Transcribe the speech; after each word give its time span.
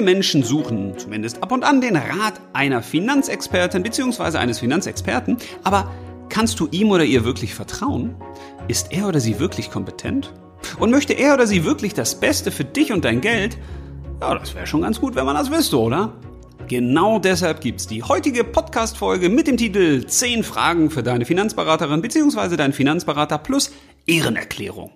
Viele 0.00 0.14
Menschen 0.14 0.42
suchen 0.42 0.94
zumindest 0.96 1.42
ab 1.42 1.52
und 1.52 1.62
an 1.62 1.82
den 1.82 1.94
Rat 1.94 2.40
einer 2.54 2.82
Finanzexpertin 2.82 3.82
bzw. 3.82 4.38
eines 4.38 4.58
Finanzexperten, 4.58 5.36
aber 5.62 5.90
kannst 6.30 6.58
du 6.58 6.68
ihm 6.70 6.90
oder 6.90 7.04
ihr 7.04 7.26
wirklich 7.26 7.54
vertrauen? 7.54 8.14
Ist 8.66 8.92
er 8.92 9.08
oder 9.08 9.20
sie 9.20 9.38
wirklich 9.38 9.70
kompetent? 9.70 10.32
Und 10.78 10.90
möchte 10.90 11.12
er 11.12 11.34
oder 11.34 11.46
sie 11.46 11.66
wirklich 11.66 11.92
das 11.92 12.18
Beste 12.18 12.50
für 12.50 12.64
dich 12.64 12.92
und 12.92 13.04
dein 13.04 13.20
Geld? 13.20 13.58
Ja, 14.22 14.34
das 14.38 14.54
wäre 14.54 14.66
schon 14.66 14.80
ganz 14.80 14.98
gut, 14.98 15.16
wenn 15.16 15.26
man 15.26 15.36
das 15.36 15.50
wüsste, 15.50 15.78
oder? 15.78 16.14
Genau 16.66 17.18
deshalb 17.18 17.60
gibt's 17.60 17.86
die 17.86 18.02
heutige 18.02 18.42
Podcast-Folge 18.42 19.28
mit 19.28 19.48
dem 19.48 19.58
Titel 19.58 20.06
10 20.06 20.44
Fragen 20.44 20.88
für 20.88 21.02
deine 21.02 21.26
Finanzberaterin 21.26 22.00
bzw. 22.00 22.56
deinen 22.56 22.72
Finanzberater 22.72 23.36
plus 23.36 23.70
Ehrenerklärung. 24.06 24.92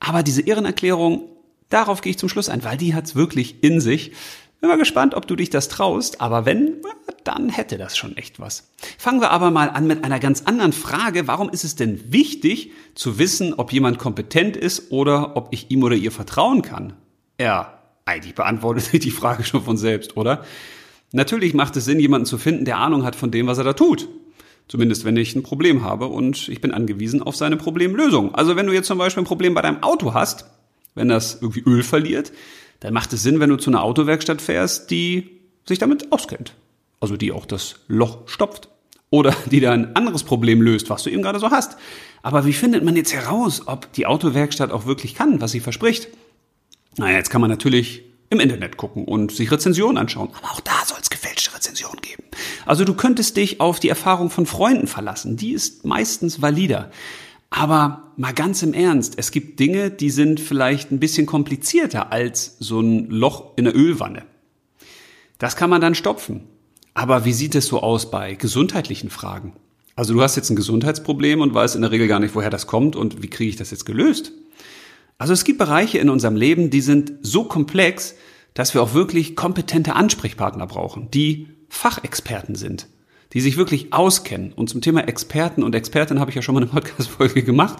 Aber 0.00 0.22
diese 0.22 0.40
Ehrenerklärung, 0.40 1.28
darauf 1.72 2.00
gehe 2.00 2.10
ich 2.10 2.18
zum 2.18 2.28
Schluss 2.28 2.48
ein, 2.48 2.64
weil 2.64 2.76
die 2.76 2.94
hat's 2.94 3.14
wirklich 3.14 3.62
in 3.62 3.80
sich. 3.80 4.12
Bin 4.60 4.68
mal 4.68 4.78
gespannt, 4.78 5.14
ob 5.14 5.26
du 5.26 5.34
dich 5.34 5.50
das 5.50 5.68
traust, 5.68 6.20
aber 6.20 6.46
wenn, 6.46 6.76
dann 7.24 7.48
hätte 7.48 7.78
das 7.78 7.96
schon 7.96 8.16
echt 8.16 8.38
was. 8.38 8.70
Fangen 8.96 9.20
wir 9.20 9.32
aber 9.32 9.50
mal 9.50 9.68
an 9.68 9.88
mit 9.88 10.04
einer 10.04 10.20
ganz 10.20 10.42
anderen 10.42 10.72
Frage. 10.72 11.26
Warum 11.26 11.50
ist 11.50 11.64
es 11.64 11.74
denn 11.74 12.12
wichtig 12.12 12.70
zu 12.94 13.18
wissen, 13.18 13.54
ob 13.54 13.72
jemand 13.72 13.98
kompetent 13.98 14.56
ist 14.56 14.92
oder 14.92 15.36
ob 15.36 15.48
ich 15.50 15.72
ihm 15.72 15.82
oder 15.82 15.96
ihr 15.96 16.12
vertrauen 16.12 16.62
kann? 16.62 16.92
Ja, 17.40 17.78
eigentlich 18.04 18.36
beantwortet 18.36 18.84
sich 18.84 19.00
die 19.00 19.10
Frage 19.10 19.42
schon 19.42 19.62
von 19.62 19.76
selbst, 19.76 20.16
oder? 20.16 20.44
Natürlich 21.10 21.54
macht 21.54 21.76
es 21.76 21.84
Sinn, 21.84 21.98
jemanden 21.98 22.26
zu 22.26 22.38
finden, 22.38 22.64
der 22.64 22.78
Ahnung 22.78 23.04
hat 23.04 23.16
von 23.16 23.30
dem, 23.30 23.46
was 23.48 23.58
er 23.58 23.64
da 23.64 23.72
tut. 23.72 24.08
Zumindest 24.68 25.04
wenn 25.04 25.16
ich 25.16 25.34
ein 25.34 25.42
Problem 25.42 25.82
habe 25.82 26.06
und 26.06 26.48
ich 26.48 26.60
bin 26.60 26.72
angewiesen 26.72 27.22
auf 27.22 27.36
seine 27.36 27.56
Problemlösung. 27.56 28.34
Also 28.34 28.56
wenn 28.56 28.66
du 28.66 28.72
jetzt 28.72 28.86
zum 28.86 28.98
Beispiel 28.98 29.22
ein 29.22 29.26
Problem 29.26 29.54
bei 29.54 29.62
deinem 29.62 29.82
Auto 29.82 30.14
hast, 30.14 30.46
wenn 30.94 31.08
das 31.08 31.38
irgendwie 31.40 31.60
Öl 31.60 31.82
verliert, 31.82 32.32
dann 32.80 32.92
macht 32.94 33.12
es 33.12 33.22
Sinn, 33.22 33.40
wenn 33.40 33.50
du 33.50 33.56
zu 33.56 33.70
einer 33.70 33.82
Autowerkstatt 33.82 34.42
fährst, 34.42 34.90
die 34.90 35.40
sich 35.64 35.78
damit 35.78 36.12
auskennt. 36.12 36.54
Also 37.00 37.16
die 37.16 37.32
auch 37.32 37.46
das 37.46 37.76
Loch 37.88 38.28
stopft. 38.28 38.68
Oder 39.10 39.36
die 39.50 39.60
da 39.60 39.72
ein 39.72 39.94
anderes 39.94 40.24
Problem 40.24 40.62
löst, 40.62 40.88
was 40.88 41.02
du 41.02 41.10
eben 41.10 41.22
gerade 41.22 41.38
so 41.38 41.50
hast. 41.50 41.76
Aber 42.22 42.46
wie 42.46 42.54
findet 42.54 42.82
man 42.82 42.96
jetzt 42.96 43.12
heraus, 43.12 43.62
ob 43.66 43.92
die 43.92 44.06
Autowerkstatt 44.06 44.72
auch 44.72 44.86
wirklich 44.86 45.14
kann, 45.14 45.40
was 45.40 45.52
sie 45.52 45.60
verspricht? 45.60 46.08
Naja, 46.96 47.18
jetzt 47.18 47.28
kann 47.28 47.42
man 47.42 47.50
natürlich 47.50 48.04
im 48.30 48.40
Internet 48.40 48.78
gucken 48.78 49.04
und 49.04 49.30
sich 49.30 49.50
Rezensionen 49.50 49.98
anschauen. 49.98 50.30
Aber 50.38 50.52
auch 50.52 50.60
da 50.60 50.72
soll 50.86 50.98
es 51.00 51.10
gefälschte 51.10 51.54
Rezensionen 51.54 52.00
geben. 52.00 52.22
Also 52.64 52.84
du 52.84 52.94
könntest 52.94 53.36
dich 53.36 53.60
auf 53.60 53.80
die 53.80 53.90
Erfahrung 53.90 54.30
von 54.30 54.46
Freunden 54.46 54.86
verlassen. 54.86 55.36
Die 55.36 55.52
ist 55.52 55.84
meistens 55.84 56.40
valider. 56.40 56.90
Aber 57.54 58.14
mal 58.16 58.32
ganz 58.32 58.62
im 58.62 58.72
Ernst, 58.72 59.14
es 59.18 59.30
gibt 59.30 59.60
Dinge, 59.60 59.90
die 59.90 60.08
sind 60.08 60.40
vielleicht 60.40 60.90
ein 60.90 60.98
bisschen 60.98 61.26
komplizierter 61.26 62.10
als 62.10 62.56
so 62.60 62.80
ein 62.80 63.10
Loch 63.10 63.52
in 63.56 63.64
der 63.66 63.76
Ölwanne. 63.76 64.24
Das 65.36 65.54
kann 65.54 65.68
man 65.68 65.82
dann 65.82 65.94
stopfen. 65.94 66.48
Aber 66.94 67.26
wie 67.26 67.34
sieht 67.34 67.54
es 67.54 67.66
so 67.66 67.80
aus 67.80 68.10
bei 68.10 68.36
gesundheitlichen 68.36 69.10
Fragen? 69.10 69.52
Also 69.94 70.14
du 70.14 70.22
hast 70.22 70.36
jetzt 70.36 70.48
ein 70.48 70.56
Gesundheitsproblem 70.56 71.42
und 71.42 71.52
weißt 71.52 71.76
in 71.76 71.82
der 71.82 71.90
Regel 71.90 72.08
gar 72.08 72.20
nicht, 72.20 72.34
woher 72.34 72.48
das 72.48 72.66
kommt 72.66 72.96
und 72.96 73.22
wie 73.22 73.28
kriege 73.28 73.50
ich 73.50 73.56
das 73.56 73.70
jetzt 73.70 73.84
gelöst? 73.84 74.32
Also 75.18 75.34
es 75.34 75.44
gibt 75.44 75.58
Bereiche 75.58 75.98
in 75.98 76.08
unserem 76.08 76.36
Leben, 76.36 76.70
die 76.70 76.80
sind 76.80 77.12
so 77.20 77.44
komplex, 77.44 78.14
dass 78.54 78.72
wir 78.72 78.82
auch 78.82 78.94
wirklich 78.94 79.36
kompetente 79.36 79.94
Ansprechpartner 79.94 80.66
brauchen, 80.66 81.10
die 81.10 81.48
Fachexperten 81.68 82.54
sind, 82.54 82.86
die 83.32 83.40
sich 83.40 83.56
wirklich 83.56 83.92
auskennen. 83.92 84.52
Und 84.52 84.68
zum 84.68 84.80
Thema 84.80 85.08
Experten 85.08 85.62
und 85.62 85.74
Expertin 85.74 86.20
habe 86.20 86.30
ich 86.30 86.34
ja 86.34 86.42
schon 86.42 86.54
mal 86.54 86.62
eine 86.62 86.70
Podcast-Folge 86.72 87.42
gemacht. 87.42 87.78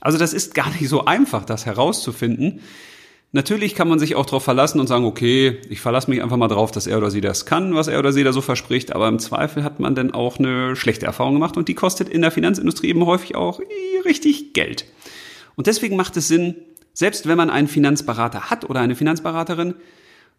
Also 0.00 0.18
das 0.18 0.32
ist 0.32 0.54
gar 0.54 0.70
nicht 0.70 0.88
so 0.88 1.04
einfach, 1.04 1.44
das 1.44 1.66
herauszufinden. 1.66 2.60
Natürlich 3.32 3.76
kann 3.76 3.88
man 3.88 4.00
sich 4.00 4.16
auch 4.16 4.26
darauf 4.26 4.42
verlassen 4.42 4.80
und 4.80 4.88
sagen, 4.88 5.04
okay, 5.04 5.58
ich 5.68 5.80
verlasse 5.80 6.10
mich 6.10 6.20
einfach 6.20 6.36
mal 6.36 6.48
drauf, 6.48 6.72
dass 6.72 6.88
er 6.88 6.98
oder 6.98 7.12
sie 7.12 7.20
das 7.20 7.46
kann, 7.46 7.74
was 7.76 7.86
er 7.86 8.00
oder 8.00 8.12
sie 8.12 8.24
da 8.24 8.32
so 8.32 8.40
verspricht. 8.40 8.92
Aber 8.92 9.06
im 9.06 9.20
Zweifel 9.20 9.62
hat 9.62 9.78
man 9.78 9.94
dann 9.94 10.10
auch 10.10 10.38
eine 10.38 10.74
schlechte 10.74 11.06
Erfahrung 11.06 11.34
gemacht 11.34 11.56
und 11.56 11.68
die 11.68 11.74
kostet 11.74 12.08
in 12.08 12.22
der 12.22 12.32
Finanzindustrie 12.32 12.88
eben 12.88 13.06
häufig 13.06 13.36
auch 13.36 13.60
richtig 14.04 14.52
Geld. 14.52 14.84
Und 15.54 15.68
deswegen 15.68 15.94
macht 15.94 16.16
es 16.16 16.26
Sinn, 16.26 16.56
selbst 16.92 17.28
wenn 17.28 17.36
man 17.36 17.50
einen 17.50 17.68
Finanzberater 17.68 18.50
hat 18.50 18.68
oder 18.68 18.80
eine 18.80 18.96
Finanzberaterin, 18.96 19.74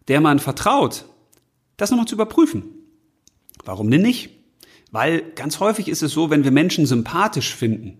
der 0.08 0.20
man 0.20 0.38
vertraut, 0.38 1.06
das 1.78 1.90
nochmal 1.90 2.06
zu 2.06 2.16
überprüfen. 2.16 2.64
Warum 3.64 3.90
denn 3.90 4.02
nicht? 4.02 4.41
Weil 4.92 5.22
ganz 5.34 5.58
häufig 5.58 5.88
ist 5.88 6.02
es 6.02 6.12
so, 6.12 6.30
wenn 6.30 6.44
wir 6.44 6.50
Menschen 6.50 6.86
sympathisch 6.86 7.54
finden, 7.54 7.98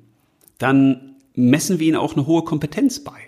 dann 0.58 1.16
messen 1.34 1.80
wir 1.80 1.88
ihnen 1.88 1.96
auch 1.96 2.12
eine 2.12 2.26
hohe 2.26 2.44
Kompetenz 2.44 3.00
bei. 3.00 3.18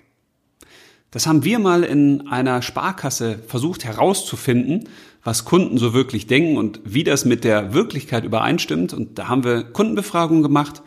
Das 1.10 1.26
haben 1.26 1.44
wir 1.44 1.58
mal 1.58 1.82
in 1.82 2.28
einer 2.28 2.60
Sparkasse 2.60 3.38
versucht 3.47 3.84
herauszufinden, 3.84 4.88
was 5.22 5.44
Kunden 5.44 5.78
so 5.78 5.94
wirklich 5.94 6.26
denken 6.26 6.58
und 6.58 6.80
wie 6.84 7.04
das 7.04 7.25
mit 7.25 7.44
der 7.44 7.72
Wirklichkeit 7.72 8.25
übereinstimmt. 8.25 8.92
Und 8.92 9.19
da 9.19 9.28
haben 9.28 9.44
wir 9.44 9.62
Kundenbefragungen 9.62 10.42
gemacht 10.42 10.82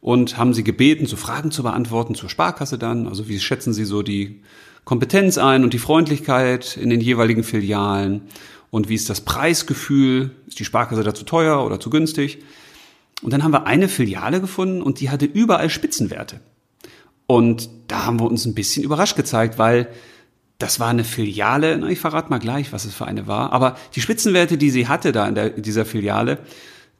und 0.00 0.36
haben 0.36 0.52
sie 0.52 0.64
gebeten, 0.64 1.06
so 1.06 1.16
Fragen 1.16 1.50
zu 1.50 1.62
beantworten 1.62 2.14
zur 2.14 2.28
Sparkasse 2.28 2.76
dann. 2.76 3.08
Also 3.08 3.28
wie 3.28 3.40
schätzen 3.40 3.72
sie 3.72 3.84
so 3.84 4.02
die 4.02 4.42
Kompetenz 4.84 5.38
ein 5.38 5.64
und 5.64 5.72
die 5.72 5.78
Freundlichkeit 5.78 6.76
in 6.76 6.90
den 6.90 7.00
jeweiligen 7.00 7.44
Filialen? 7.44 8.22
Und 8.70 8.88
wie 8.88 8.94
ist 8.94 9.08
das 9.08 9.22
Preisgefühl? 9.22 10.30
Ist 10.46 10.58
die 10.58 10.64
Sparkasse 10.64 11.02
da 11.02 11.14
zu 11.14 11.24
teuer 11.24 11.64
oder 11.64 11.80
zu 11.80 11.90
günstig? 11.90 12.38
Und 13.22 13.32
dann 13.32 13.42
haben 13.42 13.52
wir 13.52 13.66
eine 13.66 13.88
Filiale 13.88 14.40
gefunden 14.40 14.82
und 14.82 15.00
die 15.00 15.10
hatte 15.10 15.26
überall 15.26 15.70
Spitzenwerte. 15.70 16.40
Und 17.26 17.68
da 17.88 18.06
haben 18.06 18.20
wir 18.20 18.26
uns 18.26 18.46
ein 18.46 18.54
bisschen 18.54 18.84
überrascht 18.84 19.16
gezeigt, 19.16 19.58
weil 19.58 19.88
das 20.58 20.80
war 20.80 20.88
eine 20.88 21.04
Filiale, 21.04 21.78
na, 21.78 21.88
ich 21.88 22.00
verrate 22.00 22.30
mal 22.30 22.38
gleich, 22.38 22.72
was 22.72 22.84
es 22.84 22.94
für 22.94 23.06
eine 23.06 23.26
war, 23.26 23.52
aber 23.52 23.76
die 23.94 24.00
Spitzenwerte, 24.00 24.58
die 24.58 24.70
sie 24.70 24.88
hatte 24.88 25.12
da 25.12 25.26
in, 25.28 25.34
der, 25.34 25.56
in 25.56 25.62
dieser 25.62 25.84
Filiale, 25.84 26.38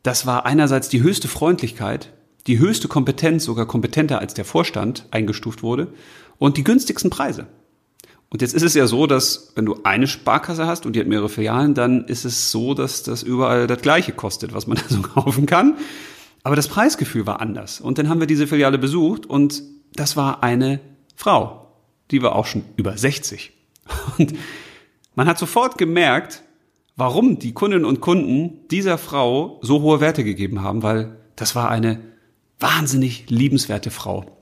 das 0.02 0.26
war 0.26 0.46
einerseits 0.46 0.88
die 0.88 1.02
höchste 1.02 1.26
Freundlichkeit, 1.26 2.12
die 2.46 2.58
höchste 2.58 2.86
Kompetenz, 2.86 3.44
sogar 3.44 3.66
kompetenter 3.66 4.20
als 4.20 4.34
der 4.34 4.44
Vorstand, 4.44 5.06
eingestuft 5.10 5.62
wurde 5.62 5.92
und 6.38 6.56
die 6.56 6.64
günstigsten 6.64 7.10
Preise. 7.10 7.46
Und 8.30 8.42
jetzt 8.42 8.54
ist 8.54 8.62
es 8.62 8.74
ja 8.74 8.86
so, 8.86 9.06
dass 9.06 9.52
wenn 9.54 9.64
du 9.64 9.80
eine 9.84 10.06
Sparkasse 10.06 10.66
hast 10.66 10.84
und 10.84 10.94
die 10.94 11.00
hat 11.00 11.06
mehrere 11.06 11.28
Filialen, 11.30 11.74
dann 11.74 12.04
ist 12.04 12.24
es 12.24 12.50
so, 12.50 12.74
dass 12.74 13.02
das 13.02 13.22
überall 13.22 13.66
das 13.66 13.80
Gleiche 13.80 14.12
kostet, 14.12 14.52
was 14.52 14.66
man 14.66 14.76
da 14.88 14.94
so 14.94 15.00
kaufen 15.00 15.46
kann. 15.46 15.78
Aber 16.42 16.56
das 16.56 16.68
Preisgefühl 16.68 17.26
war 17.26 17.40
anders. 17.40 17.80
Und 17.80 17.98
dann 17.98 18.08
haben 18.08 18.20
wir 18.20 18.26
diese 18.26 18.46
Filiale 18.46 18.78
besucht 18.78 19.26
und 19.26 19.62
das 19.94 20.16
war 20.16 20.42
eine 20.42 20.80
Frau. 21.16 21.72
Die 22.10 22.22
war 22.22 22.36
auch 22.36 22.46
schon 22.46 22.64
über 22.76 22.96
60. 22.96 23.52
Und 24.18 24.34
man 25.14 25.26
hat 25.26 25.38
sofort 25.38 25.76
gemerkt, 25.76 26.42
warum 26.96 27.38
die 27.38 27.52
Kundinnen 27.52 27.84
und 27.84 28.00
Kunden 28.00 28.66
dieser 28.70 28.98
Frau 28.98 29.58
so 29.62 29.82
hohe 29.82 30.00
Werte 30.00 30.24
gegeben 30.24 30.62
haben, 30.62 30.82
weil 30.82 31.16
das 31.36 31.54
war 31.54 31.70
eine 31.70 32.00
wahnsinnig 32.60 33.28
liebenswerte 33.28 33.90
Frau. 33.90 34.38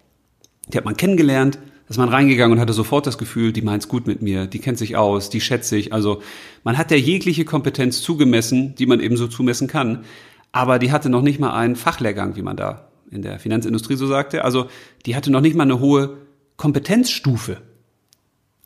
Die 0.68 0.76
hat 0.76 0.84
man 0.84 0.96
kennengelernt, 0.96 1.58
ist 1.88 1.98
man 1.98 2.08
reingegangen 2.08 2.56
und 2.56 2.60
hatte 2.60 2.72
sofort 2.72 3.06
das 3.06 3.18
Gefühl, 3.18 3.52
die 3.52 3.62
meint's 3.62 3.88
gut 3.88 4.06
mit 4.06 4.20
mir, 4.20 4.46
die 4.46 4.58
kennt 4.58 4.78
sich 4.78 4.96
aus, 4.96 5.30
die 5.30 5.40
schätzt 5.40 5.68
sich. 5.68 5.92
Also 5.92 6.20
man 6.64 6.78
hat 6.78 6.90
der 6.90 7.00
jegliche 7.00 7.44
Kompetenz 7.44 8.02
zugemessen, 8.02 8.74
die 8.74 8.86
man 8.86 9.00
eben 9.00 9.16
so 9.16 9.28
zumessen 9.28 9.68
kann. 9.68 10.04
Aber 10.50 10.78
die 10.78 10.90
hatte 10.90 11.08
noch 11.08 11.22
nicht 11.22 11.38
mal 11.38 11.54
einen 11.54 11.76
Fachlehrgang, 11.76 12.34
wie 12.34 12.42
man 12.42 12.56
da 12.56 12.88
in 13.10 13.22
der 13.22 13.38
Finanzindustrie 13.38 13.96
so 13.96 14.06
sagte. 14.06 14.44
Also 14.44 14.68
die 15.04 15.14
hatte 15.14 15.30
noch 15.30 15.40
nicht 15.40 15.54
mal 15.54 15.62
eine 15.62 15.78
hohe 15.78 16.16
Kompetenzstufe. 16.56 17.58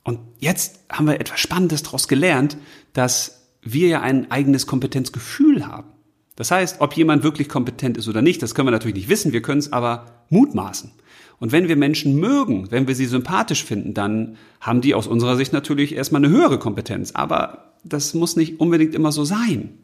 Und 0.02 0.20
jetzt 0.38 0.80
haben 0.90 1.06
wir 1.06 1.20
etwas 1.20 1.40
Spannendes 1.40 1.82
daraus 1.82 2.08
gelernt, 2.08 2.56
dass 2.94 3.50
wir 3.62 3.88
ja 3.88 4.00
ein 4.00 4.30
eigenes 4.30 4.66
Kompetenzgefühl 4.66 5.66
haben. 5.66 5.88
Das 6.40 6.50
heißt, 6.50 6.80
ob 6.80 6.94
jemand 6.94 7.22
wirklich 7.22 7.50
kompetent 7.50 7.98
ist 7.98 8.08
oder 8.08 8.22
nicht, 8.22 8.40
das 8.40 8.54
können 8.54 8.66
wir 8.66 8.72
natürlich 8.72 8.94
nicht 8.94 9.10
wissen, 9.10 9.34
wir 9.34 9.42
können 9.42 9.58
es 9.58 9.74
aber 9.74 10.06
mutmaßen. 10.30 10.90
Und 11.38 11.52
wenn 11.52 11.68
wir 11.68 11.76
Menschen 11.76 12.16
mögen, 12.16 12.70
wenn 12.70 12.88
wir 12.88 12.94
sie 12.94 13.04
sympathisch 13.04 13.62
finden, 13.62 13.92
dann 13.92 14.38
haben 14.58 14.80
die 14.80 14.94
aus 14.94 15.06
unserer 15.06 15.36
Sicht 15.36 15.52
natürlich 15.52 15.94
erstmal 15.94 16.24
eine 16.24 16.32
höhere 16.32 16.58
Kompetenz. 16.58 17.10
Aber 17.12 17.74
das 17.84 18.14
muss 18.14 18.36
nicht 18.36 18.58
unbedingt 18.58 18.94
immer 18.94 19.12
so 19.12 19.22
sein. 19.22 19.80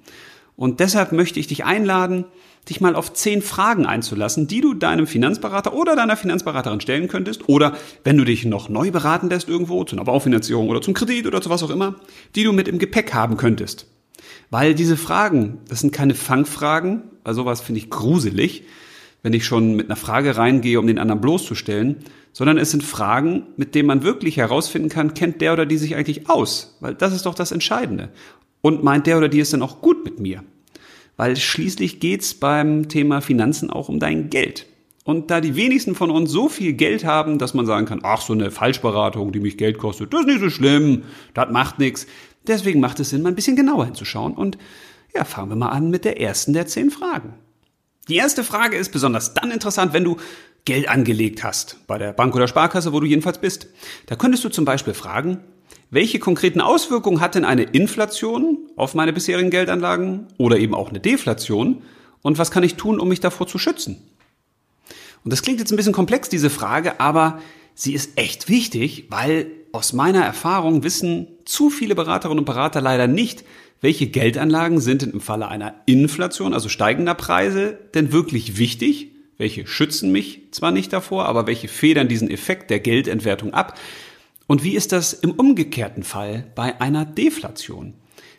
Und 0.56 0.80
deshalb 0.80 1.12
möchte 1.12 1.38
ich 1.38 1.46
dich 1.46 1.66
einladen, 1.66 2.24
dich 2.70 2.80
mal 2.80 2.96
auf 2.96 3.12
zehn 3.12 3.42
Fragen 3.42 3.84
einzulassen, 3.84 4.46
die 4.46 4.62
du 4.62 4.72
deinem 4.72 5.06
Finanzberater 5.06 5.74
oder 5.74 5.94
deiner 5.94 6.16
Finanzberaterin 6.16 6.80
stellen 6.80 7.08
könntest. 7.08 7.50
Oder 7.50 7.76
wenn 8.02 8.16
du 8.16 8.24
dich 8.24 8.46
noch 8.46 8.70
neu 8.70 8.90
beraten 8.90 9.28
lässt 9.28 9.50
irgendwo, 9.50 9.84
zu 9.84 9.94
einer 9.94 10.06
Baufinanzierung 10.06 10.70
oder 10.70 10.80
zum 10.80 10.94
Kredit 10.94 11.26
oder 11.26 11.42
zu 11.42 11.50
was 11.50 11.62
auch 11.62 11.68
immer, 11.68 11.96
die 12.34 12.44
du 12.44 12.54
mit 12.54 12.66
im 12.66 12.78
Gepäck 12.78 13.12
haben 13.12 13.36
könntest. 13.36 13.88
Weil 14.50 14.74
diese 14.74 14.96
Fragen, 14.96 15.58
das 15.68 15.80
sind 15.80 15.92
keine 15.92 16.14
Fangfragen, 16.14 17.02
weil 17.24 17.34
sowas 17.34 17.60
finde 17.60 17.80
ich 17.80 17.90
gruselig, 17.90 18.64
wenn 19.22 19.32
ich 19.32 19.44
schon 19.44 19.74
mit 19.74 19.86
einer 19.86 19.96
Frage 19.96 20.36
reingehe, 20.36 20.78
um 20.78 20.86
den 20.86 20.98
anderen 20.98 21.20
bloßzustellen, 21.20 21.96
sondern 22.32 22.58
es 22.58 22.70
sind 22.70 22.84
Fragen, 22.84 23.46
mit 23.56 23.74
denen 23.74 23.88
man 23.88 24.02
wirklich 24.02 24.36
herausfinden 24.36 24.88
kann, 24.88 25.14
kennt 25.14 25.40
der 25.40 25.52
oder 25.52 25.66
die 25.66 25.78
sich 25.78 25.96
eigentlich 25.96 26.28
aus? 26.28 26.76
Weil 26.80 26.94
das 26.94 27.14
ist 27.14 27.26
doch 27.26 27.34
das 27.34 27.50
Entscheidende. 27.50 28.10
Und 28.60 28.84
meint 28.84 29.06
der 29.06 29.18
oder 29.18 29.28
die 29.28 29.40
es 29.40 29.50
denn 29.50 29.62
auch 29.62 29.80
gut 29.80 30.04
mit 30.04 30.20
mir? 30.20 30.44
Weil 31.16 31.36
schließlich 31.36 31.98
geht's 31.98 32.34
beim 32.34 32.88
Thema 32.88 33.20
Finanzen 33.20 33.70
auch 33.70 33.88
um 33.88 33.98
dein 33.98 34.28
Geld. 34.28 34.66
Und 35.06 35.30
da 35.30 35.40
die 35.40 35.54
wenigsten 35.54 35.94
von 35.94 36.10
uns 36.10 36.30
so 36.32 36.48
viel 36.48 36.72
Geld 36.72 37.04
haben, 37.04 37.38
dass 37.38 37.54
man 37.54 37.64
sagen 37.64 37.86
kann, 37.86 38.00
ach, 38.02 38.20
so 38.20 38.32
eine 38.32 38.50
Falschberatung, 38.50 39.30
die 39.30 39.38
mich 39.38 39.56
Geld 39.56 39.78
kostet, 39.78 40.12
das 40.12 40.22
ist 40.22 40.26
nicht 40.26 40.40
so 40.40 40.50
schlimm, 40.50 41.04
das 41.32 41.48
macht 41.50 41.78
nichts, 41.78 42.08
Deswegen 42.46 42.80
macht 42.80 43.00
es 43.00 43.10
Sinn, 43.10 43.22
mal 43.22 43.30
ein 43.30 43.34
bisschen 43.34 43.56
genauer 43.56 43.86
hinzuschauen. 43.86 44.34
Und 44.34 44.58
ja, 45.14 45.24
fangen 45.24 45.50
wir 45.50 45.56
mal 45.56 45.70
an 45.70 45.90
mit 45.90 46.04
der 46.04 46.20
ersten 46.20 46.52
der 46.52 46.66
zehn 46.66 46.90
Fragen. 46.90 47.34
Die 48.08 48.16
erste 48.16 48.44
Frage 48.44 48.76
ist 48.76 48.92
besonders 48.92 49.34
dann 49.34 49.50
interessant, 49.50 49.92
wenn 49.92 50.04
du 50.04 50.16
Geld 50.64 50.88
angelegt 50.88 51.44
hast, 51.44 51.78
bei 51.86 51.96
der 51.98 52.12
Bank 52.12 52.34
oder 52.34 52.48
Sparkasse, 52.48 52.92
wo 52.92 53.00
du 53.00 53.06
jedenfalls 53.06 53.40
bist. 53.40 53.68
Da 54.06 54.16
könntest 54.16 54.44
du 54.44 54.48
zum 54.48 54.64
Beispiel 54.64 54.94
fragen, 54.94 55.40
welche 55.90 56.18
konkreten 56.18 56.60
Auswirkungen 56.60 57.20
hat 57.20 57.36
denn 57.36 57.44
eine 57.44 57.62
Inflation 57.62 58.58
auf 58.76 58.94
meine 58.94 59.12
bisherigen 59.12 59.50
Geldanlagen 59.50 60.26
oder 60.36 60.58
eben 60.58 60.74
auch 60.74 60.88
eine 60.88 61.00
Deflation 61.00 61.82
und 62.22 62.38
was 62.38 62.50
kann 62.50 62.64
ich 62.64 62.74
tun, 62.74 62.98
um 62.98 63.08
mich 63.08 63.20
davor 63.20 63.46
zu 63.46 63.58
schützen? 63.58 64.02
Und 65.24 65.32
das 65.32 65.42
klingt 65.42 65.60
jetzt 65.60 65.72
ein 65.72 65.76
bisschen 65.76 65.92
komplex, 65.92 66.28
diese 66.28 66.50
Frage, 66.50 67.00
aber 67.00 67.40
sie 67.74 67.94
ist 67.94 68.18
echt 68.18 68.48
wichtig, 68.48 69.06
weil 69.10 69.46
aus 69.76 69.92
meiner 69.92 70.24
Erfahrung 70.24 70.82
wissen 70.82 71.28
zu 71.44 71.68
viele 71.68 71.94
Beraterinnen 71.94 72.40
und 72.40 72.44
Berater 72.46 72.80
leider 72.80 73.06
nicht, 73.06 73.44
welche 73.82 74.06
Geldanlagen 74.06 74.80
sind 74.80 75.02
denn 75.02 75.10
im 75.10 75.20
Falle 75.20 75.48
einer 75.48 75.74
Inflation, 75.84 76.54
also 76.54 76.70
steigender 76.70 77.14
Preise, 77.14 77.78
denn 77.94 78.10
wirklich 78.10 78.56
wichtig? 78.56 79.12
Welche 79.36 79.66
schützen 79.66 80.12
mich 80.12 80.40
zwar 80.50 80.72
nicht 80.72 80.94
davor, 80.94 81.26
aber 81.26 81.46
welche 81.46 81.68
federn 81.68 82.08
diesen 82.08 82.30
Effekt 82.30 82.70
der 82.70 82.80
Geldentwertung 82.80 83.52
ab? 83.52 83.78
Und 84.46 84.64
wie 84.64 84.74
ist 84.74 84.92
das 84.92 85.12
im 85.12 85.32
umgekehrten 85.32 86.04
Fall 86.04 86.46
bei 86.54 86.80
einer 86.80 87.04
Deflation? 87.04 87.92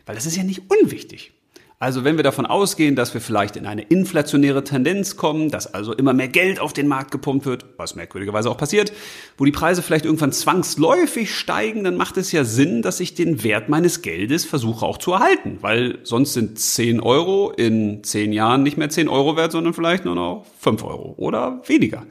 Weil 0.06 0.16
das 0.16 0.26
ist 0.26 0.36
ja 0.36 0.42
nicht 0.42 0.62
unwichtig. 0.68 1.30
Also 1.80 2.02
wenn 2.02 2.16
wir 2.16 2.24
davon 2.24 2.44
ausgehen, 2.44 2.96
dass 2.96 3.14
wir 3.14 3.20
vielleicht 3.20 3.54
in 3.54 3.64
eine 3.64 3.82
inflationäre 3.82 4.64
Tendenz 4.64 5.16
kommen, 5.16 5.48
dass 5.48 5.72
also 5.72 5.92
immer 5.92 6.12
mehr 6.12 6.26
Geld 6.26 6.58
auf 6.58 6.72
den 6.72 6.88
Markt 6.88 7.12
gepumpt 7.12 7.46
wird, 7.46 7.66
was 7.76 7.94
merkwürdigerweise 7.94 8.50
auch 8.50 8.56
passiert, 8.56 8.92
wo 9.36 9.44
die 9.44 9.52
Preise 9.52 9.80
vielleicht 9.80 10.04
irgendwann 10.04 10.32
zwangsläufig 10.32 11.32
steigen, 11.32 11.84
dann 11.84 11.96
macht 11.96 12.16
es 12.16 12.32
ja 12.32 12.42
Sinn, 12.42 12.82
dass 12.82 12.98
ich 12.98 13.14
den 13.14 13.44
Wert 13.44 13.68
meines 13.68 14.02
Geldes 14.02 14.44
versuche 14.44 14.84
auch 14.84 14.98
zu 14.98 15.12
erhalten, 15.12 15.58
weil 15.60 16.00
sonst 16.02 16.32
sind 16.32 16.58
10 16.58 16.98
Euro 16.98 17.52
in 17.52 18.02
10 18.02 18.32
Jahren 18.32 18.64
nicht 18.64 18.76
mehr 18.76 18.90
10 18.90 19.08
Euro 19.08 19.36
wert, 19.36 19.52
sondern 19.52 19.72
vielleicht 19.72 20.04
nur 20.04 20.16
noch 20.16 20.46
5 20.58 20.82
Euro 20.82 21.14
oder 21.16 21.62
weniger. 21.66 22.06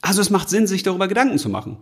Also 0.00 0.22
es 0.22 0.30
macht 0.30 0.48
Sinn, 0.48 0.66
sich 0.66 0.82
darüber 0.82 1.08
Gedanken 1.08 1.36
zu 1.36 1.50
machen. 1.50 1.76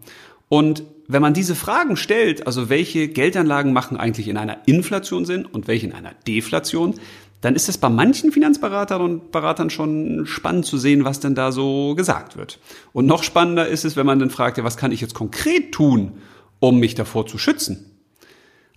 Und 0.48 0.82
wenn 1.12 1.22
man 1.22 1.34
diese 1.34 1.54
Fragen 1.54 1.96
stellt, 1.96 2.46
also 2.46 2.68
welche 2.68 3.08
Geldanlagen 3.08 3.72
machen 3.72 3.96
eigentlich 3.96 4.28
in 4.28 4.36
einer 4.36 4.58
Inflation 4.66 5.24
Sinn 5.24 5.46
und 5.46 5.68
welche 5.68 5.86
in 5.86 5.92
einer 5.92 6.12
Deflation, 6.26 6.94
dann 7.40 7.56
ist 7.56 7.68
es 7.68 7.76
bei 7.76 7.88
manchen 7.88 8.30
Finanzberatern 8.30 9.02
und 9.02 9.32
Beratern 9.32 9.68
schon 9.68 10.26
spannend 10.26 10.64
zu 10.64 10.78
sehen, 10.78 11.04
was 11.04 11.18
denn 11.18 11.34
da 11.34 11.50
so 11.50 11.94
gesagt 11.96 12.36
wird. 12.36 12.60
Und 12.92 13.06
noch 13.06 13.24
spannender 13.24 13.66
ist 13.66 13.84
es, 13.84 13.96
wenn 13.96 14.06
man 14.06 14.20
dann 14.20 14.30
fragt, 14.30 14.58
ja, 14.58 14.64
was 14.64 14.76
kann 14.76 14.92
ich 14.92 15.00
jetzt 15.00 15.14
konkret 15.14 15.72
tun, 15.72 16.12
um 16.60 16.78
mich 16.78 16.94
davor 16.94 17.26
zu 17.26 17.38
schützen? 17.38 17.92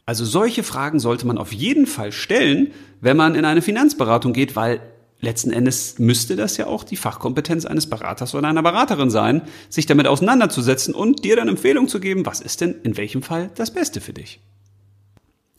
Also 0.08 0.26
solche 0.26 0.64
Fragen 0.64 1.00
sollte 1.00 1.28
man 1.28 1.38
auf 1.38 1.54
jeden 1.54 1.86
Fall 1.86 2.12
stellen, 2.12 2.72
wenn 3.02 3.18
man 3.18 3.36
in 3.36 3.46
eine 3.46 3.62
Finanzberatung 3.62 4.34
geht, 4.34 4.56
weil 4.56 4.82
letzten 5.26 5.52
Endes 5.52 6.00
müsste 6.00 6.38
das 6.38 6.56
ja 6.56 6.68
auch 6.68 6.86
die 6.86 6.96
Fachkompetenz 6.96 7.66
eines 7.66 7.90
Beraters 7.90 8.34
oder 8.34 8.48
einer 8.48 8.64
Beraterin 8.64 9.10
sein, 9.10 9.42
sich 9.70 9.86
damit 9.86 10.08
auseinanderzusetzen 10.08 10.96
und 10.96 11.26
dir 11.26 11.36
dann 11.36 11.50
Empfehlung 11.50 11.90
zu 11.90 12.00
geben, 12.00 12.26
was 12.26 12.40
ist 12.40 12.62
denn 12.62 12.76
in 12.84 12.96
welchem 12.96 13.22
Fall 13.22 13.52
das 13.56 13.74
Beste 13.74 14.00
für 14.00 14.14
dich. 14.14 14.40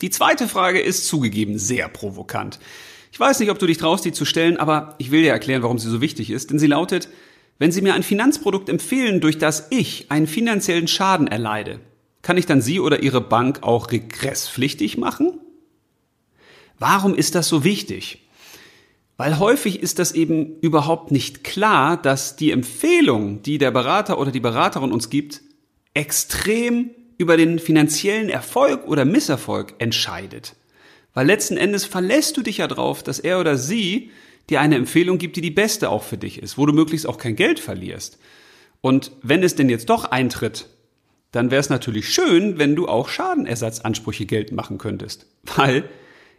Die 0.01 0.11
zweite 0.11 0.49
Frage 0.49 0.81
ist 0.81 1.07
zugegeben 1.07 1.59
sehr 1.59 1.89
provokant. 1.89 2.59
Ich 3.13 3.21
weiß 3.21 3.41
nicht, 3.41 3.51
ob 3.51 3.59
du 3.59 3.67
dich 3.67 3.79
traust, 3.79 4.05
die 4.05 4.13
zu 4.13 4.25
stellen, 4.25 4.57
aber 4.57 4.95
ich 4.99 5.11
will 5.11 5.23
dir 5.23 5.33
erklären, 5.33 5.63
warum 5.63 5.79
sie 5.79 5.91
so 5.91 6.01
wichtig 6.01 6.31
ist, 6.31 6.51
denn 6.51 6.59
sie 6.59 6.67
lautet, 6.67 7.09
wenn 7.59 7.73
Sie 7.73 7.81
mir 7.81 7.95
ein 7.95 8.03
Finanzprodukt 8.03 8.69
empfehlen, 8.69 9.21
durch 9.21 9.39
das 9.39 9.69
ich 9.71 10.11
einen 10.11 10.27
finanziellen 10.27 10.89
Schaden 10.89 11.27
erleide, 11.27 11.81
kann 12.23 12.37
ich 12.37 12.47
dann 12.47 12.61
Sie 12.61 12.81
oder 12.81 13.03
Ihre 13.03 13.21
Bank 13.21 13.63
auch 13.63 13.91
regresspflichtig 13.93 14.99
machen? 14.99 15.41
Warum 16.79 17.15
ist 17.15 17.35
das 17.35 17.49
so 17.49 17.65
wichtig? 17.65 18.26
Weil 19.17 19.39
häufig 19.39 19.81
ist 19.81 19.99
das 19.99 20.13
eben 20.13 20.59
überhaupt 20.61 21.11
nicht 21.11 21.43
klar, 21.43 21.97
dass 21.97 22.37
die 22.37 22.51
Empfehlung, 22.51 23.43
die 23.43 23.59
der 23.59 23.71
Berater 23.71 24.19
oder 24.19 24.31
die 24.31 24.41
Beraterin 24.41 24.93
uns 24.93 25.09
gibt, 25.09 25.41
extrem 25.95 26.91
über 27.17 27.39
den 27.39 27.59
finanziellen 27.59 28.29
Erfolg 28.29 28.87
oder 28.87 29.07
Misserfolg 29.07 29.75
entscheidet. 29.79 30.55
Weil 31.15 31.27
letzten 31.27 31.57
Endes 31.57 31.87
verlässt 31.87 32.37
du 32.37 32.43
dich 32.43 32.59
ja 32.59 32.69
drauf, 32.69 33.03
dass 33.03 33.19
er 33.19 33.41
oder 33.41 33.57
sie 33.57 34.11
dir 34.51 34.61
eine 34.61 34.77
Empfehlung 34.77 35.17
gibt, 35.17 35.37
die 35.37 35.41
die 35.41 35.51
beste 35.51 35.89
auch 35.89 36.03
für 36.03 36.19
dich 36.19 36.43
ist, 36.43 36.59
wo 36.59 36.67
du 36.67 36.75
möglichst 36.75 37.07
auch 37.07 37.17
kein 37.17 37.37
Geld 37.37 37.59
verlierst. 37.59 38.19
Und 38.83 39.13
wenn 39.23 39.43
es 39.43 39.55
denn 39.55 39.71
jetzt 39.71 39.89
doch 39.89 40.05
eintritt, 40.05 40.69
dann 41.33 41.51
wäre 41.51 41.61
es 41.61 41.71
natürlich 41.71 42.11
schön, 42.11 42.59
wenn 42.59 42.77
du 42.77 42.87
auch 42.87 43.09
Schadenersatzansprüche 43.09 44.27
Geld 44.27 44.53
machen 44.53 44.77
könntest. 44.77 45.27
Weil 45.57 45.89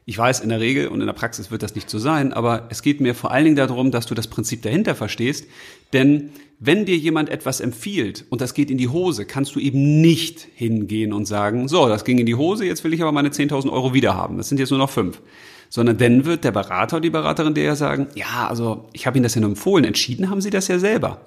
ich 0.09 0.17
weiß, 0.17 0.39
in 0.39 0.47
der 0.47 0.61
Regel 0.61 0.87
und 0.87 1.01
in 1.01 1.05
der 1.05 1.13
Praxis 1.13 1.51
wird 1.51 1.63
das 1.63 1.75
nicht 1.75 1.89
so 1.89 1.99
sein, 1.99 2.31
aber 2.31 2.67
es 2.69 2.81
geht 2.81 3.01
mir 3.01 3.13
vor 3.13 3.31
allen 3.31 3.43
Dingen 3.43 3.55
darum, 3.57 3.91
dass 3.91 4.05
du 4.05 4.15
das 4.15 4.27
Prinzip 4.27 4.61
dahinter 4.61 4.95
verstehst. 4.95 5.47
Denn 5.91 6.29
wenn 6.61 6.85
dir 6.85 6.95
jemand 6.95 7.27
etwas 7.27 7.59
empfiehlt 7.59 8.23
und 8.29 8.39
das 8.39 8.53
geht 8.53 8.71
in 8.71 8.77
die 8.77 8.87
Hose, 8.87 9.25
kannst 9.25 9.53
du 9.55 9.59
eben 9.59 9.99
nicht 9.99 10.47
hingehen 10.55 11.11
und 11.11 11.25
sagen, 11.25 11.67
so, 11.67 11.89
das 11.89 12.05
ging 12.05 12.19
in 12.19 12.25
die 12.25 12.35
Hose, 12.35 12.65
jetzt 12.65 12.85
will 12.85 12.93
ich 12.93 13.01
aber 13.01 13.11
meine 13.11 13.29
10.000 13.29 13.69
Euro 13.69 13.93
wieder 13.93 14.15
haben. 14.15 14.37
Das 14.37 14.47
sind 14.47 14.61
jetzt 14.61 14.69
nur 14.69 14.79
noch 14.79 14.89
fünf. 14.89 15.21
Sondern 15.67 15.97
dann 15.97 16.23
wird 16.23 16.45
der 16.45 16.53
Berater 16.53 16.95
oder 16.95 17.01
die 17.01 17.09
Beraterin 17.09 17.53
dir 17.53 17.65
ja 17.65 17.75
sagen, 17.75 18.07
ja, 18.15 18.47
also 18.47 18.87
ich 18.93 19.07
habe 19.07 19.17
Ihnen 19.17 19.23
das 19.23 19.35
ja 19.35 19.41
nur 19.41 19.49
empfohlen, 19.49 19.83
entschieden 19.83 20.29
haben 20.29 20.39
Sie 20.39 20.51
das 20.51 20.69
ja 20.69 20.79
selber. 20.79 21.19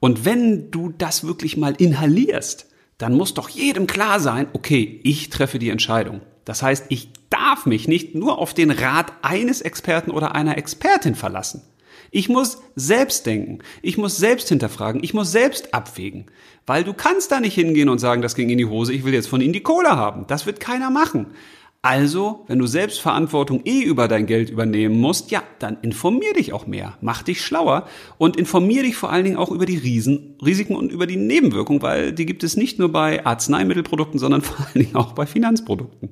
Und 0.00 0.24
wenn 0.24 0.70
du 0.70 0.94
das 0.96 1.26
wirklich 1.26 1.58
mal 1.58 1.74
inhalierst, 1.76 2.68
dann 2.96 3.12
muss 3.12 3.34
doch 3.34 3.50
jedem 3.50 3.86
klar 3.86 4.18
sein, 4.18 4.46
okay, 4.54 4.98
ich 5.04 5.28
treffe 5.28 5.58
die 5.58 5.68
Entscheidung. 5.68 6.22
Das 6.44 6.62
heißt, 6.62 6.86
ich 6.88 7.10
darf 7.30 7.66
mich 7.66 7.88
nicht 7.88 8.14
nur 8.14 8.38
auf 8.38 8.54
den 8.54 8.70
Rat 8.70 9.12
eines 9.22 9.60
Experten 9.60 10.10
oder 10.10 10.34
einer 10.34 10.58
Expertin 10.58 11.14
verlassen. 11.14 11.62
Ich 12.10 12.28
muss 12.28 12.60
selbst 12.76 13.24
denken, 13.24 13.60
ich 13.80 13.96
muss 13.96 14.18
selbst 14.18 14.48
hinterfragen, 14.48 15.02
ich 15.02 15.14
muss 15.14 15.32
selbst 15.32 15.72
abwägen. 15.72 16.26
Weil 16.66 16.84
du 16.84 16.92
kannst 16.92 17.32
da 17.32 17.40
nicht 17.40 17.54
hingehen 17.54 17.88
und 17.88 17.98
sagen, 17.98 18.20
das 18.20 18.34
ging 18.34 18.50
in 18.50 18.58
die 18.58 18.66
Hose, 18.66 18.92
ich 18.92 19.04
will 19.04 19.14
jetzt 19.14 19.28
von 19.28 19.40
Ihnen 19.40 19.54
die 19.54 19.62
Kohle 19.62 19.90
haben. 19.90 20.26
Das 20.26 20.44
wird 20.44 20.60
keiner 20.60 20.90
machen. 20.90 21.28
Also, 21.84 22.44
wenn 22.46 22.60
du 22.60 22.66
selbst 22.66 23.00
Verantwortung 23.00 23.62
eh 23.64 23.80
über 23.82 24.06
dein 24.06 24.26
Geld 24.26 24.50
übernehmen 24.50 25.00
musst, 25.00 25.32
ja, 25.32 25.42
dann 25.58 25.78
informier 25.82 26.32
dich 26.32 26.52
auch 26.52 26.64
mehr, 26.64 26.96
mach 27.00 27.24
dich 27.24 27.40
schlauer 27.40 27.88
und 28.18 28.36
informier 28.36 28.84
dich 28.84 28.94
vor 28.94 29.10
allen 29.10 29.24
Dingen 29.24 29.36
auch 29.36 29.50
über 29.50 29.66
die 29.66 29.78
Riesen, 29.78 30.38
Risiken 30.44 30.76
und 30.76 30.92
über 30.92 31.08
die 31.08 31.16
Nebenwirkungen, 31.16 31.82
weil 31.82 32.12
die 32.12 32.24
gibt 32.24 32.44
es 32.44 32.56
nicht 32.56 32.78
nur 32.78 32.92
bei 32.92 33.26
Arzneimittelprodukten, 33.26 34.20
sondern 34.20 34.42
vor 34.42 34.58
allen 34.64 34.84
Dingen 34.84 34.94
auch 34.94 35.14
bei 35.14 35.26
Finanzprodukten. 35.26 36.10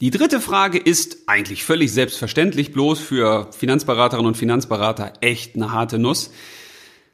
Die 0.00 0.10
dritte 0.10 0.40
Frage 0.40 0.78
ist 0.78 1.24
eigentlich 1.26 1.64
völlig 1.64 1.92
selbstverständlich, 1.92 2.72
bloß 2.72 3.00
für 3.00 3.50
Finanzberaterinnen 3.50 4.28
und 4.28 4.36
Finanzberater 4.36 5.14
echt 5.22 5.56
eine 5.56 5.72
harte 5.72 5.98
Nuss. 5.98 6.30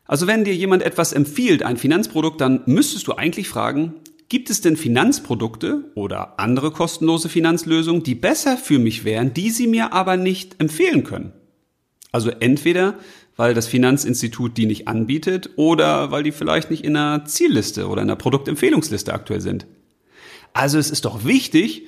Also 0.04 0.26
wenn 0.26 0.44
dir 0.44 0.54
jemand 0.54 0.82
etwas 0.82 1.14
empfiehlt, 1.14 1.62
ein 1.62 1.78
Finanzprodukt, 1.78 2.42
dann 2.42 2.60
müsstest 2.66 3.06
du 3.06 3.14
eigentlich 3.14 3.48
fragen, 3.48 3.94
gibt 4.28 4.50
es 4.50 4.60
denn 4.60 4.76
Finanzprodukte 4.76 5.92
oder 5.94 6.38
andere 6.38 6.72
kostenlose 6.72 7.30
Finanzlösungen, 7.30 8.02
die 8.02 8.14
besser 8.14 8.58
für 8.58 8.78
mich 8.78 9.04
wären, 9.04 9.32
die 9.32 9.48
sie 9.48 9.66
mir 9.66 9.94
aber 9.94 10.18
nicht 10.18 10.60
empfehlen 10.60 11.04
können? 11.04 11.32
Also 12.12 12.28
entweder, 12.28 12.98
weil 13.34 13.54
das 13.54 13.66
Finanzinstitut 13.66 14.58
die 14.58 14.66
nicht 14.66 14.88
anbietet 14.88 15.52
oder 15.56 16.10
weil 16.10 16.22
die 16.22 16.32
vielleicht 16.32 16.70
nicht 16.70 16.84
in 16.84 16.98
einer 16.98 17.24
Zielliste 17.24 17.88
oder 17.88 18.02
in 18.02 18.10
einer 18.10 18.16
Produktempfehlungsliste 18.16 19.14
aktuell 19.14 19.40
sind. 19.40 19.64
Also 20.52 20.78
es 20.78 20.90
ist 20.90 21.06
doch 21.06 21.24
wichtig, 21.24 21.86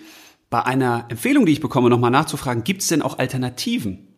bei 0.50 0.62
einer 0.62 1.07
Empfehlung, 1.09 1.47
die 1.47 1.53
ich 1.53 1.61
bekomme, 1.61 1.91
nochmal 1.91 2.11
nachzufragen, 2.11 2.65
gibt 2.65 2.83
es 2.83 2.88
denn 2.88 3.03
auch 3.03 3.19
Alternativen? 3.19 4.09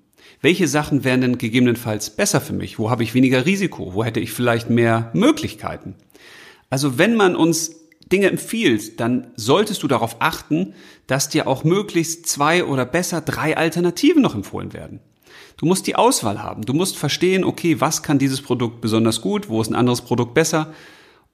Welche 0.40 0.68
Sachen 0.68 1.04
wären 1.04 1.20
denn 1.20 1.38
gegebenenfalls 1.38 2.10
besser 2.10 2.40
für 2.40 2.52
mich? 2.52 2.78
Wo 2.78 2.90
habe 2.90 3.02
ich 3.02 3.14
weniger 3.14 3.46
Risiko? 3.46 3.94
Wo 3.94 4.04
hätte 4.04 4.20
ich 4.20 4.32
vielleicht 4.32 4.70
mehr 4.70 5.10
Möglichkeiten? 5.14 5.94
Also 6.70 6.98
wenn 6.98 7.16
man 7.16 7.34
uns 7.34 7.76
Dinge 8.12 8.28
empfiehlt, 8.28 9.00
dann 9.00 9.28
solltest 9.36 9.82
du 9.82 9.88
darauf 9.88 10.16
achten, 10.20 10.74
dass 11.06 11.28
dir 11.28 11.46
auch 11.46 11.64
möglichst 11.64 12.26
zwei 12.26 12.64
oder 12.64 12.84
besser 12.84 13.20
drei 13.20 13.56
Alternativen 13.56 14.22
noch 14.22 14.34
empfohlen 14.34 14.72
werden. 14.72 15.00
Du 15.56 15.66
musst 15.66 15.86
die 15.86 15.96
Auswahl 15.96 16.42
haben. 16.42 16.62
Du 16.62 16.72
musst 16.72 16.96
verstehen, 16.96 17.44
okay, 17.44 17.80
was 17.80 18.02
kann 18.02 18.18
dieses 18.18 18.40
Produkt 18.40 18.80
besonders 18.80 19.20
gut, 19.20 19.48
wo 19.48 19.60
ist 19.60 19.70
ein 19.70 19.74
anderes 19.74 20.02
Produkt 20.02 20.34
besser? 20.34 20.72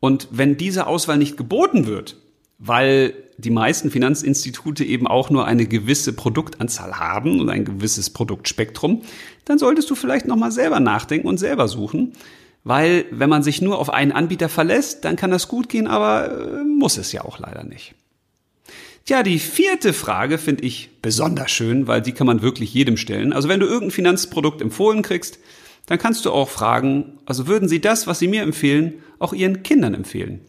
Und 0.00 0.28
wenn 0.30 0.56
diese 0.56 0.86
Auswahl 0.86 1.18
nicht 1.18 1.36
geboten 1.36 1.86
wird, 1.86 2.16
weil 2.66 3.14
die 3.36 3.50
meisten 3.50 3.90
Finanzinstitute 3.90 4.84
eben 4.84 5.06
auch 5.06 5.28
nur 5.28 5.46
eine 5.46 5.66
gewisse 5.66 6.14
Produktanzahl 6.14 6.98
haben 6.98 7.40
und 7.40 7.50
ein 7.50 7.64
gewisses 7.64 8.10
Produktspektrum, 8.10 9.02
dann 9.44 9.58
solltest 9.58 9.90
du 9.90 9.94
vielleicht 9.94 10.26
nochmal 10.26 10.50
selber 10.50 10.80
nachdenken 10.80 11.28
und 11.28 11.38
selber 11.38 11.68
suchen. 11.68 12.14
Weil 12.62 13.04
wenn 13.10 13.28
man 13.28 13.42
sich 13.42 13.60
nur 13.60 13.78
auf 13.78 13.90
einen 13.90 14.12
Anbieter 14.12 14.48
verlässt, 14.48 15.04
dann 15.04 15.16
kann 15.16 15.30
das 15.30 15.48
gut 15.48 15.68
gehen, 15.68 15.86
aber 15.86 16.30
äh, 16.30 16.64
muss 16.64 16.96
es 16.96 17.12
ja 17.12 17.22
auch 17.22 17.38
leider 17.38 17.64
nicht. 17.64 17.94
Tja, 19.04 19.22
die 19.22 19.38
vierte 19.38 19.92
Frage 19.92 20.38
finde 20.38 20.64
ich 20.64 20.88
besonders 21.02 21.50
schön, 21.50 21.86
weil 21.86 22.00
die 22.00 22.12
kann 22.12 22.26
man 22.26 22.40
wirklich 22.40 22.72
jedem 22.72 22.96
stellen. 22.96 23.34
Also 23.34 23.50
wenn 23.50 23.60
du 23.60 23.66
irgendein 23.66 23.90
Finanzprodukt 23.90 24.62
empfohlen 24.62 25.02
kriegst, 25.02 25.38
dann 25.84 25.98
kannst 25.98 26.24
du 26.24 26.30
auch 26.30 26.48
fragen, 26.48 27.18
also 27.26 27.46
würden 27.46 27.68
Sie 27.68 27.82
das, 27.82 28.06
was 28.06 28.18
Sie 28.18 28.28
mir 28.28 28.40
empfehlen, 28.40 28.94
auch 29.18 29.34
Ihren 29.34 29.62
Kindern 29.62 29.92
empfehlen? 29.92 30.40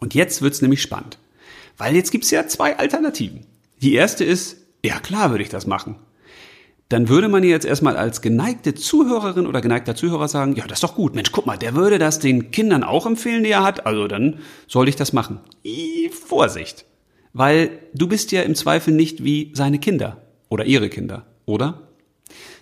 Und 0.00 0.14
jetzt 0.14 0.42
wird's 0.42 0.62
nämlich 0.62 0.82
spannend. 0.82 1.18
Weil 1.76 1.94
jetzt 1.94 2.10
gibt's 2.10 2.30
ja 2.30 2.46
zwei 2.46 2.78
Alternativen. 2.78 3.46
Die 3.82 3.94
erste 3.94 4.24
ist, 4.24 4.58
ja 4.84 5.00
klar 5.00 5.30
würde 5.30 5.42
ich 5.42 5.50
das 5.50 5.66
machen. 5.66 5.96
Dann 6.90 7.08
würde 7.08 7.28
man 7.28 7.42
jetzt 7.42 7.64
erstmal 7.64 7.96
als 7.96 8.20
geneigte 8.20 8.74
Zuhörerin 8.74 9.46
oder 9.46 9.60
geneigter 9.60 9.96
Zuhörer 9.96 10.28
sagen, 10.28 10.54
ja, 10.54 10.66
das 10.66 10.76
ist 10.78 10.84
doch 10.84 10.94
gut. 10.94 11.14
Mensch, 11.14 11.32
guck 11.32 11.46
mal, 11.46 11.56
der 11.56 11.74
würde 11.74 11.98
das 11.98 12.18
den 12.18 12.50
Kindern 12.50 12.84
auch 12.84 13.06
empfehlen, 13.06 13.42
die 13.42 13.50
er 13.50 13.64
hat. 13.64 13.86
Also 13.86 14.06
dann 14.06 14.40
sollte 14.68 14.90
ich 14.90 14.96
das 14.96 15.12
machen. 15.12 15.40
I, 15.64 16.10
Vorsicht. 16.10 16.84
Weil 17.32 17.70
du 17.94 18.06
bist 18.06 18.30
ja 18.32 18.42
im 18.42 18.54
Zweifel 18.54 18.94
nicht 18.94 19.24
wie 19.24 19.50
seine 19.54 19.78
Kinder 19.78 20.22
oder 20.50 20.66
ihre 20.66 20.88
Kinder, 20.88 21.24
oder? 21.46 21.88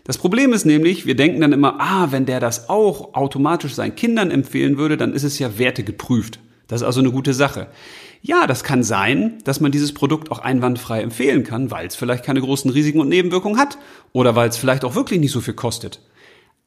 Das 0.04 0.18
Problem 0.18 0.52
ist 0.52 0.64
nämlich, 0.64 1.04
wir 1.04 1.14
denken 1.14 1.40
dann 1.40 1.52
immer, 1.52 1.76
ah, 1.78 2.08
wenn 2.10 2.26
der 2.26 2.40
das 2.40 2.68
auch 2.68 3.14
automatisch 3.14 3.74
seinen 3.74 3.94
Kindern 3.94 4.30
empfehlen 4.30 4.78
würde, 4.78 4.96
dann 4.96 5.12
ist 5.12 5.24
es 5.24 5.38
ja 5.38 5.58
wertegeprüft. 5.58 6.38
Das 6.72 6.80
ist 6.80 6.86
also 6.86 7.00
eine 7.00 7.10
gute 7.10 7.34
Sache. 7.34 7.66
Ja, 8.22 8.46
das 8.46 8.64
kann 8.64 8.82
sein, 8.82 9.36
dass 9.44 9.60
man 9.60 9.72
dieses 9.72 9.92
Produkt 9.92 10.30
auch 10.30 10.38
einwandfrei 10.38 11.02
empfehlen 11.02 11.44
kann, 11.44 11.70
weil 11.70 11.86
es 11.86 11.96
vielleicht 11.96 12.24
keine 12.24 12.40
großen 12.40 12.70
Risiken 12.70 12.98
und 12.98 13.10
Nebenwirkungen 13.10 13.58
hat 13.58 13.76
oder 14.12 14.36
weil 14.36 14.48
es 14.48 14.56
vielleicht 14.56 14.82
auch 14.86 14.94
wirklich 14.94 15.20
nicht 15.20 15.32
so 15.32 15.42
viel 15.42 15.52
kostet. 15.52 16.00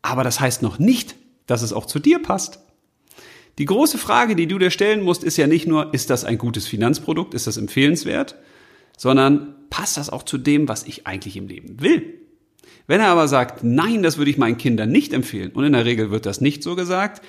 Aber 0.04 0.24
das 0.24 0.40
heißt 0.40 0.62
noch 0.62 0.78
nicht, 0.78 1.16
dass 1.48 1.64
es 1.64 1.74
auch 1.74 1.88
zu 1.88 1.98
dir 1.98 2.20
passt. 2.20 2.60
Die 3.58 3.66
große 3.66 3.98
Frage, 3.98 4.36
die 4.36 4.46
du 4.46 4.60
dir 4.60 4.70
stellen 4.70 5.02
musst, 5.02 5.24
ist 5.24 5.38
ja 5.38 5.48
nicht 5.48 5.66
nur, 5.66 5.92
ist 5.92 6.12
das 6.12 6.24
ein 6.24 6.38
gutes 6.38 6.68
Finanzprodukt, 6.68 7.34
ist 7.34 7.48
das 7.48 7.58
empfehlenswert, 7.58 8.36
sondern 9.00 9.56
passt 9.72 9.98
das 9.98 10.12
auch 10.12 10.22
zu 10.22 10.38
dem, 10.38 10.68
was 10.68 10.84
ich 10.84 11.08
eigentlich 11.08 11.36
im 11.36 11.48
Leben 11.48 11.82
will? 11.82 12.14
Wenn 12.86 13.02
er 13.02 13.08
aber 13.08 13.28
sagt, 13.28 13.64
nein, 13.64 14.04
das 14.04 14.20
würde 14.20 14.30
ich 14.30 14.38
meinen 14.38 14.60
Kindern 14.60 14.92
nicht 14.92 15.14
empfehlen, 15.14 15.50
und 15.54 15.64
in 15.64 15.74
der 15.74 15.86
Regel 15.86 16.12
wird 16.12 16.28
das 16.28 16.42
nicht 16.42 16.62
so 16.62 16.76
gesagt, 16.76 17.24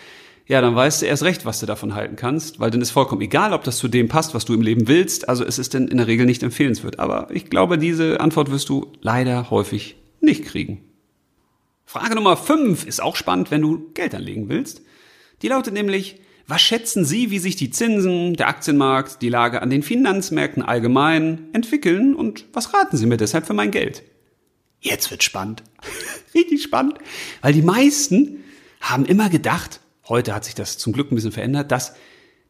ja, 0.46 0.60
dann 0.60 0.76
weißt 0.76 1.02
du 1.02 1.06
erst 1.06 1.24
recht, 1.24 1.44
was 1.44 1.58
du 1.58 1.66
davon 1.66 1.94
halten 1.94 2.14
kannst, 2.14 2.60
weil 2.60 2.70
dann 2.70 2.80
ist 2.80 2.92
vollkommen 2.92 3.20
egal, 3.20 3.52
ob 3.52 3.64
das 3.64 3.78
zu 3.78 3.88
dem 3.88 4.08
passt, 4.08 4.32
was 4.32 4.44
du 4.44 4.54
im 4.54 4.62
Leben 4.62 4.86
willst. 4.86 5.28
Also 5.28 5.44
es 5.44 5.58
ist 5.58 5.74
denn 5.74 5.88
in 5.88 5.96
der 5.96 6.06
Regel 6.06 6.24
nicht 6.24 6.44
empfehlenswert. 6.44 7.00
Aber 7.00 7.28
ich 7.30 7.50
glaube, 7.50 7.78
diese 7.78 8.20
Antwort 8.20 8.50
wirst 8.50 8.68
du 8.68 8.92
leider 9.00 9.50
häufig 9.50 9.96
nicht 10.20 10.44
kriegen. 10.44 10.84
Frage 11.84 12.14
Nummer 12.14 12.36
5 12.36 12.86
ist 12.86 13.02
auch 13.02 13.16
spannend, 13.16 13.50
wenn 13.50 13.62
du 13.62 13.90
Geld 13.94 14.14
anlegen 14.14 14.48
willst. 14.48 14.82
Die 15.42 15.48
lautet 15.48 15.74
nämlich, 15.74 16.20
was 16.46 16.62
schätzen 16.62 17.04
Sie, 17.04 17.30
wie 17.30 17.40
sich 17.40 17.56
die 17.56 17.70
Zinsen, 17.70 18.34
der 18.34 18.46
Aktienmarkt, 18.46 19.22
die 19.22 19.28
Lage 19.28 19.62
an 19.62 19.70
den 19.70 19.82
Finanzmärkten 19.82 20.62
allgemein 20.62 21.48
entwickeln 21.54 22.14
und 22.14 22.44
was 22.52 22.72
raten 22.72 22.96
Sie 22.96 23.06
mir 23.06 23.16
deshalb 23.16 23.46
für 23.46 23.54
mein 23.54 23.72
Geld? 23.72 24.04
Jetzt 24.80 25.10
wird 25.10 25.24
spannend. 25.24 25.64
Richtig 26.34 26.62
spannend. 26.62 26.98
Weil 27.42 27.52
die 27.52 27.62
meisten 27.62 28.44
haben 28.80 29.06
immer 29.06 29.28
gedacht, 29.28 29.80
heute 30.08 30.34
hat 30.34 30.44
sich 30.44 30.54
das 30.54 30.78
zum 30.78 30.92
Glück 30.92 31.10
ein 31.10 31.14
bisschen 31.14 31.32
verändert, 31.32 31.70
dass 31.72 31.94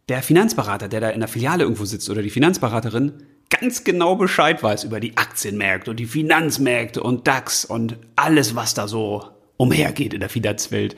der 0.09 0.23
Finanzberater, 0.23 0.89
der 0.89 1.01
da 1.01 1.11
in 1.11 1.21
der 1.21 1.29
Filiale 1.29 1.65
irgendwo 1.65 1.85
sitzt 1.85 2.09
oder 2.11 2.23
die 2.23 2.31
Finanzberaterin 2.31 3.15
ganz 3.51 3.85
genau 3.85 4.17
Bescheid 4.17 4.63
weiß 4.63 4.85
über 4.85 5.01
die 5.01 5.17
Aktienmärkte 5.17 5.91
und 5.91 5.99
die 5.99 6.07
Finanzmärkte 6.07 7.03
und 7.03 7.27
DAX 7.27 7.65
und 7.65 7.99
alles, 8.15 8.55
was 8.55 8.75
da 8.75 8.89
so 8.89 9.25
umhergeht 9.57 10.15
in 10.15 10.21
der 10.21 10.29
Finanzwelt. 10.29 10.97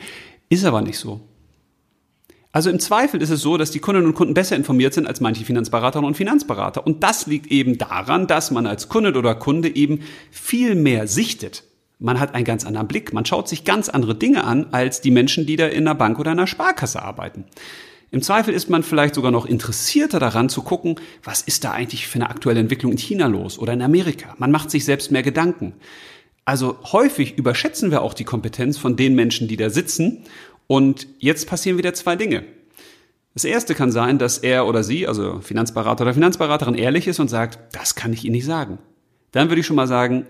Ist 0.49 0.65
aber 0.65 0.83
nicht 0.83 0.99
so. 0.99 1.21
Also 2.51 2.71
im 2.71 2.81
Zweifel 2.81 3.21
ist 3.21 3.31
es 3.31 3.43
so, 3.43 3.59
dass 3.59 3.71
die 3.71 3.79
Kundinnen 3.79 4.09
und 4.09 4.15
Kunden 4.15 4.35
besser 4.35 4.57
informiert 4.57 4.95
sind 4.95 5.07
als 5.07 5.21
manche 5.21 5.45
Finanzberaterinnen 5.45 6.09
und 6.09 6.17
Finanzberater. 6.17 6.87
Und 6.87 7.03
das 7.03 7.27
liegt 7.27 7.49
eben 7.49 7.77
daran, 7.77 8.27
dass 8.27 8.51
man 8.51 8.67
als 8.67 8.89
Kundin 8.89 9.17
oder 9.17 9.35
Kunde 9.35 9.75
eben 9.75 10.01
viel 10.31 10.75
mehr 10.75 11.07
sichtet. 11.07 11.65
Man 11.99 12.21
hat 12.21 12.35
einen 12.35 12.45
ganz 12.45 12.65
anderen 12.65 12.87
Blick. 12.87 13.13
Man 13.13 13.25
schaut 13.25 13.49
sich 13.49 13.65
ganz 13.65 13.89
andere 13.89 14.15
Dinge 14.15 14.45
an 14.45 14.69
als 14.73 15.01
die 15.01 15.11
Menschen, 15.11 15.47
die 15.47 15.57
da 15.57 15.67
in 15.67 15.87
einer 15.87 15.97
Bank 15.97 16.19
oder 16.19 16.31
einer 16.31 16.47
Sparkasse 16.47 17.03
arbeiten. 17.03 17.45
Im 18.11 18.23
Zweifel 18.23 18.55
ist 18.55 18.71
man 18.71 18.83
vielleicht 18.83 19.15
sogar 19.15 19.31
noch 19.31 19.45
interessierter 19.45 20.19
daran 20.19 20.49
zu 20.49 20.63
gucken, 20.63 20.97
was 21.23 21.43
ist 21.43 21.65
da 21.65 21.73
eigentlich 21.73 22.07
für 22.07 22.17
eine 22.17 22.31
aktuelle 22.31 22.61
Entwicklung 22.61 22.93
in 22.93 22.99
China 22.99 23.27
los 23.27 23.59
oder 23.59 23.75
in 23.75 23.83
Amerika. 23.83 24.35
Man 24.39 24.51
macht 24.51 24.71
sich 24.71 24.85
selbst 24.85 25.11
mehr 25.11 25.23
Gedanken. 25.23 25.75
Also 26.47 26.79
häufig 26.93 27.37
überschätzen 27.37 27.91
wir 27.91 28.01
auch 28.01 28.15
die 28.15 28.25
Kompetenz 28.25 28.79
von 28.79 28.97
den 28.97 29.15
Menschen, 29.15 29.49
die 29.49 29.59
da 29.59 29.69
sitzen 29.69 30.25
und 30.67 31.07
jetzt 31.19 31.47
passieren 31.47 31.77
wieder 31.77 31.93
zwei 31.93 32.17
Dinge. 32.17 32.45
Das 33.35 33.45
erste 33.45 33.75
kann 33.75 33.93
sein, 33.93 34.19
dass 34.19 34.39
er 34.39 34.67
oder 34.67 34.83
sie, 34.83 35.07
also 35.07 35.41
Finanzberater 35.41 36.05
oder 36.05 36.15
Finanzberaterin, 36.15 36.75
ehrlich 36.75 37.07
ist 37.07 37.21
und 37.21 37.29
sagt, 37.29 37.77
das 37.77 37.95
kann 37.95 38.15
ich 38.15 38.25
Ihnen 38.25 38.33
nicht 38.33 38.47
sagen. 38.47 38.79
Dann 39.33 39.51
würde 39.51 39.61
ich 39.61 39.67
schon 39.67 39.77
mal 39.77 39.87
sagen, 39.87 40.27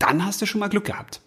dann 0.00 0.26
hast 0.26 0.42
du 0.42 0.46
schon 0.46 0.58
mal 0.58 0.68
Glück 0.68 0.86
gehabt. 0.86 1.20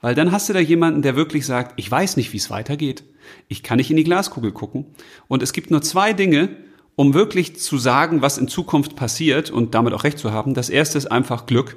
Weil 0.00 0.14
dann 0.14 0.32
hast 0.32 0.48
du 0.48 0.52
da 0.52 0.58
jemanden, 0.58 1.02
der 1.02 1.14
wirklich 1.14 1.46
sagt, 1.46 1.74
ich 1.76 1.90
weiß 1.90 2.16
nicht, 2.16 2.32
wie 2.32 2.36
es 2.38 2.50
weitergeht. 2.50 3.04
Ich 3.48 3.62
kann 3.62 3.78
nicht 3.78 3.90
in 3.90 3.96
die 3.96 4.04
Glaskugel 4.04 4.52
gucken. 4.52 4.86
Und 5.28 5.42
es 5.42 5.52
gibt 5.52 5.70
nur 5.70 5.80
zwei 5.80 6.12
Dinge, 6.12 6.50
um 6.96 7.14
wirklich 7.14 7.58
zu 7.58 7.78
sagen, 7.78 8.20
was 8.20 8.38
in 8.38 8.48
Zukunft 8.48 8.96
passiert 8.96 9.50
und 9.50 9.74
damit 9.74 9.94
auch 9.94 10.04
recht 10.04 10.18
zu 10.18 10.32
haben. 10.32 10.54
Das 10.54 10.68
erste 10.68 10.98
ist 10.98 11.06
einfach 11.06 11.46
Glück. 11.46 11.76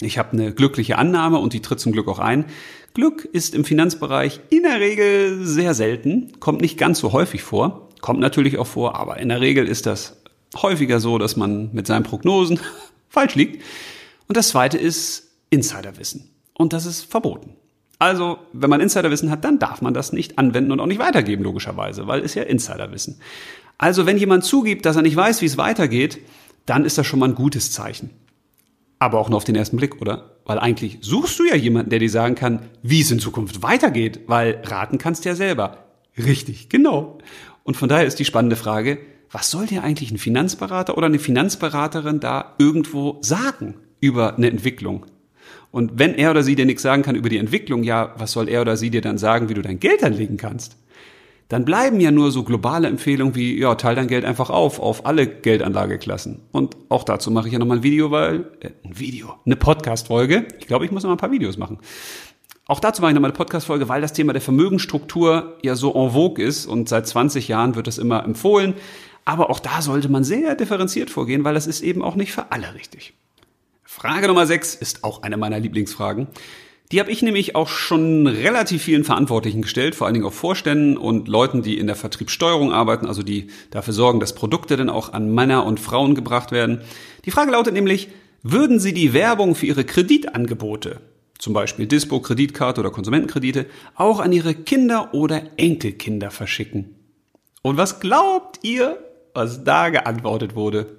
Ich 0.00 0.18
habe 0.18 0.32
eine 0.32 0.52
glückliche 0.52 0.96
Annahme 0.96 1.38
und 1.38 1.52
die 1.52 1.60
tritt 1.60 1.80
zum 1.80 1.92
Glück 1.92 2.08
auch 2.08 2.18
ein. 2.18 2.44
Glück 2.94 3.24
ist 3.24 3.54
im 3.54 3.64
Finanzbereich 3.64 4.40
in 4.50 4.62
der 4.62 4.80
Regel 4.80 5.44
sehr 5.44 5.74
selten, 5.74 6.32
kommt 6.40 6.60
nicht 6.60 6.78
ganz 6.78 6.98
so 6.98 7.12
häufig 7.12 7.42
vor, 7.42 7.88
kommt 8.00 8.20
natürlich 8.20 8.58
auch 8.58 8.66
vor, 8.66 8.96
aber 8.96 9.18
in 9.18 9.28
der 9.28 9.40
Regel 9.40 9.66
ist 9.66 9.86
das 9.86 10.16
häufiger 10.56 11.00
so, 11.00 11.18
dass 11.18 11.36
man 11.36 11.70
mit 11.72 11.86
seinen 11.86 12.04
Prognosen 12.04 12.60
falsch 13.08 13.34
liegt. 13.34 13.62
Und 14.28 14.36
das 14.36 14.48
zweite 14.48 14.78
ist 14.78 15.27
Insiderwissen. 15.50 16.30
Und 16.54 16.72
das 16.72 16.86
ist 16.86 17.04
verboten. 17.04 17.54
Also, 17.98 18.38
wenn 18.52 18.70
man 18.70 18.80
Insiderwissen 18.80 19.30
hat, 19.30 19.44
dann 19.44 19.58
darf 19.58 19.82
man 19.82 19.94
das 19.94 20.12
nicht 20.12 20.38
anwenden 20.38 20.70
und 20.70 20.80
auch 20.80 20.86
nicht 20.86 21.00
weitergeben, 21.00 21.42
logischerweise, 21.42 22.06
weil 22.06 22.20
es 22.20 22.34
ja 22.34 22.44
Insiderwissen. 22.44 23.20
Also, 23.76 24.06
wenn 24.06 24.18
jemand 24.18 24.44
zugibt, 24.44 24.86
dass 24.86 24.96
er 24.96 25.02
nicht 25.02 25.16
weiß, 25.16 25.42
wie 25.42 25.46
es 25.46 25.58
weitergeht, 25.58 26.20
dann 26.66 26.84
ist 26.84 26.98
das 26.98 27.06
schon 27.06 27.18
mal 27.18 27.28
ein 27.28 27.34
gutes 27.34 27.72
Zeichen. 27.72 28.10
Aber 29.00 29.18
auch 29.18 29.28
nur 29.28 29.36
auf 29.36 29.44
den 29.44 29.54
ersten 29.54 29.76
Blick, 29.76 30.00
oder? 30.00 30.36
Weil 30.44 30.58
eigentlich 30.58 30.98
suchst 31.00 31.38
du 31.38 31.44
ja 31.44 31.54
jemanden, 31.54 31.90
der 31.90 31.98
dir 31.98 32.10
sagen 32.10 32.34
kann, 32.34 32.62
wie 32.82 33.00
es 33.00 33.10
in 33.10 33.20
Zukunft 33.20 33.62
weitergeht, 33.62 34.20
weil 34.26 34.60
raten 34.64 34.98
kannst 34.98 35.24
ja 35.24 35.34
selber. 35.34 35.84
Richtig, 36.16 36.68
genau. 36.68 37.18
Und 37.62 37.76
von 37.76 37.88
daher 37.88 38.06
ist 38.06 38.18
die 38.18 38.24
spannende 38.24 38.56
Frage, 38.56 38.98
was 39.30 39.50
soll 39.50 39.66
dir 39.66 39.84
eigentlich 39.84 40.10
ein 40.10 40.18
Finanzberater 40.18 40.96
oder 40.96 41.06
eine 41.06 41.18
Finanzberaterin 41.18 42.18
da 42.18 42.54
irgendwo 42.58 43.18
sagen 43.20 43.74
über 44.00 44.36
eine 44.36 44.50
Entwicklung? 44.50 45.06
Und 45.70 45.98
wenn 45.98 46.14
er 46.14 46.30
oder 46.30 46.42
sie 46.42 46.54
dir 46.54 46.66
nichts 46.66 46.82
sagen 46.82 47.02
kann 47.02 47.16
über 47.16 47.28
die 47.28 47.38
Entwicklung, 47.38 47.82
ja, 47.82 48.14
was 48.16 48.32
soll 48.32 48.48
er 48.48 48.62
oder 48.62 48.76
sie 48.76 48.90
dir 48.90 49.00
dann 49.00 49.18
sagen, 49.18 49.48
wie 49.48 49.54
du 49.54 49.62
dein 49.62 49.80
Geld 49.80 50.02
anlegen 50.02 50.36
kannst? 50.36 50.76
dann 51.48 51.64
bleiben 51.64 51.98
ja 51.98 52.10
nur 52.10 52.30
so 52.30 52.44
globale 52.44 52.88
Empfehlungen 52.88 53.34
wie, 53.34 53.58
ja, 53.58 53.74
teil 53.74 53.94
dein 53.94 54.06
Geld 54.06 54.24
einfach 54.24 54.50
auf, 54.50 54.78
auf 54.80 55.06
alle 55.06 55.26
Geldanlageklassen. 55.26 56.42
Und 56.52 56.76
auch 56.90 57.04
dazu 57.04 57.30
mache 57.30 57.46
ich 57.46 57.54
ja 57.54 57.58
nochmal 57.58 57.78
ein 57.78 57.82
Video, 57.82 58.10
weil, 58.10 58.50
äh, 58.60 58.70
ein 58.84 58.98
Video, 58.98 59.34
eine 59.46 59.56
Podcast-Folge. 59.56 60.46
Ich 60.60 60.66
glaube, 60.66 60.84
ich 60.84 60.90
muss 60.90 61.02
noch 61.02 61.08
mal 61.08 61.14
ein 61.14 61.18
paar 61.18 61.32
Videos 61.32 61.56
machen. 61.56 61.78
Auch 62.66 62.80
dazu 62.80 63.00
mache 63.00 63.12
ich 63.12 63.14
nochmal 63.14 63.30
eine 63.30 63.36
Podcast-Folge, 63.36 63.88
weil 63.88 64.02
das 64.02 64.12
Thema 64.12 64.34
der 64.34 64.42
Vermögensstruktur 64.42 65.56
ja 65.62 65.74
so 65.74 65.94
en 65.94 66.10
vogue 66.10 66.44
ist 66.44 66.66
und 66.66 66.90
seit 66.90 67.06
20 67.06 67.48
Jahren 67.48 67.76
wird 67.76 67.86
das 67.86 67.96
immer 67.96 68.24
empfohlen. 68.24 68.74
Aber 69.24 69.48
auch 69.48 69.60
da 69.60 69.80
sollte 69.80 70.10
man 70.10 70.24
sehr 70.24 70.54
differenziert 70.54 71.08
vorgehen, 71.08 71.44
weil 71.44 71.54
das 71.54 71.66
ist 71.66 71.80
eben 71.80 72.02
auch 72.02 72.14
nicht 72.14 72.32
für 72.32 72.52
alle 72.52 72.74
richtig. 72.74 73.14
Frage 73.90 74.28
Nummer 74.28 74.46
6 74.46 74.74
ist 74.74 75.02
auch 75.02 75.22
eine 75.22 75.38
meiner 75.38 75.58
Lieblingsfragen. 75.58 76.26
Die 76.92 77.00
habe 77.00 77.10
ich 77.10 77.22
nämlich 77.22 77.56
auch 77.56 77.68
schon 77.68 78.26
relativ 78.26 78.82
vielen 78.82 79.02
Verantwortlichen 79.02 79.62
gestellt, 79.62 79.94
vor 79.94 80.06
allen 80.06 80.12
Dingen 80.12 80.26
auch 80.26 80.34
Vorständen 80.34 80.98
und 80.98 81.26
Leuten, 81.26 81.62
die 81.62 81.78
in 81.78 81.86
der 81.86 81.96
Vertriebssteuerung 81.96 82.70
arbeiten, 82.70 83.06
also 83.06 83.22
die 83.22 83.46
dafür 83.70 83.94
sorgen, 83.94 84.20
dass 84.20 84.34
Produkte 84.34 84.76
dann 84.76 84.90
auch 84.90 85.14
an 85.14 85.34
Männer 85.34 85.64
und 85.64 85.80
Frauen 85.80 86.14
gebracht 86.14 86.52
werden. 86.52 86.82
Die 87.24 87.30
Frage 87.30 87.50
lautet 87.50 87.72
nämlich, 87.72 88.08
würden 88.42 88.78
Sie 88.78 88.92
die 88.92 89.14
Werbung 89.14 89.54
für 89.54 89.64
Ihre 89.64 89.84
Kreditangebote, 89.84 91.00
zum 91.38 91.54
Beispiel 91.54 91.86
Dispo, 91.86 92.20
Kreditkarte 92.20 92.82
oder 92.82 92.90
Konsumentenkredite, 92.90 93.64
auch 93.94 94.20
an 94.20 94.32
Ihre 94.32 94.54
Kinder 94.54 95.14
oder 95.14 95.40
Enkelkinder 95.56 96.30
verschicken? 96.30 96.94
Und 97.62 97.78
was 97.78 98.00
glaubt 98.00 98.58
ihr, 98.62 98.98
was 99.32 99.64
da 99.64 99.88
geantwortet 99.88 100.54
wurde? 100.54 100.98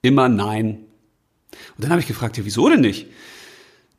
Immer 0.00 0.30
nein. 0.30 0.86
Und 1.76 1.84
dann 1.84 1.90
habe 1.90 2.00
ich 2.00 2.06
gefragt, 2.06 2.36
ja, 2.36 2.44
wieso 2.44 2.68
denn 2.68 2.80
nicht? 2.80 3.06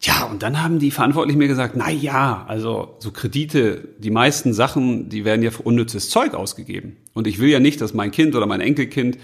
Ja, 0.03 0.24
und 0.25 0.41
dann 0.41 0.63
haben 0.63 0.79
die 0.79 0.89
Verantwortlichen 0.89 1.38
mir 1.38 1.48
gesagt, 1.48 1.75
na 1.75 1.91
ja, 1.91 2.43
also 2.48 2.96
so 3.00 3.12
Kredite, 3.12 3.88
die 4.00 4.10
meisten 4.10 4.51
Sachen, 4.51 5.10
die 5.10 5.25
werden 5.25 5.43
ja 5.43 5.51
für 5.51 5.62
unnützes 5.62 6.10
Zeug 6.10 6.34
ausgegeben. 6.34 6.98
Und 7.13 7.27
ich 7.27 7.38
will 7.38 7.50
ja 7.50 7.60
nicht, 7.60 7.81
dass 7.81 7.93
mein 7.93 8.10
Kind 8.10 8.36
oder 8.36 8.48
mein 8.48 8.62
Enkelkind 8.62 9.20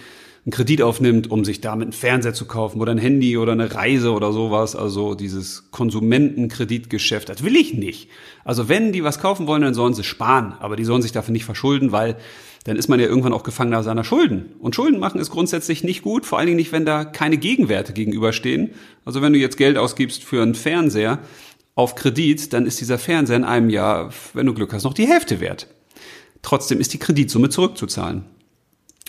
einen 0.45 0.51
Kredit 0.51 0.83
aufnimmt, 0.83 1.31
um 1.31 1.43
sich 1.43 1.61
damit 1.61 1.87
einen 1.87 1.93
Fernseher 1.93 2.33
zu 2.33 2.45
kaufen 2.45 2.79
oder 2.79 2.91
ein 2.91 2.99
Handy 2.99 3.37
oder 3.37 3.53
eine 3.53 3.73
Reise 3.73 4.13
oder 4.13 4.31
sowas. 4.31 4.75
Also 4.75 5.15
dieses 5.15 5.71
Konsumentenkreditgeschäft, 5.71 7.27
das 7.27 7.43
will 7.43 7.55
ich 7.55 7.73
nicht. 7.73 8.09
Also 8.45 8.69
wenn 8.69 8.93
die 8.93 9.03
was 9.03 9.19
kaufen 9.19 9.47
wollen, 9.47 9.63
dann 9.63 9.73
sollen 9.73 9.95
sie 9.95 10.03
sparen, 10.03 10.53
aber 10.59 10.75
die 10.75 10.85
sollen 10.85 11.01
sich 11.01 11.11
dafür 11.11 11.33
nicht 11.33 11.43
verschulden, 11.45 11.91
weil 11.91 12.17
dann 12.67 12.75
ist 12.75 12.89
man 12.89 12.99
ja 12.99 13.07
irgendwann 13.07 13.31
auch 13.31 13.43
Gefangener 13.43 13.81
seiner 13.81 14.03
Schulden. 14.03 14.47
Und 14.59 14.75
Schulden 14.75 14.99
machen 14.99 15.21
ist 15.21 15.29
grundsätzlich 15.29 15.85
nicht 15.85 16.01
gut, 16.01 16.25
vor 16.25 16.37
allen 16.37 16.47
Dingen 16.47 16.57
nicht, 16.57 16.73
wenn 16.73 16.85
da 16.85 17.05
keine 17.05 17.37
Gegenwerte 17.37 17.93
gegenüberstehen. 17.93 18.71
Also 19.05 19.21
wenn 19.21 19.31
du 19.31 19.39
jetzt 19.39 19.55
Geld 19.55 19.77
ausgibst 19.77 20.25
für 20.25 20.41
einen 20.41 20.53
Fernseher 20.53 21.19
auf 21.75 21.95
Kredit, 21.95 22.51
dann 22.51 22.65
ist 22.65 22.81
dieser 22.81 22.97
Fernseher 22.97 23.37
in 23.37 23.45
einem 23.45 23.69
Jahr, 23.69 24.11
wenn 24.33 24.45
du 24.45 24.53
Glück 24.53 24.73
hast, 24.73 24.83
noch 24.83 24.93
die 24.93 25.07
Hälfte 25.07 25.39
wert. 25.39 25.67
Trotzdem 26.41 26.81
ist 26.81 26.93
die 26.93 26.97
Kreditsumme 26.97 27.47
zurückzuzahlen. 27.47 28.25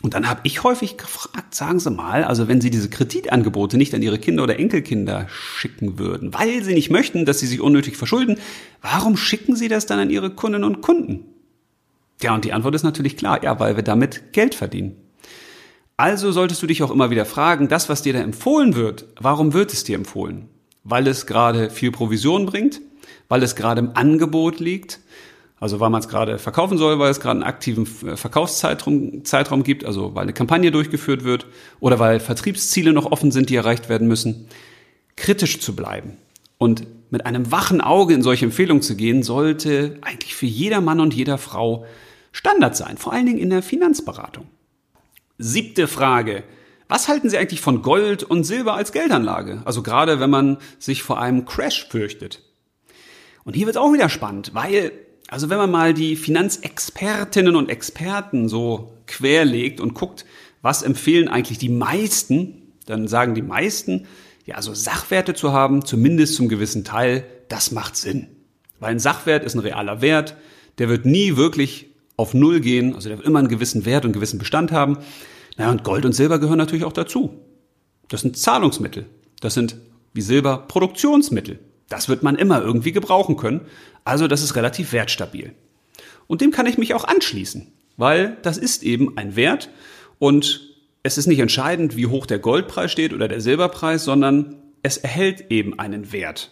Und 0.02 0.14
dann 0.14 0.28
habe 0.28 0.42
ich 0.44 0.62
häufig 0.62 0.96
gefragt, 0.96 1.52
sagen 1.52 1.80
Sie 1.80 1.90
mal, 1.90 2.22
also 2.22 2.46
wenn 2.46 2.60
Sie 2.60 2.70
diese 2.70 2.88
Kreditangebote 2.88 3.76
nicht 3.76 3.92
an 3.92 4.02
Ihre 4.02 4.20
Kinder 4.20 4.44
oder 4.44 4.56
Enkelkinder 4.56 5.26
schicken 5.28 5.98
würden, 5.98 6.32
weil 6.32 6.62
Sie 6.62 6.74
nicht 6.74 6.90
möchten, 6.90 7.24
dass 7.24 7.40
sie 7.40 7.48
sich 7.48 7.60
unnötig 7.60 7.96
verschulden, 7.96 8.38
warum 8.82 9.16
schicken 9.16 9.56
Sie 9.56 9.66
das 9.66 9.86
dann 9.86 9.98
an 9.98 10.10
Ihre 10.10 10.30
Kundinnen 10.30 10.62
und 10.62 10.80
Kunden? 10.80 11.24
Ja, 12.22 12.34
und 12.34 12.44
die 12.44 12.52
Antwort 12.52 12.74
ist 12.74 12.82
natürlich 12.82 13.16
klar, 13.16 13.42
ja, 13.42 13.58
weil 13.60 13.76
wir 13.76 13.84
damit 13.84 14.32
Geld 14.32 14.54
verdienen. 14.54 14.96
Also 15.96 16.30
solltest 16.30 16.62
du 16.62 16.66
dich 16.66 16.82
auch 16.82 16.90
immer 16.90 17.10
wieder 17.10 17.24
fragen, 17.24 17.68
das, 17.68 17.88
was 17.88 18.02
dir 18.02 18.12
da 18.12 18.20
empfohlen 18.20 18.74
wird, 18.76 19.06
warum 19.18 19.52
wird 19.52 19.72
es 19.72 19.84
dir 19.84 19.96
empfohlen? 19.96 20.48
Weil 20.84 21.06
es 21.06 21.26
gerade 21.26 21.70
viel 21.70 21.90
Provision 21.90 22.46
bringt? 22.46 22.80
Weil 23.28 23.42
es 23.42 23.56
gerade 23.56 23.80
im 23.80 23.90
Angebot 23.94 24.60
liegt? 24.60 25.00
Also 25.60 25.80
weil 25.80 25.90
man 25.90 26.00
es 26.00 26.08
gerade 26.08 26.38
verkaufen 26.38 26.78
soll, 26.78 26.98
weil 26.98 27.10
es 27.10 27.20
gerade 27.20 27.40
einen 27.40 27.42
aktiven 27.42 27.84
äh, 28.06 28.16
Verkaufszeitraum 28.16 29.24
Zeitraum 29.24 29.64
gibt, 29.64 29.84
also 29.84 30.14
weil 30.14 30.22
eine 30.22 30.32
Kampagne 30.32 30.70
durchgeführt 30.70 31.24
wird 31.24 31.46
oder 31.80 31.98
weil 31.98 32.20
Vertriebsziele 32.20 32.92
noch 32.92 33.10
offen 33.10 33.32
sind, 33.32 33.50
die 33.50 33.56
erreicht 33.56 33.88
werden 33.88 34.06
müssen. 34.06 34.46
Kritisch 35.16 35.58
zu 35.58 35.74
bleiben 35.74 36.16
und 36.58 36.86
mit 37.10 37.26
einem 37.26 37.50
wachen 37.50 37.80
Auge 37.80 38.14
in 38.14 38.22
solche 38.22 38.44
Empfehlungen 38.44 38.82
zu 38.82 38.94
gehen, 38.94 39.24
sollte 39.24 39.98
eigentlich 40.02 40.36
für 40.36 40.46
jeder 40.46 40.80
Mann 40.80 41.00
und 41.00 41.12
jeder 41.12 41.38
Frau 41.38 41.86
Standard 42.38 42.76
sein, 42.76 42.98
vor 42.98 43.12
allen 43.12 43.26
Dingen 43.26 43.38
in 43.38 43.50
der 43.50 43.64
Finanzberatung. 43.64 44.46
Siebte 45.38 45.88
Frage. 45.88 46.44
Was 46.86 47.08
halten 47.08 47.28
Sie 47.28 47.36
eigentlich 47.36 47.60
von 47.60 47.82
Gold 47.82 48.22
und 48.22 48.44
Silber 48.44 48.74
als 48.74 48.92
Geldanlage? 48.92 49.62
Also 49.64 49.82
gerade 49.82 50.20
wenn 50.20 50.30
man 50.30 50.58
sich 50.78 51.02
vor 51.02 51.20
einem 51.20 51.46
Crash 51.46 51.88
fürchtet. 51.88 52.44
Und 53.42 53.56
hier 53.56 53.66
wird 53.66 53.74
es 53.74 53.82
auch 53.82 53.92
wieder 53.92 54.08
spannend, 54.08 54.54
weil 54.54 54.92
also 55.26 55.50
wenn 55.50 55.58
man 55.58 55.72
mal 55.72 55.94
die 55.94 56.14
Finanzexpertinnen 56.14 57.56
und 57.56 57.70
Experten 57.70 58.48
so 58.48 58.92
querlegt 59.08 59.80
und 59.80 59.94
guckt, 59.94 60.24
was 60.62 60.82
empfehlen 60.82 61.26
eigentlich 61.26 61.58
die 61.58 61.68
meisten, 61.68 62.72
dann 62.86 63.08
sagen 63.08 63.34
die 63.34 63.42
meisten, 63.42 64.06
ja, 64.46 64.54
also 64.54 64.74
Sachwerte 64.74 65.34
zu 65.34 65.52
haben, 65.52 65.84
zumindest 65.84 66.36
zum 66.36 66.48
gewissen 66.48 66.84
Teil, 66.84 67.24
das 67.48 67.72
macht 67.72 67.96
Sinn. 67.96 68.28
Weil 68.78 68.92
ein 68.92 69.00
Sachwert 69.00 69.42
ist 69.42 69.56
ein 69.56 69.58
realer 69.58 70.00
Wert, 70.02 70.36
der 70.78 70.88
wird 70.88 71.04
nie 71.04 71.36
wirklich 71.36 71.87
auf 72.18 72.34
Null 72.34 72.60
gehen, 72.60 72.94
also 72.94 73.08
der 73.08 73.24
immer 73.24 73.38
einen 73.38 73.48
gewissen 73.48 73.86
Wert 73.86 74.04
und 74.04 74.08
einen 74.08 74.14
gewissen 74.14 74.38
Bestand 74.38 74.72
haben. 74.72 74.98
Naja, 75.56 75.70
und 75.70 75.84
Gold 75.84 76.04
und 76.04 76.12
Silber 76.12 76.38
gehören 76.38 76.58
natürlich 76.58 76.84
auch 76.84 76.92
dazu. 76.92 77.38
Das 78.08 78.20
sind 78.20 78.36
Zahlungsmittel. 78.36 79.06
Das 79.40 79.54
sind 79.54 79.76
wie 80.12 80.20
Silber 80.20 80.64
Produktionsmittel. 80.68 81.60
Das 81.88 82.08
wird 82.08 82.22
man 82.22 82.36
immer 82.36 82.60
irgendwie 82.60 82.92
gebrauchen 82.92 83.36
können. 83.36 83.62
Also 84.04 84.26
das 84.26 84.42
ist 84.42 84.56
relativ 84.56 84.92
wertstabil. 84.92 85.54
Und 86.26 86.40
dem 86.40 86.50
kann 86.50 86.66
ich 86.66 86.76
mich 86.76 86.92
auch 86.92 87.04
anschließen, 87.04 87.68
weil 87.96 88.36
das 88.42 88.58
ist 88.58 88.82
eben 88.82 89.16
ein 89.16 89.36
Wert 89.36 89.70
und 90.18 90.74
es 91.02 91.18
ist 91.18 91.26
nicht 91.26 91.38
entscheidend, 91.38 91.96
wie 91.96 92.06
hoch 92.06 92.26
der 92.26 92.40
Goldpreis 92.40 92.90
steht 92.90 93.12
oder 93.12 93.28
der 93.28 93.40
Silberpreis, 93.40 94.04
sondern 94.04 94.56
es 94.82 94.96
erhält 94.96 95.50
eben 95.50 95.78
einen 95.78 96.12
Wert. 96.12 96.50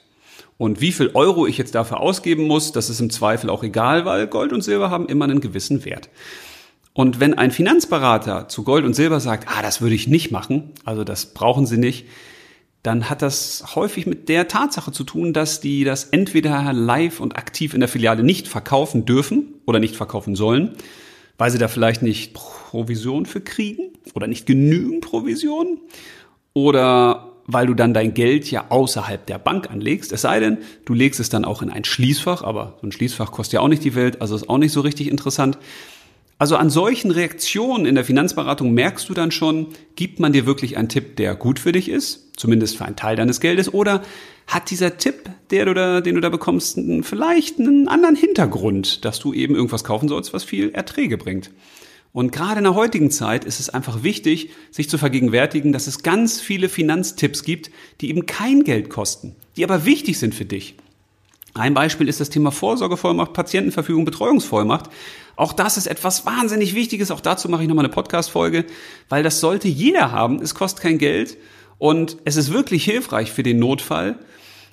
Und 0.59 0.81
wie 0.81 0.93
viel 0.93 1.11
Euro 1.15 1.47
ich 1.47 1.59
jetzt 1.59 1.75
dafür 1.75 2.01
ausgeben 2.01 2.47
muss, 2.47 2.73
das 2.73 2.89
ist 2.89 3.01
im 3.01 3.11
Zweifel 3.11 3.51
auch 3.51 3.63
egal, 3.63 4.05
weil 4.05 4.27
Gold 4.27 4.53
und 4.53 4.63
Silber 4.63 4.91
haben 4.91 5.07
immer 5.07 5.27
einen 5.27 5.41
gewissen 5.41 5.85
Wert. 5.85 6.09
Und 6.95 7.21
wenn 7.21 7.35
ein 7.35 7.51
Finanzberater 7.51 8.49
zu 8.49 8.65
Gold 8.65 8.87
und 8.87 8.95
Silber 8.95 9.21
sagt, 9.21 9.49
ah, 9.49 9.61
das 9.61 9.83
würde 9.83 9.95
ich 9.95 10.09
nicht 10.09 10.31
machen, 10.31 10.73
also 10.85 11.05
das 11.05 11.27
brauchen 11.27 11.67
Sie 11.67 11.77
nicht, 11.77 12.07
dann 12.83 13.11
hat 13.11 13.21
das 13.21 13.75
häufig 13.75 14.07
mit 14.07 14.29
der 14.29 14.47
Tatsache 14.49 14.93
zu 14.93 15.05
tun, 15.05 15.33
dass 15.33 15.61
die 15.61 15.83
das 15.85 16.05
entweder 16.05 16.73
live 16.73 17.21
und 17.21 17.37
aktiv 17.37 17.75
in 17.75 17.81
der 17.81 17.89
Filiale 17.89 18.23
nicht 18.23 18.47
verkaufen 18.47 19.05
dürfen 19.05 19.55
oder 19.67 19.81
nicht 19.81 19.97
verkaufen 19.97 20.37
sollen, 20.37 20.77
weil 21.37 21.51
sie 21.51 21.59
da 21.59 21.67
vielleicht 21.67 22.03
nicht 22.03 22.33
Provision 22.33 23.27
für 23.27 23.41
kriegen 23.41 23.91
oder 24.15 24.29
nicht 24.29 24.47
genügend 24.47 25.01
Provision 25.01 25.81
oder 26.53 27.26
weil 27.47 27.67
du 27.67 27.75
dann 27.75 27.95
dein 27.95 28.15
Geld 28.15 28.51
ja 28.51 28.67
außerhalb 28.69 29.25
der 29.27 29.39
Bank 29.39 29.71
anlegst. 29.71 30.13
Es 30.13 30.23
sei 30.23 30.41
denn, 30.41 30.59
du 30.85 30.95
legst 30.95 31.21
es 31.21 31.29
dann 31.29 31.45
auch 31.45 31.63
in 31.63 31.71
ein 31.71 31.85
Schließfach, 31.85 32.43
aber 32.43 32.79
so 32.81 32.87
ein 32.87 32.93
Schließfach 32.93 33.33
kostet 33.33 33.55
ja 33.55 33.61
auch 33.61 33.69
nicht 33.69 33.85
die 33.85 33.95
Welt, 33.95 34.21
also 34.21 34.35
ist 34.35 34.49
auch 34.49 34.59
nicht 34.59 34.73
so 34.73 34.81
richtig 34.81 35.09
interessant. 35.09 35.59
Also 36.39 36.57
an 36.57 36.69
solchen 36.69 37.11
Reaktionen 37.11 37.87
in 37.87 37.95
der 37.95 38.05
Finanzberatung 38.05 38.73
merkst 38.73 39.09
du 39.09 39.15
dann 39.15 39.31
schon, 39.31 39.69
gibt 39.95 40.21
man 40.21 40.35
dir 40.35 40.45
wirklich 40.45 40.77
einen 40.77 40.91
Tipp, 40.91 41.17
der 41.17 41.35
gut 41.35 41.59
für 41.59 41.73
dich 41.73 41.89
ist, 41.89 42.37
zumindest 42.37 42.77
für 42.77 42.85
einen 42.85 42.97
Teil 42.97 43.17
deines 43.17 43.41
Geldes, 43.41 43.73
oder 43.73 44.03
hat 44.47 44.71
dieser 44.71 44.99
Tipp, 44.99 45.31
der 45.51 45.65
du 45.65 45.73
da, 45.73 46.03
den 46.03 46.15
du 46.15 46.21
da 46.21 46.29
bekommst, 46.29 46.79
vielleicht 47.03 47.59
einen 47.59 47.89
anderen 47.89 48.17
Hintergrund, 48.17 49.05
dass 49.07 49.19
du 49.19 49.33
eben 49.33 49.55
irgendwas 49.55 49.83
kaufen 49.83 50.09
sollst, 50.09 50.35
was 50.35 50.45
viel 50.45 50.71
Erträge 50.71 51.17
bringt. 51.17 51.51
Und 52.17 52.33
gerade 52.33 52.57
in 52.57 52.65
der 52.65 52.75
heutigen 52.75 53.11
Zeit 53.11 53.45
ist 53.45 53.61
es 53.61 53.69
einfach 53.69 54.03
wichtig, 54.03 54.49
sich 54.71 54.89
zu 54.89 54.97
vergegenwärtigen, 54.97 55.75
dass 55.75 55.87
es 55.87 56.03
ganz 56.03 56.41
viele 56.41 56.71
Finanztipps 56.71 57.43
gibt, 57.43 57.71
die 58.01 58.09
eben 58.09 58.25
kein 58.25 58.65
Geld 58.65 58.89
kosten, 58.89 59.37
die 59.59 59.65
aber 59.65 59.85
wichtig 59.85 60.19
sind 60.19 60.35
für 60.35 60.47
dich. 60.47 60.77
Ein 61.53 61.75
Beispiel 61.75 62.09
ist 62.09 62.19
das 62.19 62.31
Thema 62.31 62.53
Vorsorgevollmacht, 62.53 63.35
Patientenverfügung, 63.35 64.07
Betreuungsvollmacht. 64.07 64.89
Auch 65.37 65.53
das 65.53 65.77
ist 65.77 65.89
etwas 65.89 66.25
wahnsinnig 66.25 66.75
Wichtiges. 66.75 67.11
Auch 67.11 67.21
dazu 67.21 67.51
mache 67.51 67.65
ich 67.65 67.69
nochmal 67.69 67.85
eine 67.85 67.93
Podcast-Folge, 67.93 68.65
weil 69.11 69.23
das 69.23 69.41
sollte 69.41 69.69
jeder 69.69 70.11
haben. 70.11 70.41
Es 70.41 70.55
kostet 70.55 70.83
kein 70.83 70.97
Geld 70.97 71.37
und 71.77 72.17
es 72.25 72.37
ist 72.37 72.51
wirklich 72.51 72.83
hilfreich 72.83 73.31
für 73.31 73.43
den 73.43 73.59
Notfall. 73.59 74.19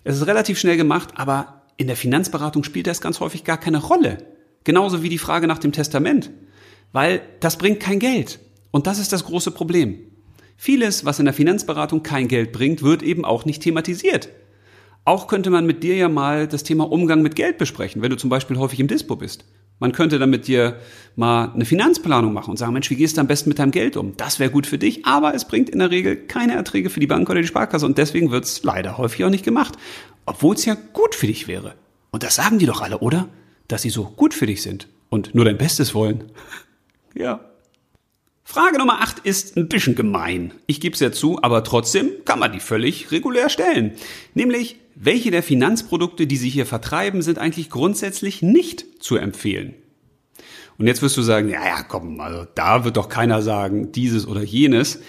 Es 0.05 0.15
ist 0.15 0.27
relativ 0.27 0.57
schnell 0.59 0.77
gemacht, 0.77 1.09
aber 1.17 1.63
in 1.75 1.87
der 1.87 1.97
Finanzberatung 1.97 2.63
spielt 2.63 2.87
das 2.87 3.01
ganz 3.01 3.19
häufig 3.19 3.43
gar 3.43 3.57
keine 3.57 3.79
Rolle. 3.79 4.19
Genauso 4.63 5.03
wie 5.03 5.09
die 5.09 5.17
Frage 5.17 5.47
nach 5.47 5.59
dem 5.59 5.73
Testament. 5.73 6.31
Weil 6.93 7.21
das 7.41 7.57
bringt 7.57 7.81
kein 7.81 7.99
Geld. 7.99 8.39
Und 8.71 8.87
das 8.87 8.99
ist 8.99 9.11
das 9.11 9.25
große 9.25 9.51
Problem. 9.51 9.99
Vieles, 10.55 11.03
was 11.03 11.19
in 11.19 11.25
der 11.25 11.33
Finanzberatung 11.33 12.03
kein 12.03 12.29
Geld 12.29 12.53
bringt, 12.53 12.81
wird 12.81 13.03
eben 13.03 13.25
auch 13.25 13.43
nicht 13.43 13.61
thematisiert. 13.61 14.29
Auch 15.03 15.27
könnte 15.27 15.49
man 15.49 15.65
mit 15.65 15.83
dir 15.83 15.97
ja 15.97 16.07
mal 16.07 16.47
das 16.47 16.63
Thema 16.63 16.89
Umgang 16.89 17.21
mit 17.21 17.35
Geld 17.35 17.57
besprechen, 17.57 18.01
wenn 18.01 18.09
du 18.09 18.15
zum 18.15 18.29
Beispiel 18.29 18.57
häufig 18.57 18.79
im 18.79 18.87
Dispo 18.87 19.17
bist. 19.17 19.43
Man 19.79 19.91
könnte 19.91 20.17
dann 20.17 20.29
mit 20.29 20.47
dir 20.47 20.77
mal 21.17 21.51
eine 21.53 21.65
Finanzplanung 21.65 22.31
machen 22.31 22.51
und 22.51 22.57
sagen, 22.57 22.71
Mensch, 22.71 22.89
wie 22.89 22.95
gehst 22.95 23.17
du 23.17 23.21
am 23.21 23.27
besten 23.27 23.49
mit 23.49 23.59
deinem 23.59 23.71
Geld 23.71 23.97
um? 23.97 24.15
Das 24.15 24.39
wäre 24.39 24.49
gut 24.49 24.65
für 24.65 24.77
dich, 24.77 25.05
aber 25.05 25.33
es 25.33 25.45
bringt 25.45 25.69
in 25.69 25.79
der 25.79 25.91
Regel 25.91 26.15
keine 26.15 26.53
Erträge 26.53 26.89
für 26.89 27.01
die 27.01 27.07
Bank 27.07 27.29
oder 27.29 27.41
die 27.41 27.47
Sparkasse 27.47 27.85
und 27.85 27.97
deswegen 27.97 28.31
wird 28.31 28.45
es 28.45 28.63
leider 28.63 28.97
häufig 28.97 29.25
auch 29.25 29.29
nicht 29.29 29.43
gemacht. 29.43 29.75
Obwohl 30.25 30.55
es 30.55 30.63
ja 30.63 30.77
gut 30.93 31.15
für 31.15 31.27
dich 31.27 31.49
wäre. 31.49 31.73
Und 32.11 32.23
das 32.23 32.35
sagen 32.35 32.59
die 32.59 32.65
doch 32.65 32.81
alle, 32.81 32.99
oder? 32.99 33.27
Dass 33.67 33.81
sie 33.81 33.89
so 33.89 34.05
gut 34.05 34.33
für 34.33 34.45
dich 34.45 34.61
sind 34.61 34.87
und 35.09 35.35
nur 35.35 35.43
dein 35.43 35.57
Bestes 35.57 35.93
wollen. 35.93 36.31
Ja. 37.15 37.39
Frage 38.43 38.77
Nummer 38.77 39.01
8 39.01 39.19
ist 39.19 39.55
ein 39.55 39.69
bisschen 39.69 39.95
gemein. 39.95 40.53
Ich 40.67 40.81
gebe 40.81 40.93
es 40.93 40.99
ja 40.99 41.11
zu, 41.11 41.41
aber 41.41 41.63
trotzdem 41.63 42.09
kann 42.25 42.39
man 42.39 42.51
die 42.51 42.59
völlig 42.59 43.11
regulär 43.11 43.49
stellen. 43.49 43.93
Nämlich, 44.33 44.75
welche 44.95 45.31
der 45.31 45.43
Finanzprodukte, 45.43 46.27
die 46.27 46.35
Sie 46.35 46.49
hier 46.49 46.65
vertreiben, 46.65 47.21
sind 47.21 47.39
eigentlich 47.39 47.69
grundsätzlich 47.69 48.41
nicht 48.41 49.01
zu 49.01 49.15
empfehlen? 49.15 49.75
Und 50.77 50.87
jetzt 50.87 51.01
wirst 51.01 51.17
du 51.17 51.21
sagen, 51.21 51.49
ja, 51.49 51.65
ja, 51.65 51.83
komm, 51.83 52.19
also 52.19 52.45
da 52.55 52.83
wird 52.83 52.97
doch 52.97 53.09
keiner 53.09 53.41
sagen, 53.41 53.91
dieses 53.91 54.27
oder 54.27 54.41
jenes. 54.41 54.99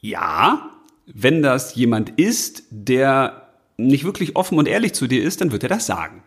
Ja, 0.00 0.70
wenn 1.06 1.42
das 1.42 1.74
jemand 1.74 2.18
ist, 2.18 2.64
der 2.70 3.48
nicht 3.76 4.04
wirklich 4.04 4.36
offen 4.36 4.58
und 4.58 4.68
ehrlich 4.68 4.94
zu 4.94 5.06
dir 5.06 5.22
ist, 5.22 5.40
dann 5.40 5.52
wird 5.52 5.62
er 5.62 5.68
das 5.68 5.86
sagen. 5.86 6.22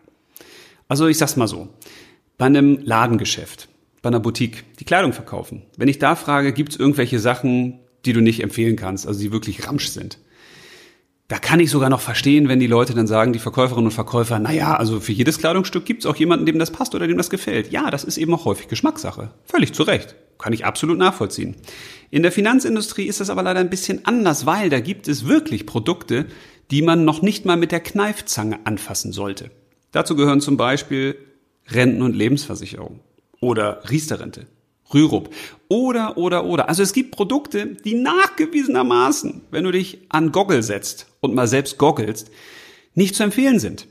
Also 0.88 1.06
ich 1.06 1.18
sag's 1.18 1.36
mal 1.36 1.48
so. 1.48 1.68
Bei 2.36 2.46
einem 2.46 2.78
Ladengeschäft, 2.82 3.68
bei 4.04 4.08
einer 4.08 4.20
Boutique, 4.20 4.64
die 4.78 4.84
Kleidung 4.84 5.14
verkaufen. 5.14 5.62
Wenn 5.78 5.88
ich 5.88 5.98
da 5.98 6.14
frage, 6.14 6.52
gibt's 6.52 6.76
irgendwelche 6.76 7.18
Sachen, 7.18 7.80
die 8.04 8.12
du 8.12 8.20
nicht 8.20 8.42
empfehlen 8.42 8.76
kannst, 8.76 9.08
also 9.08 9.18
die 9.18 9.32
wirklich 9.32 9.66
ramsch 9.66 9.88
sind? 9.88 10.18
Da 11.26 11.38
kann 11.38 11.58
ich 11.58 11.70
sogar 11.70 11.88
noch 11.88 12.02
verstehen, 12.02 12.48
wenn 12.48 12.60
die 12.60 12.66
Leute 12.66 12.92
dann 12.92 13.06
sagen, 13.06 13.32
die 13.32 13.38
Verkäuferinnen 13.38 13.86
und 13.86 13.94
Verkäufer, 13.94 14.38
naja, 14.38 14.76
also 14.76 15.00
für 15.00 15.12
jedes 15.12 15.38
Kleidungsstück 15.38 15.86
gibt 15.86 16.04
es 16.04 16.06
auch 16.06 16.16
jemanden, 16.16 16.44
dem 16.44 16.58
das 16.58 16.70
passt 16.70 16.94
oder 16.94 17.06
dem 17.06 17.16
das 17.16 17.30
gefällt. 17.30 17.72
Ja, 17.72 17.90
das 17.90 18.04
ist 18.04 18.18
eben 18.18 18.34
auch 18.34 18.44
häufig 18.44 18.68
Geschmackssache. 18.68 19.30
Völlig 19.46 19.72
zu 19.72 19.84
Recht. 19.84 20.14
Kann 20.38 20.52
ich 20.52 20.66
absolut 20.66 20.98
nachvollziehen. 20.98 21.56
In 22.10 22.22
der 22.22 22.30
Finanzindustrie 22.30 23.06
ist 23.06 23.20
das 23.20 23.30
aber 23.30 23.42
leider 23.42 23.60
ein 23.60 23.70
bisschen 23.70 24.04
anders, 24.04 24.44
weil 24.44 24.68
da 24.68 24.80
gibt 24.80 25.08
es 25.08 25.26
wirklich 25.26 25.64
Produkte, 25.64 26.26
die 26.70 26.82
man 26.82 27.06
noch 27.06 27.22
nicht 27.22 27.46
mal 27.46 27.56
mit 27.56 27.72
der 27.72 27.80
Kneifzange 27.80 28.58
anfassen 28.64 29.12
sollte. 29.12 29.50
Dazu 29.92 30.14
gehören 30.14 30.42
zum 30.42 30.58
Beispiel 30.58 31.16
Renten- 31.68 32.02
und 32.02 32.14
Lebensversicherung 32.14 33.00
oder 33.44 33.82
Riester-Rente. 33.88 34.46
Rürup. 34.92 35.30
Oder, 35.68 36.16
oder, 36.16 36.44
oder. 36.44 36.68
Also 36.68 36.82
es 36.82 36.92
gibt 36.92 37.10
Produkte, 37.12 37.76
die 37.84 37.94
nachgewiesenermaßen, 37.94 39.42
wenn 39.50 39.64
du 39.64 39.70
dich 39.70 39.98
an 40.08 40.32
Goggle 40.32 40.62
setzt 40.62 41.06
und 41.20 41.34
mal 41.34 41.46
selbst 41.46 41.78
goggelst, 41.78 42.30
nicht 42.94 43.14
zu 43.14 43.22
empfehlen 43.22 43.58
sind. 43.58 43.86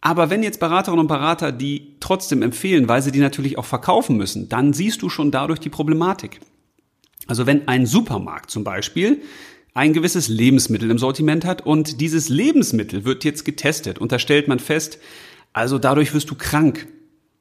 Aber 0.00 0.30
wenn 0.30 0.42
jetzt 0.42 0.60
Beraterinnen 0.60 1.00
und 1.00 1.08
Berater 1.08 1.50
die 1.50 1.96
trotzdem 1.98 2.42
empfehlen, 2.42 2.88
weil 2.88 3.02
sie 3.02 3.10
die 3.10 3.20
natürlich 3.20 3.58
auch 3.58 3.64
verkaufen 3.64 4.16
müssen, 4.16 4.48
dann 4.48 4.72
siehst 4.72 5.02
du 5.02 5.08
schon 5.08 5.30
dadurch 5.30 5.60
die 5.60 5.70
Problematik. 5.70 6.40
Also 7.26 7.46
wenn 7.46 7.66
ein 7.68 7.86
Supermarkt 7.86 8.50
zum 8.50 8.64
Beispiel 8.64 9.22
ein 9.72 9.92
gewisses 9.92 10.28
Lebensmittel 10.28 10.90
im 10.90 10.98
Sortiment 10.98 11.44
hat 11.44 11.64
und 11.64 12.00
dieses 12.00 12.28
Lebensmittel 12.28 13.04
wird 13.04 13.24
jetzt 13.24 13.44
getestet 13.44 13.98
und 13.98 14.12
da 14.12 14.18
stellt 14.18 14.46
man 14.46 14.58
fest, 14.58 14.98
also 15.54 15.78
dadurch 15.78 16.12
wirst 16.12 16.30
du 16.30 16.34
krank 16.34 16.86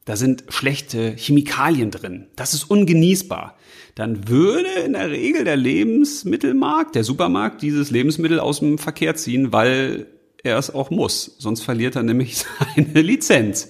da 0.05 0.15
sind 0.15 0.45
schlechte 0.49 1.15
Chemikalien 1.15 1.91
drin, 1.91 2.27
das 2.35 2.53
ist 2.53 2.65
ungenießbar, 2.65 3.57
dann 3.95 4.27
würde 4.27 4.69
in 4.85 4.93
der 4.93 5.11
Regel 5.11 5.43
der 5.43 5.55
Lebensmittelmarkt, 5.55 6.95
der 6.95 7.03
Supermarkt 7.03 7.61
dieses 7.61 7.91
Lebensmittel 7.91 8.39
aus 8.39 8.59
dem 8.59 8.77
Verkehr 8.77 9.15
ziehen, 9.15 9.53
weil 9.53 10.07
er 10.43 10.57
es 10.57 10.73
auch 10.73 10.89
muss. 10.89 11.35
Sonst 11.39 11.61
verliert 11.61 11.95
er 11.95 12.03
nämlich 12.03 12.37
seine 12.75 13.01
Lizenz. 13.01 13.69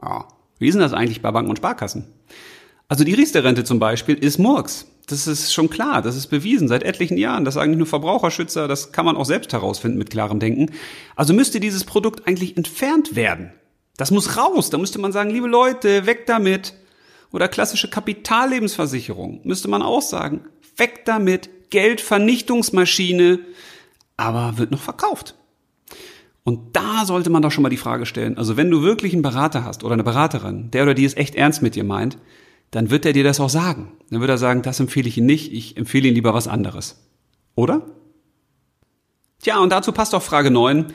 Ja. 0.00 0.28
Wie 0.58 0.66
ist 0.66 0.74
denn 0.74 0.80
das 0.80 0.92
eigentlich 0.92 1.22
bei 1.22 1.30
Banken 1.30 1.50
und 1.50 1.56
Sparkassen? 1.56 2.04
Also 2.88 3.04
die 3.04 3.14
Riester-Rente 3.14 3.64
zum 3.64 3.78
Beispiel 3.78 4.16
ist 4.16 4.38
Murks. 4.38 4.86
Das 5.06 5.26
ist 5.26 5.54
schon 5.54 5.70
klar, 5.70 6.02
das 6.02 6.16
ist 6.16 6.26
bewiesen 6.26 6.68
seit 6.68 6.82
etlichen 6.82 7.16
Jahren. 7.16 7.44
Das 7.44 7.54
sagen 7.54 7.76
nur 7.76 7.86
Verbraucherschützer, 7.86 8.68
das 8.68 8.92
kann 8.92 9.06
man 9.06 9.16
auch 9.16 9.24
selbst 9.24 9.52
herausfinden 9.52 9.98
mit 9.98 10.10
klarem 10.10 10.38
Denken. 10.38 10.70
Also 11.16 11.32
müsste 11.32 11.60
dieses 11.60 11.84
Produkt 11.84 12.26
eigentlich 12.26 12.56
entfernt 12.56 13.16
werden. 13.16 13.52
Das 13.98 14.10
muss 14.10 14.38
raus. 14.38 14.70
Da 14.70 14.78
müsste 14.78 14.98
man 14.98 15.12
sagen, 15.12 15.28
liebe 15.28 15.48
Leute, 15.48 16.06
weg 16.06 16.24
damit. 16.26 16.72
Oder 17.30 17.48
klassische 17.48 17.90
Kapitallebensversicherung 17.90 19.42
müsste 19.44 19.68
man 19.68 19.82
auch 19.82 20.00
sagen, 20.00 20.46
weg 20.78 21.04
damit. 21.04 21.50
Geldvernichtungsmaschine. 21.68 23.40
Aber 24.16 24.56
wird 24.56 24.70
noch 24.70 24.80
verkauft. 24.80 25.34
Und 26.44 26.74
da 26.74 27.04
sollte 27.04 27.28
man 27.28 27.42
doch 27.42 27.50
schon 27.50 27.62
mal 27.62 27.68
die 27.68 27.76
Frage 27.76 28.06
stellen, 28.06 28.38
also 28.38 28.56
wenn 28.56 28.70
du 28.70 28.80
wirklich 28.82 29.12
einen 29.12 29.20
Berater 29.20 29.64
hast 29.64 29.84
oder 29.84 29.92
eine 29.92 30.02
Beraterin, 30.04 30.70
der 30.70 30.84
oder 30.84 30.94
die 30.94 31.04
es 31.04 31.14
echt 31.14 31.34
ernst 31.34 31.60
mit 31.60 31.74
dir 31.74 31.84
meint, 31.84 32.16
dann 32.70 32.88
wird 32.88 33.04
er 33.04 33.12
dir 33.12 33.24
das 33.24 33.38
auch 33.38 33.50
sagen. 33.50 33.92
Dann 34.08 34.20
wird 34.20 34.30
er 34.30 34.38
sagen, 34.38 34.62
das 34.62 34.80
empfehle 34.80 35.08
ich 35.08 35.18
Ihnen 35.18 35.26
nicht, 35.26 35.52
ich 35.52 35.76
empfehle 35.76 36.06
Ihnen 36.06 36.14
lieber 36.14 36.32
was 36.32 36.48
anderes. 36.48 37.04
Oder? 37.54 37.82
Tja, 39.42 39.58
und 39.58 39.70
dazu 39.70 39.92
passt 39.92 40.14
auch 40.14 40.22
Frage 40.22 40.50
9. 40.50 40.86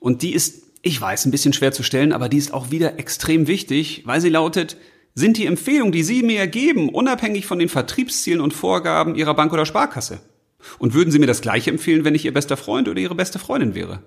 Und 0.00 0.22
die 0.22 0.32
ist, 0.32 0.67
ich 0.88 1.00
weiß, 1.00 1.26
ein 1.26 1.30
bisschen 1.30 1.52
schwer 1.52 1.72
zu 1.72 1.82
stellen, 1.82 2.12
aber 2.12 2.28
die 2.28 2.38
ist 2.38 2.52
auch 2.52 2.70
wieder 2.70 2.98
extrem 2.98 3.46
wichtig, 3.46 4.02
weil 4.04 4.20
sie 4.20 4.28
lautet, 4.28 4.76
sind 5.14 5.36
die 5.36 5.46
Empfehlungen, 5.46 5.92
die 5.92 6.04
Sie 6.04 6.22
mir 6.22 6.46
geben, 6.46 6.90
unabhängig 6.90 7.44
von 7.44 7.58
den 7.58 7.68
Vertriebszielen 7.68 8.40
und 8.40 8.54
Vorgaben 8.54 9.16
Ihrer 9.16 9.34
Bank 9.34 9.52
oder 9.52 9.66
Sparkasse? 9.66 10.20
Und 10.78 10.94
würden 10.94 11.10
Sie 11.10 11.18
mir 11.18 11.26
das 11.26 11.40
gleiche 11.40 11.70
empfehlen, 11.70 12.04
wenn 12.04 12.14
ich 12.14 12.24
Ihr 12.24 12.32
bester 12.32 12.56
Freund 12.56 12.88
oder 12.88 13.00
Ihre 13.00 13.16
beste 13.16 13.40
Freundin 13.40 13.74
wäre? 13.74 14.02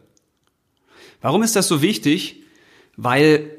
Warum 1.21 1.43
ist 1.43 1.55
das 1.55 1.67
so 1.67 1.81
wichtig? 1.81 2.43
Weil 2.95 3.51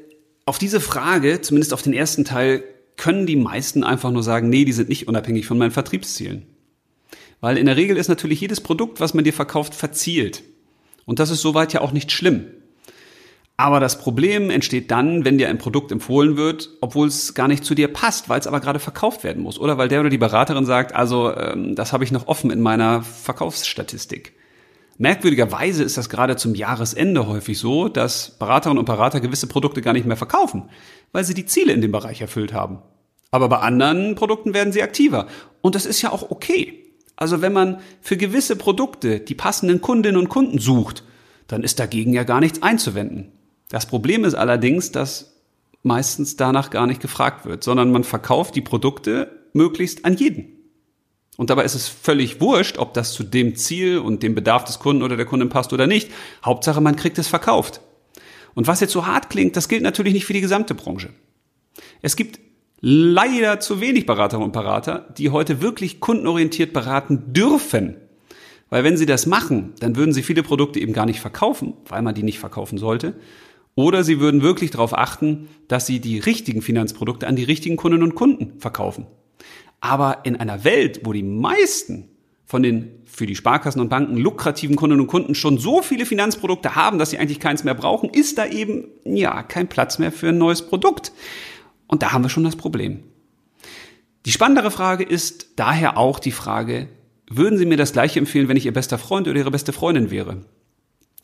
auf 0.45 0.57
diese 0.57 0.79
Frage, 0.79 1.41
zumindest 1.41 1.73
auf 1.73 1.83
den 1.83 1.93
ersten 1.93 2.25
Teil, 2.25 2.63
können 2.97 3.25
die 3.25 3.35
meisten 3.35 3.83
einfach 3.83 4.11
nur 4.11 4.23
sagen, 4.23 4.49
nee, 4.49 4.65
die 4.65 4.73
sind 4.73 4.89
nicht 4.89 5.07
unabhängig 5.07 5.45
von 5.45 5.57
meinen 5.57 5.71
Vertriebszielen. 5.71 6.47
Weil 7.39 7.57
in 7.57 7.65
der 7.65 7.77
Regel 7.77 7.97
ist 7.97 8.07
natürlich 8.07 8.41
jedes 8.41 8.61
Produkt, 8.61 8.99
was 8.99 9.13
man 9.13 9.23
dir 9.23 9.33
verkauft, 9.33 9.75
verzielt. 9.75 10.43
Und 11.05 11.19
das 11.19 11.29
ist 11.29 11.41
soweit 11.41 11.73
ja 11.73 11.81
auch 11.81 11.91
nicht 11.91 12.11
schlimm. 12.11 12.45
Aber 13.55 13.79
das 13.79 13.99
Problem 13.99 14.49
entsteht 14.49 14.89
dann, 14.89 15.25
wenn 15.25 15.37
dir 15.37 15.47
ein 15.47 15.59
Produkt 15.59 15.91
empfohlen 15.91 16.37
wird, 16.37 16.69
obwohl 16.81 17.07
es 17.07 17.35
gar 17.35 17.47
nicht 17.47 17.63
zu 17.63 17.75
dir 17.75 17.87
passt, 17.87 18.27
weil 18.27 18.39
es 18.39 18.47
aber 18.47 18.59
gerade 18.59 18.79
verkauft 18.79 19.23
werden 19.23 19.43
muss. 19.43 19.59
Oder 19.59 19.77
weil 19.77 19.89
der 19.89 19.99
oder 19.99 20.09
die 20.09 20.17
Beraterin 20.17 20.65
sagt, 20.65 20.95
also 20.95 21.35
ähm, 21.35 21.75
das 21.75 21.93
habe 21.93 22.03
ich 22.03 22.11
noch 22.11 22.27
offen 22.27 22.49
in 22.49 22.61
meiner 22.61 23.03
Verkaufsstatistik. 23.03 24.33
Merkwürdigerweise 24.97 25.83
ist 25.83 25.97
das 25.97 26.09
gerade 26.09 26.35
zum 26.35 26.55
Jahresende 26.55 27.27
häufig 27.27 27.57
so, 27.59 27.89
dass 27.89 28.31
Beraterinnen 28.31 28.79
und 28.79 28.85
Berater 28.85 29.19
gewisse 29.21 29.47
Produkte 29.47 29.81
gar 29.81 29.93
nicht 29.93 30.05
mehr 30.05 30.17
verkaufen, 30.17 30.69
weil 31.11 31.23
sie 31.23 31.33
die 31.33 31.45
Ziele 31.45 31.73
in 31.73 31.81
dem 31.81 31.91
Bereich 31.91 32.21
erfüllt 32.21 32.53
haben. 32.53 32.79
Aber 33.31 33.49
bei 33.49 33.57
anderen 33.57 34.15
Produkten 34.15 34.53
werden 34.53 34.73
sie 34.73 34.83
aktiver. 34.83 35.27
Und 35.61 35.75
das 35.75 35.87
ist 35.87 36.01
ja 36.01 36.11
auch 36.11 36.29
okay. 36.29 36.83
Also 37.15 37.41
wenn 37.41 37.53
man 37.53 37.79
für 38.01 38.17
gewisse 38.17 38.55
Produkte 38.55 39.19
die 39.19 39.35
passenden 39.35 39.81
Kundinnen 39.81 40.19
und 40.19 40.29
Kunden 40.29 40.59
sucht, 40.59 41.03
dann 41.47 41.63
ist 41.63 41.79
dagegen 41.79 42.13
ja 42.13 42.23
gar 42.23 42.39
nichts 42.39 42.61
einzuwenden. 42.61 43.31
Das 43.73 43.87
Problem 43.87 44.23
ist 44.23 44.35
allerdings, 44.35 44.91
dass 44.91 45.33
meistens 45.81 46.35
danach 46.35 46.69
gar 46.69 46.85
nicht 46.85 47.01
gefragt 47.01 47.47
wird, 47.47 47.63
sondern 47.63 47.91
man 47.91 48.03
verkauft 48.03 48.53
die 48.53 48.61
Produkte 48.61 49.47
möglichst 49.53 50.05
an 50.05 50.15
jeden. 50.15 50.45
Und 51.37 51.49
dabei 51.49 51.63
ist 51.63 51.73
es 51.73 51.87
völlig 51.87 52.39
wurscht, 52.39 52.77
ob 52.77 52.93
das 52.93 53.13
zu 53.13 53.23
dem 53.23 53.55
Ziel 53.55 53.97
und 53.97 54.21
dem 54.21 54.35
Bedarf 54.35 54.63
des 54.63 54.77
Kunden 54.77 55.01
oder 55.01 55.17
der 55.17 55.25
Kundin 55.25 55.49
passt 55.49 55.73
oder 55.73 55.87
nicht. 55.87 56.11
Hauptsache, 56.45 56.81
man 56.81 56.95
kriegt 56.95 57.17
es 57.17 57.27
verkauft. 57.27 57.81
Und 58.53 58.67
was 58.67 58.79
jetzt 58.79 58.93
so 58.93 59.07
hart 59.07 59.31
klingt, 59.31 59.57
das 59.57 59.67
gilt 59.67 59.81
natürlich 59.81 60.13
nicht 60.13 60.25
für 60.25 60.33
die 60.33 60.41
gesamte 60.41 60.75
Branche. 60.75 61.09
Es 62.03 62.15
gibt 62.15 62.39
leider 62.79 63.59
zu 63.59 63.81
wenig 63.81 64.05
Beraterinnen 64.05 64.45
und 64.45 64.53
Berater, 64.53 65.07
die 65.17 65.31
heute 65.31 65.61
wirklich 65.61 65.99
kundenorientiert 65.99 66.73
beraten 66.73 67.33
dürfen. 67.33 67.95
Weil 68.69 68.83
wenn 68.83 68.97
sie 68.97 69.07
das 69.07 69.25
machen, 69.25 69.73
dann 69.79 69.95
würden 69.95 70.13
sie 70.13 70.21
viele 70.21 70.43
Produkte 70.43 70.79
eben 70.79 70.93
gar 70.93 71.07
nicht 71.07 71.21
verkaufen, 71.21 71.73
weil 71.87 72.03
man 72.03 72.13
die 72.13 72.21
nicht 72.21 72.37
verkaufen 72.37 72.77
sollte. 72.77 73.15
Oder 73.75 74.03
sie 74.03 74.19
würden 74.19 74.41
wirklich 74.41 74.71
darauf 74.71 74.95
achten, 74.97 75.49
dass 75.67 75.85
sie 75.85 75.99
die 75.99 76.19
richtigen 76.19 76.61
Finanzprodukte 76.61 77.27
an 77.27 77.35
die 77.35 77.43
richtigen 77.43 77.75
Kundinnen 77.75 78.03
und 78.03 78.15
Kunden 78.15 78.59
verkaufen. 78.59 79.07
Aber 79.81 80.19
in 80.23 80.35
einer 80.35 80.63
Welt, 80.63 81.01
wo 81.03 81.13
die 81.13 81.23
meisten 81.23 82.09
von 82.45 82.61
den 82.61 83.03
für 83.05 83.25
die 83.25 83.35
Sparkassen 83.35 83.81
und 83.81 83.89
Banken 83.89 84.17
lukrativen 84.17 84.75
Kundinnen 84.75 85.01
und 85.01 85.07
Kunden 85.07 85.35
schon 85.35 85.57
so 85.57 85.81
viele 85.81 86.05
Finanzprodukte 86.05 86.75
haben, 86.75 86.97
dass 86.97 87.11
sie 87.11 87.17
eigentlich 87.17 87.39
keins 87.39 87.63
mehr 87.63 87.75
brauchen, 87.75 88.09
ist 88.09 88.37
da 88.37 88.45
eben, 88.45 88.85
ja, 89.05 89.43
kein 89.43 89.67
Platz 89.67 89.99
mehr 89.99 90.11
für 90.11 90.29
ein 90.29 90.37
neues 90.37 90.63
Produkt. 90.63 91.11
Und 91.87 92.01
da 92.01 92.11
haben 92.11 92.23
wir 92.23 92.29
schon 92.29 92.43
das 92.43 92.55
Problem. 92.55 93.03
Die 94.25 94.31
spannendere 94.31 94.71
Frage 94.71 95.03
ist 95.03 95.47
daher 95.57 95.97
auch 95.97 96.19
die 96.19 96.31
Frage, 96.31 96.89
würden 97.29 97.57
Sie 97.57 97.65
mir 97.65 97.77
das 97.77 97.93
gleiche 97.93 98.19
empfehlen, 98.19 98.47
wenn 98.47 98.57
ich 98.57 98.65
Ihr 98.65 98.73
bester 98.73 98.97
Freund 98.97 99.27
oder 99.27 99.37
Ihre 99.37 99.51
beste 99.51 99.73
Freundin 99.73 100.11
wäre? 100.11 100.45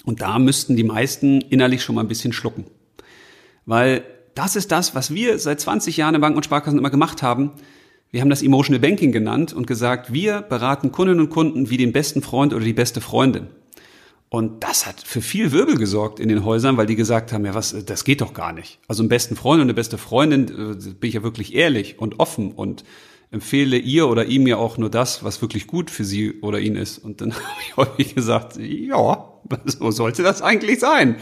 Und 0.09 0.21
da 0.21 0.39
müssten 0.39 0.75
die 0.75 0.83
meisten 0.83 1.39
innerlich 1.39 1.83
schon 1.83 1.93
mal 1.93 2.01
ein 2.01 2.07
bisschen 2.07 2.33
schlucken. 2.33 2.65
Weil 3.67 4.03
das 4.33 4.55
ist 4.55 4.71
das, 4.71 4.95
was 4.95 5.13
wir 5.13 5.37
seit 5.37 5.61
20 5.61 5.97
Jahren 5.97 6.15
in 6.15 6.21
Banken 6.21 6.37
und 6.37 6.43
Sparkassen 6.43 6.79
immer 6.79 6.89
gemacht 6.89 7.21
haben. 7.21 7.51
Wir 8.09 8.21
haben 8.21 8.31
das 8.31 8.41
Emotional 8.41 8.79
Banking 8.79 9.11
genannt 9.11 9.53
und 9.53 9.67
gesagt, 9.67 10.11
wir 10.11 10.41
beraten 10.41 10.91
Kundinnen 10.91 11.19
und 11.19 11.29
Kunden 11.29 11.69
wie 11.69 11.77
den 11.77 11.91
besten 11.91 12.23
Freund 12.23 12.55
oder 12.55 12.65
die 12.65 12.73
beste 12.73 13.01
Freundin. 13.01 13.49
Und 14.29 14.63
das 14.63 14.87
hat 14.87 14.99
für 14.99 15.21
viel 15.21 15.51
Wirbel 15.51 15.77
gesorgt 15.77 16.19
in 16.19 16.27
den 16.27 16.43
Häusern, 16.43 16.75
weil 16.75 16.87
die 16.87 16.95
gesagt 16.95 17.31
haben, 17.31 17.45
ja, 17.45 17.53
was, 17.53 17.75
das 17.85 18.03
geht 18.03 18.21
doch 18.21 18.33
gar 18.33 18.51
nicht. 18.51 18.79
Also 18.87 19.03
einen 19.03 19.09
besten 19.09 19.35
Freund 19.35 19.61
und 19.61 19.67
eine 19.67 19.75
beste 19.75 19.99
Freundin 19.99 20.47
äh, 20.47 20.89
bin 20.89 21.07
ich 21.07 21.13
ja 21.13 21.21
wirklich 21.21 21.53
ehrlich 21.53 21.99
und 21.99 22.19
offen 22.19 22.51
und 22.53 22.83
empfehle 23.31 23.77
ihr 23.77 24.07
oder 24.07 24.25
ihm 24.25 24.47
ja 24.47 24.57
auch 24.57 24.77
nur 24.77 24.89
das, 24.89 25.23
was 25.23 25.41
wirklich 25.41 25.67
gut 25.67 25.91
für 25.91 26.03
sie 26.03 26.39
oder 26.41 26.59
ihn 26.59 26.75
ist. 26.75 26.97
Und 26.97 27.21
dann 27.21 27.33
habe 27.35 27.61
ich 27.61 27.77
häufig 27.77 28.15
gesagt, 28.15 28.57
ja, 28.57 29.33
so 29.65 29.91
sollte 29.91 30.23
das 30.23 30.41
eigentlich 30.41 30.79
sein. 30.79 31.17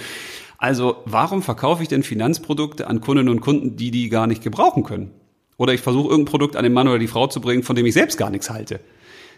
Also 0.57 1.03
warum 1.05 1.43
verkaufe 1.43 1.83
ich 1.83 1.89
denn 1.89 2.03
Finanzprodukte 2.03 2.87
an 2.87 3.01
Kundinnen 3.01 3.29
und 3.29 3.41
Kunden, 3.41 3.75
die 3.75 3.91
die 3.91 4.09
gar 4.09 4.27
nicht 4.27 4.43
gebrauchen 4.43 4.83
können? 4.83 5.11
Oder 5.57 5.73
ich 5.73 5.81
versuche 5.81 6.09
irgendein 6.09 6.31
Produkt 6.31 6.55
an 6.55 6.63
den 6.63 6.73
Mann 6.73 6.87
oder 6.87 6.99
die 6.99 7.07
Frau 7.07 7.27
zu 7.27 7.41
bringen, 7.41 7.63
von 7.63 7.75
dem 7.75 7.85
ich 7.85 7.93
selbst 7.93 8.17
gar 8.17 8.29
nichts 8.29 8.49
halte. 8.49 8.79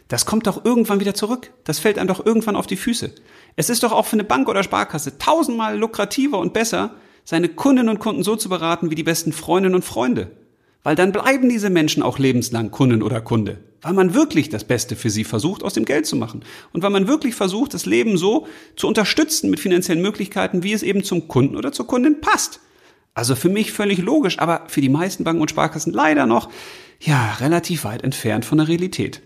Das 0.07 0.25
kommt 0.25 0.47
doch 0.47 0.65
irgendwann 0.65 0.99
wieder 0.99 1.13
zurück. 1.13 1.51
Das 1.63 1.79
fällt 1.79 1.97
einem 1.97 2.07
doch 2.07 2.25
irgendwann 2.25 2.55
auf 2.55 2.67
die 2.67 2.75
Füße. 2.75 3.13
Es 3.55 3.69
ist 3.69 3.83
doch 3.83 3.91
auch 3.91 4.05
für 4.05 4.13
eine 4.13 4.23
Bank 4.23 4.49
oder 4.49 4.63
Sparkasse 4.63 5.17
tausendmal 5.17 5.77
lukrativer 5.77 6.39
und 6.39 6.53
besser, 6.53 6.95
seine 7.23 7.47
Kundinnen 7.47 7.89
und 7.89 7.99
Kunden 7.99 8.23
so 8.23 8.35
zu 8.35 8.49
beraten 8.49 8.89
wie 8.89 8.95
die 8.95 9.03
besten 9.03 9.33
Freundinnen 9.33 9.75
und 9.75 9.85
Freunde. 9.85 10.31
Weil 10.83 10.95
dann 10.95 11.11
bleiben 11.11 11.49
diese 11.49 11.69
Menschen 11.69 12.03
auch 12.03 12.19
lebenslang 12.19 12.71
Kunden 12.71 13.03
oder 13.03 13.21
Kunde. 13.21 13.57
Weil 13.81 13.93
man 13.93 14.13
wirklich 14.13 14.49
das 14.49 14.63
Beste 14.63 14.95
für 14.95 15.09
sie 15.09 15.23
versucht, 15.23 15.63
aus 15.63 15.73
dem 15.73 15.85
Geld 15.85 16.05
zu 16.05 16.15
machen. 16.15 16.43
Und 16.73 16.83
weil 16.83 16.89
man 16.89 17.07
wirklich 17.07 17.35
versucht, 17.35 17.73
das 17.73 17.85
Leben 17.85 18.17
so 18.17 18.47
zu 18.75 18.87
unterstützen 18.87 19.49
mit 19.49 19.59
finanziellen 19.59 20.01
Möglichkeiten, 20.01 20.63
wie 20.63 20.73
es 20.73 20.83
eben 20.83 21.03
zum 21.03 21.27
Kunden 21.27 21.55
oder 21.55 21.71
zur 21.71 21.87
Kundin 21.87 22.21
passt. 22.21 22.59
Also 23.13 23.35
für 23.35 23.49
mich 23.49 23.71
völlig 23.71 23.99
logisch, 23.99 24.39
aber 24.39 24.63
für 24.67 24.81
die 24.81 24.89
meisten 24.89 25.23
Banken 25.23 25.41
und 25.41 25.49
Sparkassen 25.49 25.93
leider 25.93 26.25
noch, 26.25 26.49
ja, 27.01 27.33
relativ 27.39 27.83
weit 27.83 28.03
entfernt 28.03 28.45
von 28.45 28.57
der 28.57 28.67
Realität. 28.67 29.21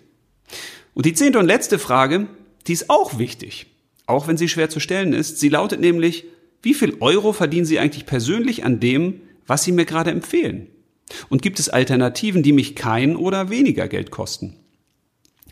Und 0.94 1.06
die 1.06 1.14
zehnte 1.14 1.40
und 1.40 1.46
letzte 1.46 1.80
Frage, 1.80 2.28
die 2.68 2.74
ist 2.74 2.90
auch 2.90 3.18
wichtig, 3.18 3.68
auch 4.06 4.28
wenn 4.28 4.38
sie 4.38 4.50
schwer 4.50 4.70
zu 4.70 4.80
stellen 4.80 5.14
ist. 5.14 5.40
Sie 5.40 5.50
lautet 5.50 5.80
nämlich, 5.80 6.26
wie 6.62 6.74
viel 6.74 6.98
Euro 7.02 7.34
verdienen 7.34 7.66
Sie 7.66 7.78
eigentlich 7.78 8.06
persönlich 8.06 8.64
an 8.64 8.80
dem, 8.80 9.22
was 9.46 9.64
Sie 9.64 9.74
mir 9.74 9.86
gerade 9.86 10.12
empfehlen? 10.12 10.68
Und 11.30 11.42
gibt 11.42 11.60
es 11.60 11.70
Alternativen, 11.70 12.44
die 12.44 12.54
mich 12.54 12.76
kein 12.76 13.16
oder 13.16 13.50
weniger 13.50 13.88
Geld 13.88 14.12
kosten? 14.12 14.58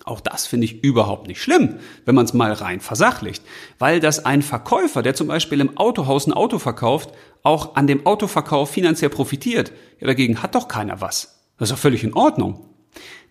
Auch 0.03 0.19
das 0.19 0.47
finde 0.47 0.65
ich 0.65 0.83
überhaupt 0.83 1.27
nicht 1.27 1.41
schlimm, 1.41 1.75
wenn 2.05 2.15
man 2.15 2.25
es 2.25 2.33
mal 2.33 2.53
rein 2.53 2.79
versachlicht, 2.79 3.43
weil 3.77 3.99
das 3.99 4.25
ein 4.25 4.41
Verkäufer, 4.41 5.03
der 5.03 5.13
zum 5.13 5.27
Beispiel 5.27 5.59
im 5.59 5.77
Autohaus 5.77 6.25
ein 6.25 6.33
Auto 6.33 6.57
verkauft, 6.57 7.11
auch 7.43 7.75
an 7.75 7.87
dem 7.87 8.05
Autoverkauf 8.05 8.71
finanziell 8.71 9.11
profitiert. 9.11 9.71
Ja, 9.99 10.07
dagegen 10.07 10.41
hat 10.41 10.55
doch 10.55 10.67
keiner 10.67 11.01
was. 11.01 11.39
Das 11.57 11.69
ist 11.69 11.75
doch 11.75 11.81
völlig 11.81 12.03
in 12.03 12.13
Ordnung. 12.13 12.65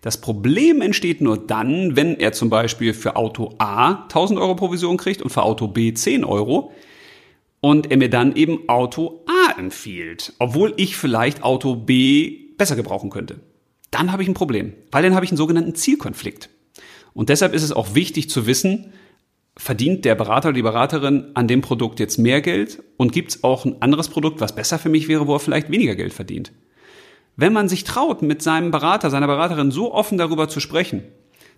Das 0.01 0.19
Problem 0.19 0.81
entsteht 0.81 1.21
nur 1.21 1.37
dann, 1.37 1.95
wenn 1.95 2.17
er 2.17 2.31
zum 2.31 2.49
Beispiel 2.49 2.93
für 2.93 3.15
Auto 3.15 3.53
A 3.59 4.03
1000 4.03 4.39
Euro 4.39 4.55
Provision 4.55 4.97
kriegt 4.97 5.21
und 5.21 5.29
für 5.29 5.43
Auto 5.43 5.67
B 5.67 5.93
10 5.93 6.23
Euro 6.23 6.71
und 7.59 7.91
er 7.91 7.97
mir 7.97 8.09
dann 8.09 8.35
eben 8.35 8.67
Auto 8.67 9.20
empfiehlt, 9.61 10.33
obwohl 10.39 10.73
ich 10.77 10.97
vielleicht 10.97 11.43
Auto 11.43 11.75
B 11.75 12.49
besser 12.57 12.75
gebrauchen 12.75 13.09
könnte. 13.09 13.39
Dann 13.91 14.11
habe 14.11 14.23
ich 14.23 14.29
ein 14.29 14.33
Problem, 14.33 14.73
weil 14.91 15.03
dann 15.03 15.15
habe 15.15 15.25
ich 15.25 15.31
einen 15.31 15.37
sogenannten 15.37 15.75
Zielkonflikt. 15.75 16.49
Und 17.13 17.29
deshalb 17.29 17.53
ist 17.53 17.63
es 17.63 17.71
auch 17.71 17.95
wichtig 17.95 18.29
zu 18.29 18.47
wissen, 18.47 18.93
verdient 19.57 20.05
der 20.05 20.15
Berater 20.15 20.49
oder 20.49 20.55
die 20.55 20.61
Beraterin 20.61 21.31
an 21.33 21.47
dem 21.47 21.61
Produkt 21.61 21.99
jetzt 21.99 22.17
mehr 22.17 22.41
Geld 22.41 22.81
und 22.97 23.11
gibt 23.11 23.31
es 23.31 23.43
auch 23.43 23.65
ein 23.65 23.81
anderes 23.81 24.09
Produkt, 24.09 24.39
was 24.41 24.55
besser 24.55 24.79
für 24.79 24.89
mich 24.89 25.07
wäre, 25.07 25.27
wo 25.27 25.35
er 25.35 25.39
vielleicht 25.39 25.69
weniger 25.69 25.95
Geld 25.95 26.13
verdient. 26.13 26.51
Wenn 27.35 27.53
man 27.53 27.69
sich 27.69 27.83
traut, 27.83 28.21
mit 28.21 28.41
seinem 28.41 28.71
Berater, 28.71 29.09
seiner 29.09 29.27
Beraterin 29.27 29.71
so 29.71 29.93
offen 29.93 30.17
darüber 30.17 30.47
zu 30.47 30.59
sprechen, 30.59 31.03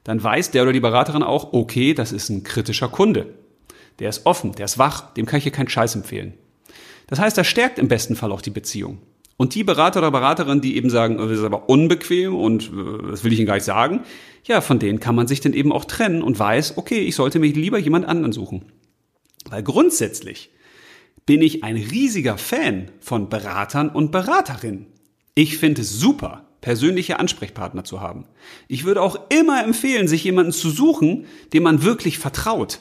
dann 0.03 0.23
weiß 0.23 0.51
der 0.51 0.63
oder 0.63 0.73
die 0.73 0.79
Beraterin 0.79 1.23
auch, 1.23 1.53
okay, 1.53 1.93
das 1.93 2.11
ist 2.11 2.29
ein 2.29 2.43
kritischer 2.43 2.89
Kunde. 2.89 3.33
Der 3.99 4.09
ist 4.09 4.25
offen, 4.25 4.53
der 4.53 4.65
ist 4.65 4.77
wach, 4.77 5.13
dem 5.13 5.25
kann 5.25 5.37
ich 5.37 5.43
hier 5.43 5.51
keinen 5.51 5.69
Scheiß 5.69 5.95
empfehlen. 5.95 6.33
Das 7.07 7.19
heißt, 7.19 7.37
das 7.37 7.47
stärkt 7.47 7.79
im 7.79 7.87
besten 7.87 8.15
Fall 8.15 8.31
auch 8.31 8.41
die 8.41 8.49
Beziehung. 8.49 8.99
Und 9.35 9.55
die 9.55 9.63
Berater 9.63 9.99
oder 9.99 10.11
Beraterin, 10.11 10.61
die 10.61 10.77
eben 10.77 10.89
sagen, 10.89 11.19
oh, 11.19 11.25
das 11.25 11.39
ist 11.39 11.43
aber 11.43 11.67
unbequem 11.67 12.35
und 12.35 12.65
äh, 12.65 13.09
das 13.09 13.23
will 13.23 13.33
ich 13.33 13.39
Ihnen 13.39 13.47
gar 13.47 13.55
nicht 13.55 13.65
sagen, 13.65 14.01
ja, 14.45 14.61
von 14.61 14.79
denen 14.79 14.99
kann 14.99 15.15
man 15.15 15.27
sich 15.27 15.41
dann 15.41 15.53
eben 15.53 15.71
auch 15.71 15.85
trennen 15.85 16.21
und 16.21 16.37
weiß, 16.37 16.77
okay, 16.77 16.99
ich 16.99 17.15
sollte 17.15 17.39
mir 17.39 17.51
lieber 17.51 17.77
jemand 17.77 18.05
anderen 18.05 18.33
suchen. 18.33 18.71
Weil 19.49 19.63
grundsätzlich 19.63 20.51
bin 21.25 21.41
ich 21.41 21.63
ein 21.63 21.77
riesiger 21.77 22.37
Fan 22.37 22.91
von 22.99 23.29
Beratern 23.29 23.89
und 23.89 24.11
Beraterinnen. 24.11 24.87
Ich 25.35 25.57
finde 25.57 25.81
es 25.81 25.97
super, 25.97 26.45
persönliche 26.61 27.19
Ansprechpartner 27.19 27.83
zu 27.83 28.01
haben. 28.01 28.25
Ich 28.67 28.83
würde 28.83 29.01
auch 29.01 29.17
immer 29.29 29.63
empfehlen, 29.63 30.07
sich 30.07 30.23
jemanden 30.23 30.51
zu 30.51 30.69
suchen, 30.69 31.25
dem 31.53 31.63
man 31.63 31.83
wirklich 31.83 32.19
vertraut. 32.19 32.79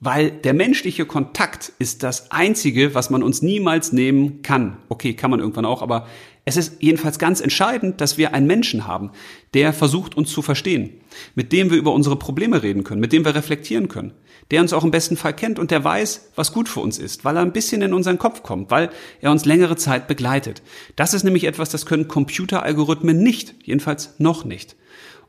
Weil 0.00 0.30
der 0.30 0.54
menschliche 0.54 1.06
Kontakt 1.06 1.72
ist 1.80 2.04
das 2.04 2.30
Einzige, 2.30 2.94
was 2.94 3.10
man 3.10 3.22
uns 3.22 3.42
niemals 3.42 3.92
nehmen 3.92 4.42
kann. 4.42 4.76
Okay, 4.88 5.14
kann 5.14 5.30
man 5.30 5.40
irgendwann 5.40 5.64
auch, 5.64 5.82
aber 5.82 6.06
es 6.48 6.56
ist 6.56 6.80
jedenfalls 6.80 7.18
ganz 7.18 7.42
entscheidend, 7.42 8.00
dass 8.00 8.16
wir 8.16 8.32
einen 8.32 8.46
Menschen 8.46 8.86
haben, 8.86 9.10
der 9.52 9.74
versucht, 9.74 10.16
uns 10.16 10.30
zu 10.30 10.40
verstehen, 10.40 11.00
mit 11.34 11.52
dem 11.52 11.70
wir 11.70 11.76
über 11.76 11.92
unsere 11.92 12.16
Probleme 12.16 12.62
reden 12.62 12.84
können, 12.84 13.02
mit 13.02 13.12
dem 13.12 13.26
wir 13.26 13.34
reflektieren 13.34 13.88
können, 13.88 14.12
der 14.50 14.62
uns 14.62 14.72
auch 14.72 14.82
im 14.82 14.90
besten 14.90 15.18
Fall 15.18 15.34
kennt 15.34 15.58
und 15.58 15.70
der 15.70 15.84
weiß, 15.84 16.30
was 16.36 16.54
gut 16.54 16.70
für 16.70 16.80
uns 16.80 16.98
ist, 16.98 17.26
weil 17.26 17.36
er 17.36 17.42
ein 17.42 17.52
bisschen 17.52 17.82
in 17.82 17.92
unseren 17.92 18.18
Kopf 18.18 18.42
kommt, 18.42 18.70
weil 18.70 18.88
er 19.20 19.30
uns 19.30 19.44
längere 19.44 19.76
Zeit 19.76 20.08
begleitet. 20.08 20.62
Das 20.96 21.12
ist 21.12 21.24
nämlich 21.24 21.44
etwas, 21.44 21.68
das 21.68 21.84
können 21.84 22.08
Computeralgorithmen 22.08 23.22
nicht, 23.22 23.54
jedenfalls 23.64 24.14
noch 24.18 24.46
nicht. 24.46 24.74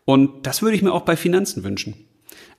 Und 0.05 0.47
das 0.47 0.61
würde 0.61 0.77
ich 0.77 0.83
mir 0.83 0.93
auch 0.93 1.03
bei 1.03 1.17
Finanzen 1.17 1.65
wünschen. 1.65 1.95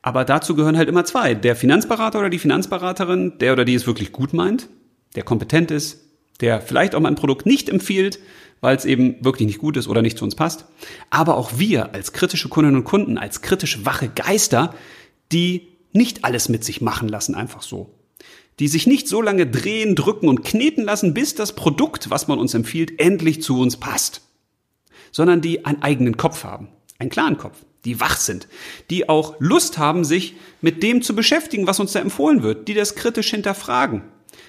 Aber 0.02 0.24
dazu 0.24 0.54
gehören 0.54 0.76
halt 0.76 0.88
immer 0.88 1.04
zwei. 1.04 1.34
Der 1.34 1.56
Finanzberater 1.56 2.20
oder 2.20 2.30
die 2.30 2.38
Finanzberaterin, 2.38 3.38
der 3.38 3.52
oder 3.52 3.64
die 3.64 3.74
es 3.74 3.86
wirklich 3.86 4.12
gut 4.12 4.32
meint, 4.32 4.68
der 5.14 5.24
kompetent 5.24 5.70
ist, 5.70 6.00
der 6.40 6.60
vielleicht 6.60 6.94
auch 6.94 7.00
mal 7.00 7.08
ein 7.08 7.16
Produkt 7.16 7.44
nicht 7.44 7.68
empfiehlt, 7.68 8.18
weil 8.62 8.76
es 8.76 8.84
eben 8.84 9.22
wirklich 9.24 9.46
nicht 9.46 9.58
gut 9.58 9.76
ist 9.76 9.88
oder 9.88 10.00
nicht 10.02 10.16
zu 10.16 10.24
uns 10.24 10.34
passt. 10.34 10.66
Aber 11.10 11.36
auch 11.36 11.58
wir 11.58 11.94
als 11.94 12.12
kritische 12.12 12.48
Kundinnen 12.48 12.76
und 12.76 12.84
Kunden, 12.84 13.18
als 13.18 13.42
kritisch 13.42 13.84
wache 13.84 14.08
Geister, 14.08 14.74
die 15.32 15.68
nicht 15.92 16.24
alles 16.24 16.48
mit 16.48 16.64
sich 16.64 16.80
machen 16.80 17.08
lassen, 17.08 17.34
einfach 17.34 17.62
so. 17.62 17.94
Die 18.58 18.68
sich 18.68 18.86
nicht 18.86 19.08
so 19.08 19.22
lange 19.22 19.46
drehen, 19.46 19.96
drücken 19.96 20.28
und 20.28 20.44
kneten 20.44 20.84
lassen, 20.84 21.14
bis 21.14 21.34
das 21.34 21.54
Produkt, 21.54 22.10
was 22.10 22.28
man 22.28 22.38
uns 22.38 22.54
empfiehlt, 22.54 23.00
endlich 23.00 23.42
zu 23.42 23.60
uns 23.60 23.78
passt. 23.78 24.22
Sondern 25.12 25.40
die 25.40 25.64
einen 25.64 25.82
eigenen 25.82 26.16
Kopf 26.16 26.44
haben. 26.44 26.68
Einen 26.98 27.10
klaren 27.10 27.38
Kopf 27.38 27.56
die 27.84 28.00
wach 28.00 28.16
sind, 28.16 28.48
die 28.90 29.08
auch 29.08 29.36
Lust 29.38 29.78
haben, 29.78 30.04
sich 30.04 30.34
mit 30.60 30.82
dem 30.82 31.02
zu 31.02 31.14
beschäftigen, 31.14 31.66
was 31.66 31.80
uns 31.80 31.92
da 31.92 32.00
empfohlen 32.00 32.42
wird, 32.42 32.68
die 32.68 32.74
das 32.74 32.94
kritisch 32.94 33.30
hinterfragen. 33.30 34.02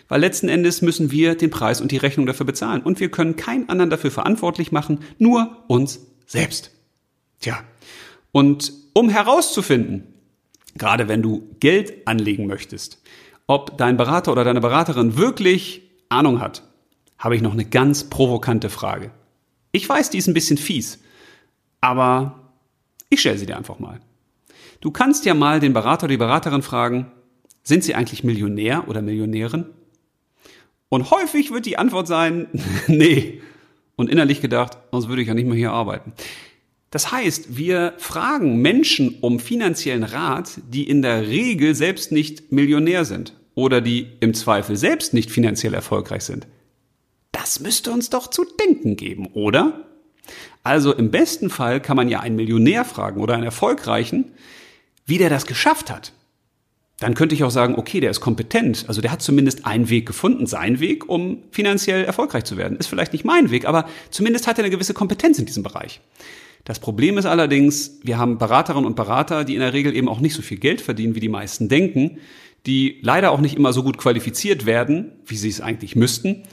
Weil 0.07 0.19
letzten 0.19 0.49
Endes 0.49 0.81
müssen 0.81 1.11
wir 1.11 1.35
den 1.35 1.51
Preis 1.51 1.79
und 1.79 1.91
die 1.91 1.97
Rechnung 1.97 2.25
dafür 2.25 2.45
bezahlen. 2.45 2.81
Und 2.81 2.99
wir 2.99 3.09
können 3.09 3.37
keinen 3.37 3.69
anderen 3.69 3.89
dafür 3.89 4.11
verantwortlich 4.11 4.71
machen, 4.71 4.99
nur 5.17 5.63
uns 5.67 6.01
selbst. 6.25 6.71
Tja. 7.39 7.63
Und 8.33 8.73
um 8.93 9.09
herauszufinden, 9.09 10.13
gerade 10.75 11.07
wenn 11.07 11.21
du 11.21 11.47
Geld 11.59 12.07
anlegen 12.07 12.47
möchtest, 12.47 13.01
ob 13.47 13.77
dein 13.77 13.97
Berater 13.97 14.31
oder 14.31 14.43
deine 14.43 14.61
Beraterin 14.61 15.17
wirklich 15.17 15.81
Ahnung 16.09 16.41
hat, 16.41 16.63
habe 17.17 17.35
ich 17.35 17.41
noch 17.41 17.53
eine 17.53 17.65
ganz 17.65 18.05
provokante 18.05 18.69
Frage. 18.69 19.11
Ich 19.71 19.87
weiß, 19.87 20.09
die 20.09 20.17
ist 20.17 20.27
ein 20.27 20.33
bisschen 20.33 20.57
fies, 20.57 20.99
aber 21.79 22.40
ich 23.11 23.19
stelle 23.19 23.37
sie 23.37 23.45
dir 23.45 23.57
einfach 23.57 23.77
mal. 23.77 23.99
Du 24.79 24.89
kannst 24.89 25.25
ja 25.25 25.35
mal 25.35 25.59
den 25.59 25.73
Berater 25.73 26.05
oder 26.05 26.13
die 26.13 26.17
Beraterin 26.17 26.63
fragen, 26.63 27.11
sind 27.61 27.83
sie 27.83 27.93
eigentlich 27.93 28.23
Millionär 28.23 28.87
oder 28.87 29.03
Millionärin? 29.03 29.65
Und 30.89 31.11
häufig 31.11 31.51
wird 31.51 31.67
die 31.67 31.77
Antwort 31.77 32.07
sein, 32.07 32.47
nee. 32.87 33.41
Und 33.95 34.09
innerlich 34.09 34.41
gedacht, 34.41 34.77
sonst 34.91 35.09
würde 35.09 35.21
ich 35.21 35.27
ja 35.27 35.35
nicht 35.35 35.45
mehr 35.45 35.57
hier 35.57 35.71
arbeiten. 35.71 36.13
Das 36.89 37.11
heißt, 37.11 37.57
wir 37.57 37.93
fragen 37.97 38.61
Menschen 38.61 39.19
um 39.21 39.39
finanziellen 39.39 40.03
Rat, 40.03 40.59
die 40.67 40.89
in 40.89 41.01
der 41.01 41.27
Regel 41.27 41.75
selbst 41.75 42.11
nicht 42.11 42.51
Millionär 42.51 43.05
sind 43.05 43.33
oder 43.53 43.81
die 43.81 44.07
im 44.21 44.33
Zweifel 44.33 44.75
selbst 44.75 45.13
nicht 45.13 45.31
finanziell 45.31 45.73
erfolgreich 45.73 46.23
sind. 46.23 46.47
Das 47.31 47.59
müsste 47.59 47.91
uns 47.91 48.09
doch 48.09 48.27
zu 48.27 48.45
denken 48.59 48.95
geben, 48.95 49.27
oder? 49.33 49.90
Also 50.63 50.93
im 50.93 51.11
besten 51.11 51.49
Fall 51.49 51.81
kann 51.81 51.97
man 51.97 52.09
ja 52.09 52.19
einen 52.19 52.35
Millionär 52.35 52.85
fragen 52.85 53.21
oder 53.21 53.33
einen 53.33 53.43
Erfolgreichen, 53.43 54.31
wie 55.05 55.17
der 55.17 55.29
das 55.29 55.45
geschafft 55.45 55.91
hat. 55.91 56.13
Dann 56.99 57.15
könnte 57.15 57.33
ich 57.33 57.43
auch 57.43 57.49
sagen, 57.49 57.75
okay, 57.75 57.99
der 57.99 58.11
ist 58.11 58.19
kompetent. 58.19 58.85
Also 58.87 59.01
der 59.01 59.11
hat 59.11 59.23
zumindest 59.23 59.65
einen 59.65 59.89
Weg 59.89 60.05
gefunden, 60.05 60.45
seinen 60.45 60.79
Weg, 60.79 61.09
um 61.09 61.43
finanziell 61.49 62.03
erfolgreich 62.03 62.43
zu 62.43 62.57
werden. 62.57 62.77
Ist 62.77 62.87
vielleicht 62.87 63.11
nicht 63.11 63.25
mein 63.25 63.49
Weg, 63.49 63.67
aber 63.67 63.87
zumindest 64.11 64.45
hat 64.45 64.59
er 64.59 64.63
eine 64.63 64.71
gewisse 64.71 64.93
Kompetenz 64.93 65.39
in 65.39 65.47
diesem 65.47 65.63
Bereich. 65.63 65.99
Das 66.63 66.79
Problem 66.79 67.17
ist 67.17 67.25
allerdings, 67.25 67.99
wir 68.03 68.19
haben 68.19 68.37
Beraterinnen 68.37 68.85
und 68.85 68.95
Berater, 68.95 69.45
die 69.45 69.55
in 69.55 69.61
der 69.61 69.73
Regel 69.73 69.95
eben 69.95 70.07
auch 70.07 70.19
nicht 70.19 70.35
so 70.35 70.43
viel 70.43 70.59
Geld 70.59 70.79
verdienen, 70.79 71.15
wie 71.15 71.19
die 71.19 71.27
meisten 71.27 71.69
denken, 71.69 72.19
die 72.67 72.99
leider 73.01 73.31
auch 73.31 73.41
nicht 73.41 73.57
immer 73.57 73.73
so 73.73 73.81
gut 73.81 73.97
qualifiziert 73.97 74.67
werden, 74.67 75.11
wie 75.25 75.37
sie 75.37 75.49
es 75.49 75.59
eigentlich 75.59 75.95
müssten. 75.95 76.43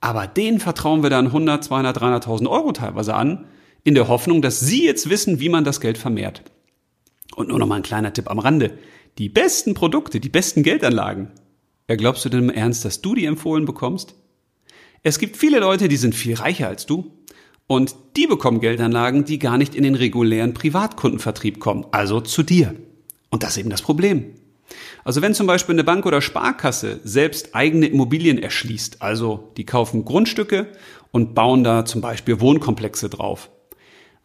Aber 0.00 0.28
denen 0.28 0.60
vertrauen 0.60 1.02
wir 1.02 1.10
dann 1.10 1.26
100, 1.26 1.64
200, 1.64 2.00
300.000 2.00 2.48
Euro 2.48 2.70
teilweise 2.70 3.14
an, 3.14 3.46
in 3.86 3.94
der 3.94 4.08
Hoffnung, 4.08 4.42
dass 4.42 4.58
Sie 4.58 4.84
jetzt 4.84 5.08
wissen, 5.08 5.38
wie 5.38 5.48
man 5.48 5.62
das 5.62 5.80
Geld 5.80 5.96
vermehrt. 5.96 6.42
Und 7.36 7.48
nur 7.48 7.58
noch 7.60 7.68
mal 7.68 7.76
ein 7.76 7.82
kleiner 7.82 8.12
Tipp 8.12 8.28
am 8.28 8.40
Rande. 8.40 8.76
Die 9.18 9.28
besten 9.28 9.74
Produkte, 9.74 10.18
die 10.18 10.28
besten 10.28 10.64
Geldanlagen. 10.64 11.30
Wer 11.86 11.96
glaubst 11.96 12.24
du 12.24 12.28
denn 12.28 12.42
im 12.42 12.50
Ernst, 12.50 12.84
dass 12.84 13.00
du 13.00 13.14
die 13.14 13.26
empfohlen 13.26 13.64
bekommst? 13.64 14.16
Es 15.04 15.20
gibt 15.20 15.36
viele 15.36 15.60
Leute, 15.60 15.86
die 15.86 15.96
sind 15.98 16.16
viel 16.16 16.34
reicher 16.34 16.66
als 16.66 16.86
du. 16.86 17.12
Und 17.68 17.94
die 18.16 18.26
bekommen 18.26 18.60
Geldanlagen, 18.60 19.24
die 19.24 19.38
gar 19.38 19.56
nicht 19.56 19.76
in 19.76 19.84
den 19.84 19.94
regulären 19.94 20.52
Privatkundenvertrieb 20.52 21.60
kommen, 21.60 21.86
also 21.92 22.20
zu 22.20 22.42
dir. 22.42 22.74
Und 23.30 23.44
das 23.44 23.50
ist 23.50 23.58
eben 23.58 23.70
das 23.70 23.82
Problem. 23.82 24.34
Also 25.04 25.22
wenn 25.22 25.32
zum 25.32 25.46
Beispiel 25.46 25.76
eine 25.76 25.84
Bank 25.84 26.06
oder 26.06 26.20
Sparkasse 26.20 26.98
selbst 27.04 27.54
eigene 27.54 27.86
Immobilien 27.86 28.38
erschließt, 28.38 29.00
also 29.00 29.52
die 29.56 29.64
kaufen 29.64 30.04
Grundstücke 30.04 30.66
und 31.12 31.36
bauen 31.36 31.62
da 31.62 31.84
zum 31.84 32.00
Beispiel 32.00 32.40
Wohnkomplexe 32.40 33.08
drauf, 33.08 33.48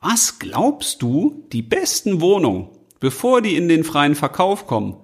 was 0.01 0.39
glaubst 0.39 1.03
du, 1.03 1.45
die 1.53 1.61
besten 1.61 2.21
Wohnungen, 2.21 2.69
bevor 2.99 3.41
die 3.41 3.55
in 3.55 3.69
den 3.69 3.83
freien 3.83 4.15
Verkauf 4.15 4.65
kommen, 4.65 4.97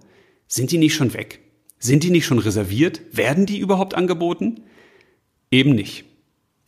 sind 0.47 0.71
die 0.71 0.79
nicht 0.79 0.95
schon 0.95 1.13
weg? 1.13 1.39
Sind 1.77 2.03
die 2.03 2.09
nicht 2.09 2.25
schon 2.25 2.39
reserviert? 2.39 3.01
Werden 3.11 3.45
die 3.45 3.59
überhaupt 3.59 3.93
angeboten? 3.93 4.61
Eben 5.51 5.75
nicht. 5.75 6.05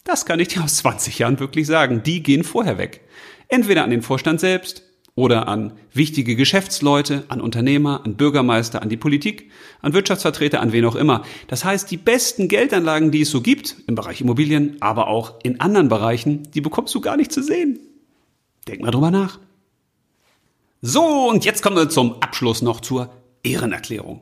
Das 0.04 0.28
kann 0.28 0.40
ich 0.40 0.50
dir 0.50 0.64
aus 0.64 0.76
20 0.76 1.18
Jahren 1.20 1.40
wirklich 1.40 1.66
sagen. 1.66 2.04
Die 2.04 2.22
gehen 2.22 2.44
vorher 2.44 2.78
weg. 2.78 3.02
Entweder 3.48 3.84
an 3.84 3.90
den 3.90 4.04
Vorstand 4.04 4.40
selbst 4.40 4.84
oder 5.16 5.48
an 5.48 5.74
wichtige 5.92 6.36
Geschäftsleute, 6.36 7.26
an 7.30 7.42
Unternehmer, 7.42 8.06
an 8.06 8.16
Bürgermeister, 8.16 8.84
an 8.84 8.90
die 8.90 8.98
Politik, 8.98 9.50
an 9.82 9.94
Wirtschaftsvertreter, 9.94 10.62
an 10.62 10.72
wen 10.72 10.86
auch 10.86 10.96
immer. 10.96 11.24
Das 11.48 11.66
heißt, 11.66 11.90
die 11.90 11.98
besten 11.98 12.48
Geldanlagen, 12.48 13.10
die 13.10 13.22
es 13.22 13.32
so 13.32 13.42
gibt, 13.42 13.76
im 13.88 13.96
Bereich 13.96 14.22
Immobilien, 14.22 14.78
aber 14.82 15.08
auch 15.08 15.34
in 15.44 15.60
anderen 15.60 15.90
Bereichen, 15.90 16.44
die 16.54 16.62
bekommst 16.62 16.94
du 16.94 17.02
gar 17.02 17.18
nicht 17.18 17.32
zu 17.32 17.42
sehen. 17.42 17.80
Denk 18.68 18.82
mal 18.82 18.92
drüber 18.92 19.12
nach. 19.12 19.40
So, 20.82 21.30
und 21.30 21.46
jetzt 21.46 21.62
kommen 21.62 21.76
wir 21.76 21.90
zum 21.90 22.22
Abschluss 22.22 22.62
noch 22.62 22.80
zur 22.80 23.12
Ehrenerklärung. 23.44 24.22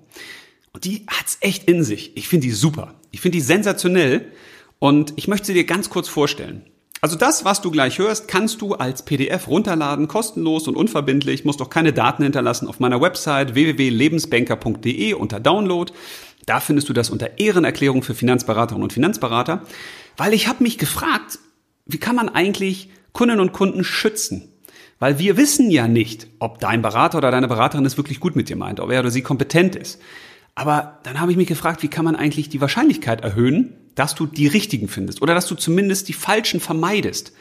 Und 0.74 0.86
die 0.86 1.06
hat's 1.08 1.38
echt 1.42 1.66
in 1.66 1.84
sich. 1.84 2.16
Ich 2.18 2.28
finde 2.28 2.48
die 2.48 2.54
super. 2.54 2.96
Ich 3.12 3.22
finde 3.22 3.38
die 3.38 3.44
sensationell. 3.44 4.32
Und 4.80 5.14
ich 5.16 5.28
möchte 5.28 5.48
sie 5.48 5.54
dir 5.54 5.66
ganz 5.66 5.90
kurz 5.90 6.08
vorstellen. 6.08 6.64
Also 7.00 7.16
das, 7.16 7.46
was 7.46 7.62
du 7.62 7.70
gleich 7.70 8.00
hörst, 8.00 8.28
kannst 8.28 8.62
du 8.62 8.74
als 8.74 9.04
PDF 9.04 9.48
runterladen, 9.48 10.08
kostenlos 10.08 10.68
und 10.68 10.76
unverbindlich, 10.76 11.46
musst 11.46 11.60
doch 11.60 11.70
keine 11.70 11.94
Daten 11.94 12.24
hinterlassen 12.24 12.68
auf 12.68 12.80
meiner 12.80 13.02
Website 13.02 13.54
www.lebensbanker.de 13.54 15.14
unter 15.14 15.40
Download. 15.40 15.94
Da 16.48 16.60
findest 16.60 16.90
du 16.90 16.94
das 16.94 17.12
unter 17.12 17.38
Ehrenerklärung 17.38 18.02
für 18.02 18.16
Finanzberaterinnen 18.16 18.84
und 18.84 18.94
Finanzberater, 18.94 19.62
weil 20.16 20.34
ich 20.34 20.48
habe 20.48 20.64
mich 20.64 20.80
gefragt, 20.80 21.38
wie 21.86 22.00
kann 22.00 22.16
man 22.16 22.30
eigentlich 22.30 22.90
Kundinnen 23.14 23.42
und 23.42 23.54
Kunden 23.54 23.84
schützen. 23.84 24.50
Weil 25.00 25.20
wir 25.20 25.38
wissen 25.38 25.70
ja 25.70 25.88
nicht, 25.88 26.28
ob 26.40 26.60
dein 26.60 26.82
Berater 26.82 27.20
oder 27.20 27.32
deine 27.32 27.48
Beraterin 27.48 27.86
es 27.86 27.98
wirklich 27.98 28.20
gut 28.20 28.36
mit 28.36 28.50
dir 28.50 28.56
meint, 28.56 28.80
ob 28.80 28.92
er 28.92 29.02
oder 29.02 29.12
sie 29.12 29.22
kompetent 29.22 29.76
ist. 29.76 30.02
Aber 30.56 31.00
dann 31.04 31.20
habe 31.20 31.32
ich 31.32 31.38
mich 31.38 31.48
gefragt, 31.48 31.84
wie 31.84 31.88
kann 31.88 32.04
man 32.04 32.16
eigentlich 32.16 32.50
die 32.50 32.62
Wahrscheinlichkeit 32.62 33.22
erhöhen, 33.22 33.76
dass 33.94 34.16
du 34.16 34.26
die 34.26 34.48
richtigen 34.48 34.88
findest 34.88 35.22
oder 35.22 35.36
dass 35.36 35.46
du 35.48 35.54
zumindest 35.54 36.08
die 36.08 36.14
falschen 36.14 36.60
vermeidest. 36.60 37.32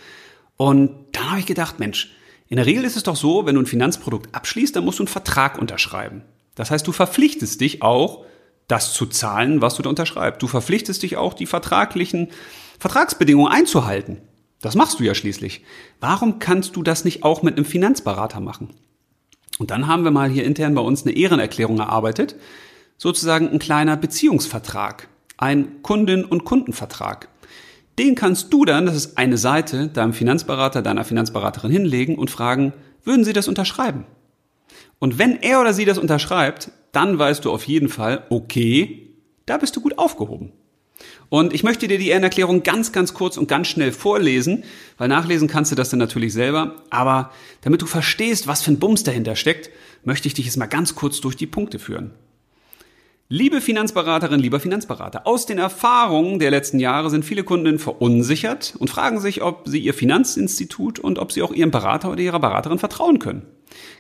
Und 0.59 0.91
dann 1.13 1.31
habe 1.31 1.41
ich 1.41 1.47
gedacht, 1.47 1.79
Mensch, 1.79 2.13
in 2.49 2.57
der 2.57 2.67
Regel 2.67 2.85
ist 2.85 2.97
es 2.97 3.03
doch 3.03 3.17
so, 3.17 3.47
wenn 3.47 3.55
du 3.55 3.63
ein 3.63 3.67
Finanzprodukt 3.67 4.35
abschließt, 4.35 4.77
dann 4.77 4.85
musst 4.85 4.99
du 4.99 5.03
einen 5.03 5.09
Vertrag 5.09 5.59
unterschreiben. 5.59 6.23
Das 6.55 6.71
heißt, 6.71 6.87
du 6.87 6.93
verpflichtest 6.93 7.61
dich 7.61 7.83
auch, 7.83 8.25
das 8.69 8.93
zu 8.93 9.07
zahlen, 9.07 9.61
was 9.63 9.77
du 9.77 9.83
da 9.83 9.91
unterschreibst. 9.91 10.43
Du 10.43 10.47
verpflichtest 10.47 11.03
dich 11.03 11.17
auch, 11.17 11.35
die 11.35 11.47
vertraglichen 11.47 12.29
Vertragsbedingungen 12.79 13.53
einzuhalten. 13.53 14.19
Das 14.61 14.75
machst 14.75 15.01
du 15.01 15.05
ja 15.05 15.15
schließlich. 15.15 15.63
Warum 16.01 16.39
kannst 16.39 16.77
du 16.77 16.83
das 16.83 17.05
nicht 17.05 17.23
auch 17.23 17.43
mit 17.43 17.57
einem 17.57 17.65
Finanzberater 17.65 18.41
machen? 18.41 18.71
Und 19.59 19.71
dann 19.71 19.87
haben 19.87 20.05
wir 20.05 20.11
mal 20.11 20.29
hier 20.29 20.45
intern 20.45 20.75
bei 20.75 20.81
uns 20.81 21.05
eine 21.05 21.17
Ehrenerklärung 21.17 21.79
erarbeitet. 21.79 22.37
Sozusagen 22.99 23.49
ein 23.51 23.59
kleiner 23.59 23.97
Beziehungsvertrag. 23.97 25.09
Ein 25.37 25.83
Kundin- 25.83 26.25
und 26.25 26.45
Kundenvertrag. 26.45 27.29
Den 27.99 28.15
kannst 28.15 28.53
du 28.53 28.65
dann, 28.65 28.87
das 28.87 28.95
ist 28.95 29.19
eine 29.19 29.39
Seite, 29.39 29.89
deinem 29.89 30.13
Finanzberater, 30.13 30.83
deiner 30.83 31.05
Finanzberaterin 31.05 31.71
hinlegen 31.71 32.17
und 32.17 32.31
fragen, 32.31 32.73
würden 33.05 33.25
sie 33.25 33.33
das 33.33 33.49
unterschreiben? 33.49 34.05
Und 34.99 35.19
wenn 35.19 35.37
er 35.43 35.61
oder 35.61 35.73
sie 35.73 35.85
das 35.85 35.99
unterschreibt, 35.99 36.71
dann 36.93 37.19
weißt 37.19 37.45
du 37.45 37.53
auf 37.53 37.65
jeden 37.65 37.89
Fall, 37.89 38.25
okay, 38.31 39.15
da 39.47 39.59
bist 39.59 39.77
du 39.77 39.81
gut 39.81 39.99
aufgehoben. 39.99 40.53
Und 41.29 41.53
ich 41.53 41.65
möchte 41.65 41.89
dir 41.89 41.99
die 41.99 42.09
Ehrenerklärung 42.09 42.63
ganz, 42.63 42.93
ganz 42.93 43.15
kurz 43.15 43.37
und 43.37 43.49
ganz 43.49 43.69
schnell 43.69 43.93
vorlesen, 43.93 44.65
weil 44.97 45.09
nachlesen 45.09 45.49
kannst 45.49 45.73
du 45.73 45.77
das 45.77 45.91
dann 45.91 45.99
natürlich 45.99 46.33
selber. 46.33 46.77
Aber 46.91 47.33
damit 47.63 47.83
du 47.83 47.87
verstehst, 47.87 48.47
was 48.47 48.63
für 48.63 48.71
ein 48.71 48.79
Bums 48.79 49.03
dahinter 49.03 49.35
steckt, 49.35 49.71
möchte 50.05 50.29
ich 50.29 50.35
dich 50.35 50.47
jetzt 50.47 50.57
mal 50.57 50.67
ganz 50.67 50.95
kurz 50.95 51.21
durch 51.21 51.37
die 51.37 51.47
Punkte 51.47 51.79
führen. 51.79 52.13
Liebe 53.29 53.61
Finanzberaterin, 53.61 54.39
lieber 54.39 54.61
Finanzberater, 54.61 55.27
aus 55.27 55.47
den 55.47 55.59
Erfahrungen 55.59 56.39
der 56.39 56.53
letzten 56.53 56.79
Jahre 56.79 57.11
sind 57.11 57.25
viele 57.25 57.43
Kunden 57.43 57.81
verunsichert 57.81 58.75
und 58.79 58.89
fragen 58.89 59.19
sich, 59.19 59.43
ob 59.43 59.67
sie 59.67 59.81
ihr 59.81 59.95
Finanzinstitut 59.95 61.01
und 61.01 61.19
ob 61.19 61.33
sie 61.33 61.43
auch 61.43 61.51
ihrem 61.51 61.73
Berater 61.73 62.13
oder 62.13 62.21
ihrer 62.21 62.39
Beraterin 62.39 62.79
vertrauen 62.79 63.19
können. 63.19 63.43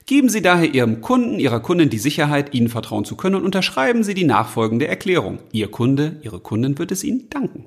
Geben 0.06 0.28
Sie 0.28 0.40
daher 0.40 0.72
Ihrem 0.72 1.00
Kunden, 1.00 1.40
Ihrer 1.40 1.58
Kundin 1.58 1.90
die 1.90 1.98
Sicherheit, 1.98 2.54
Ihnen 2.54 2.68
vertrauen 2.68 3.04
zu 3.04 3.16
können 3.16 3.34
und 3.34 3.44
unterschreiben 3.44 4.04
Sie 4.04 4.14
die 4.14 4.24
nachfolgende 4.24 4.86
Erklärung. 4.86 5.40
Ihr 5.50 5.68
Kunde, 5.68 6.20
Ihre 6.22 6.38
Kundin 6.38 6.78
wird 6.78 6.92
es 6.92 7.02
Ihnen 7.02 7.28
danken. 7.28 7.64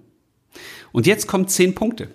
Und 0.93 1.06
jetzt 1.06 1.28
kommen 1.28 1.49
zehn 1.49 1.75
Punkte. 1.75 2.08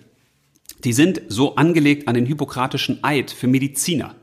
Die 0.83 0.93
sind 0.93 1.21
so 1.27 1.55
angelegt 1.55 2.07
an 2.07 2.15
den 2.15 2.25
Hippokratischen 2.25 3.03
Eid 3.03 3.29
für 3.29 3.47
Mediziner, 3.47 4.15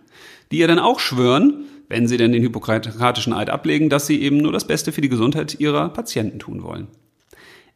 die 0.51 0.59
ja 0.59 0.67
dann 0.67 0.81
auch 0.81 0.99
schwören, 0.99 1.67
wenn 1.88 2.09
sie 2.09 2.17
denn 2.17 2.33
den 2.33 2.43
hippokratischen 2.43 3.33
Eid 3.33 3.51
ablegen, 3.51 3.88
dass 3.88 4.07
sie 4.07 4.21
eben 4.23 4.38
nur 4.38 4.53
das 4.53 4.67
Beste 4.67 4.93
für 4.93 5.03
die 5.03 5.09
Gesundheit 5.09 5.61
ihrer 5.61 5.88
Patienten 5.91 6.38
tun 6.38 6.62
wollen. 6.62 6.88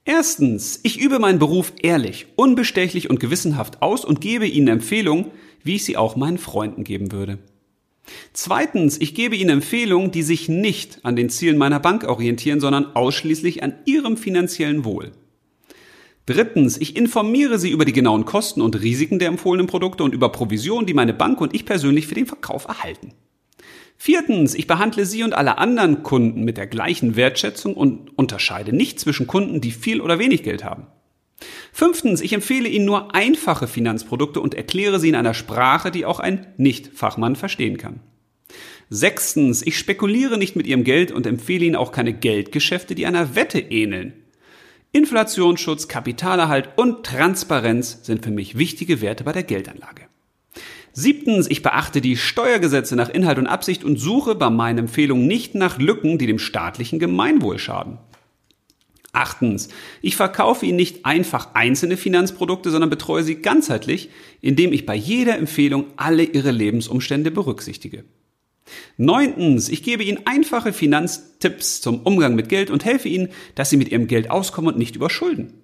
Erstens, 0.05 0.81
ich 0.83 0.99
übe 0.99 1.19
meinen 1.19 1.39
Beruf 1.39 1.73
ehrlich, 1.83 2.27
unbestechlich 2.37 3.11
und 3.11 3.21
gewissenhaft 3.21 3.83
aus 3.83 4.05
und 4.05 4.21
gebe 4.21 4.47
Ihnen 4.47 4.69
Empfehlungen, 4.69 5.27
wie 5.65 5.77
ich 5.77 5.85
sie 5.85 5.97
auch 5.97 6.17
meinen 6.17 6.39
Freunden 6.39 6.85
geben 6.85 7.13
würde. 7.13 7.39
Zweitens, 8.33 9.01
ich 9.01 9.15
gebe 9.15 9.37
Ihnen 9.37 9.51
Empfehlungen, 9.51 10.11
die 10.11 10.23
sich 10.23 10.49
nicht 10.49 11.01
an 11.05 11.17
den 11.17 11.31
Zielen 11.31 11.59
meiner 11.59 11.81
Bank 11.81 12.05
orientieren, 12.05 12.61
sondern 12.61 12.95
ausschließlich 12.95 13.63
an 13.63 13.75
Ihrem 13.85 14.17
finanziellen 14.17 14.85
Wohl. 14.85 15.13
Drittens, 16.27 16.77
ich 16.77 16.97
informiere 16.97 17.59
Sie 17.59 17.71
über 17.71 17.85
die 17.85 17.93
genauen 17.93 18.25
Kosten 18.25 18.61
und 18.61 18.81
Risiken 18.83 19.21
der 19.21 19.29
empfohlenen 19.29 19.69
Produkte 19.69 20.03
und 20.03 20.13
über 20.13 20.31
Provisionen, 20.31 20.87
die 20.87 20.95
meine 20.95 21.15
Bank 21.15 21.41
und 21.41 21.55
ich 21.55 21.65
persönlich 21.65 22.09
für 22.09 22.17
den 22.17 22.27
Verkauf 22.27 22.67
erhalten. 22.67 23.13
Viertens, 23.97 24.55
ich 24.55 24.67
behandle 24.67 25.07
Sie 25.07 25.23
und 25.23 25.35
alle 25.35 25.59
anderen 25.59 26.03
Kunden 26.03 26.45
mit 26.45 26.57
der 26.57 26.67
gleichen 26.67 27.17
Wertschätzung 27.17 27.75
und 27.75 28.17
unterscheide 28.19 28.75
nicht 28.75 29.01
zwischen 29.01 29.27
Kunden, 29.27 29.61
die 29.61 29.71
viel 29.71 30.01
oder 30.01 30.19
wenig 30.19 30.43
Geld 30.43 30.65
haben. 30.65 30.89
Fünftens, 31.73 32.21
ich 32.21 32.33
empfehle 32.33 32.69
Ihnen 32.69 32.87
nur 32.87 33.15
einfache 33.15 33.67
Finanzprodukte 33.67 34.41
und 34.41 34.55
erkläre 34.55 34.99
sie 34.99 35.11
in 35.11 35.15
einer 35.15 35.35
Sprache, 35.35 35.91
die 35.91 36.07
auch 36.07 36.21
ein 36.21 36.47
Nicht-Fachmann 36.57 37.37
verstehen 37.37 37.77
kann. 37.77 38.01
Sechstens, 38.89 39.63
ich 39.67 39.79
spekuliere 39.79 40.39
nicht 40.39 40.57
mit 40.57 40.67
Ihrem 40.67 40.85
Geld 40.85 41.13
und 41.13 41.27
empfehle 41.27 41.65
Ihnen 41.65 41.77
auch 41.77 41.93
keine 41.93 42.13
Geldgeschäfte, 42.13 42.95
die 42.95 43.07
einer 43.07 43.35
Wette 43.35 43.59
ähneln. 43.59 44.13
Inflationsschutz, 44.93 45.89
Kapitalerhalt 45.89 46.71
und 46.77 47.05
Transparenz 47.05 47.99
sind 48.03 48.25
für 48.25 48.31
mich 48.31 48.57
wichtige 48.57 49.01
Werte 49.03 49.25
bei 49.25 49.33
der 49.33 49.43
Geldanlage. 49.43 50.03
Siebtens, 50.93 51.51
ich 51.51 51.61
beachte 51.61 52.01
die 52.01 52.17
Steuergesetze 52.17 52.97
nach 52.97 53.11
Inhalt 53.11 53.37
und 53.37 53.47
Absicht 53.47 53.85
und 53.85 53.99
suche 53.99 54.35
bei 54.35 54.49
meinen 54.49 54.79
Empfehlungen 54.79 55.27
nicht 55.27 55.55
nach 55.55 55.79
Lücken, 55.79 56.17
die 56.17 56.27
dem 56.27 56.39
staatlichen 56.39 56.99
Gemeinwohl 56.99 57.59
schaden. 57.59 57.99
Achtens, 59.17 59.69
ich 60.03 60.15
verkaufe 60.15 60.67
Ihnen 60.67 60.77
nicht 60.77 61.07
einfach 61.07 61.55
einzelne 61.55 61.97
Finanzprodukte, 61.97 62.71
sondern 62.71 62.91
betreue 62.91 63.23
Sie 63.23 63.37
ganzheitlich, 63.37 64.11
indem 64.43 64.75
ich 64.75 64.85
bei 64.85 64.95
jeder 64.95 65.39
Empfehlung 65.39 65.87
alle 65.97 66.23
Ihre 66.23 66.51
Lebensumstände 66.51 67.31
berücksichtige. 67.31 68.05
Neuntens, 68.99 69.71
ich 69.71 69.83
gebe 69.83 70.05
Ihnen 70.05 70.27
einfache 70.27 70.75
Finanztipps 70.75 71.81
zum 71.81 72.01
Umgang 72.01 72.35
mit 72.35 72.51
Geld 72.51 72.71
und 72.71 72.85
helfe 72.85 73.09
Ihnen, 73.09 73.31
dass 73.55 73.71
Sie 73.71 73.79
mit 73.79 73.89
Ihrem 73.89 74.07
Geld 74.07 74.31
auskommen 74.31 74.75
und 74.75 74.79
nicht 74.79 74.97
überschulden. 74.97 75.55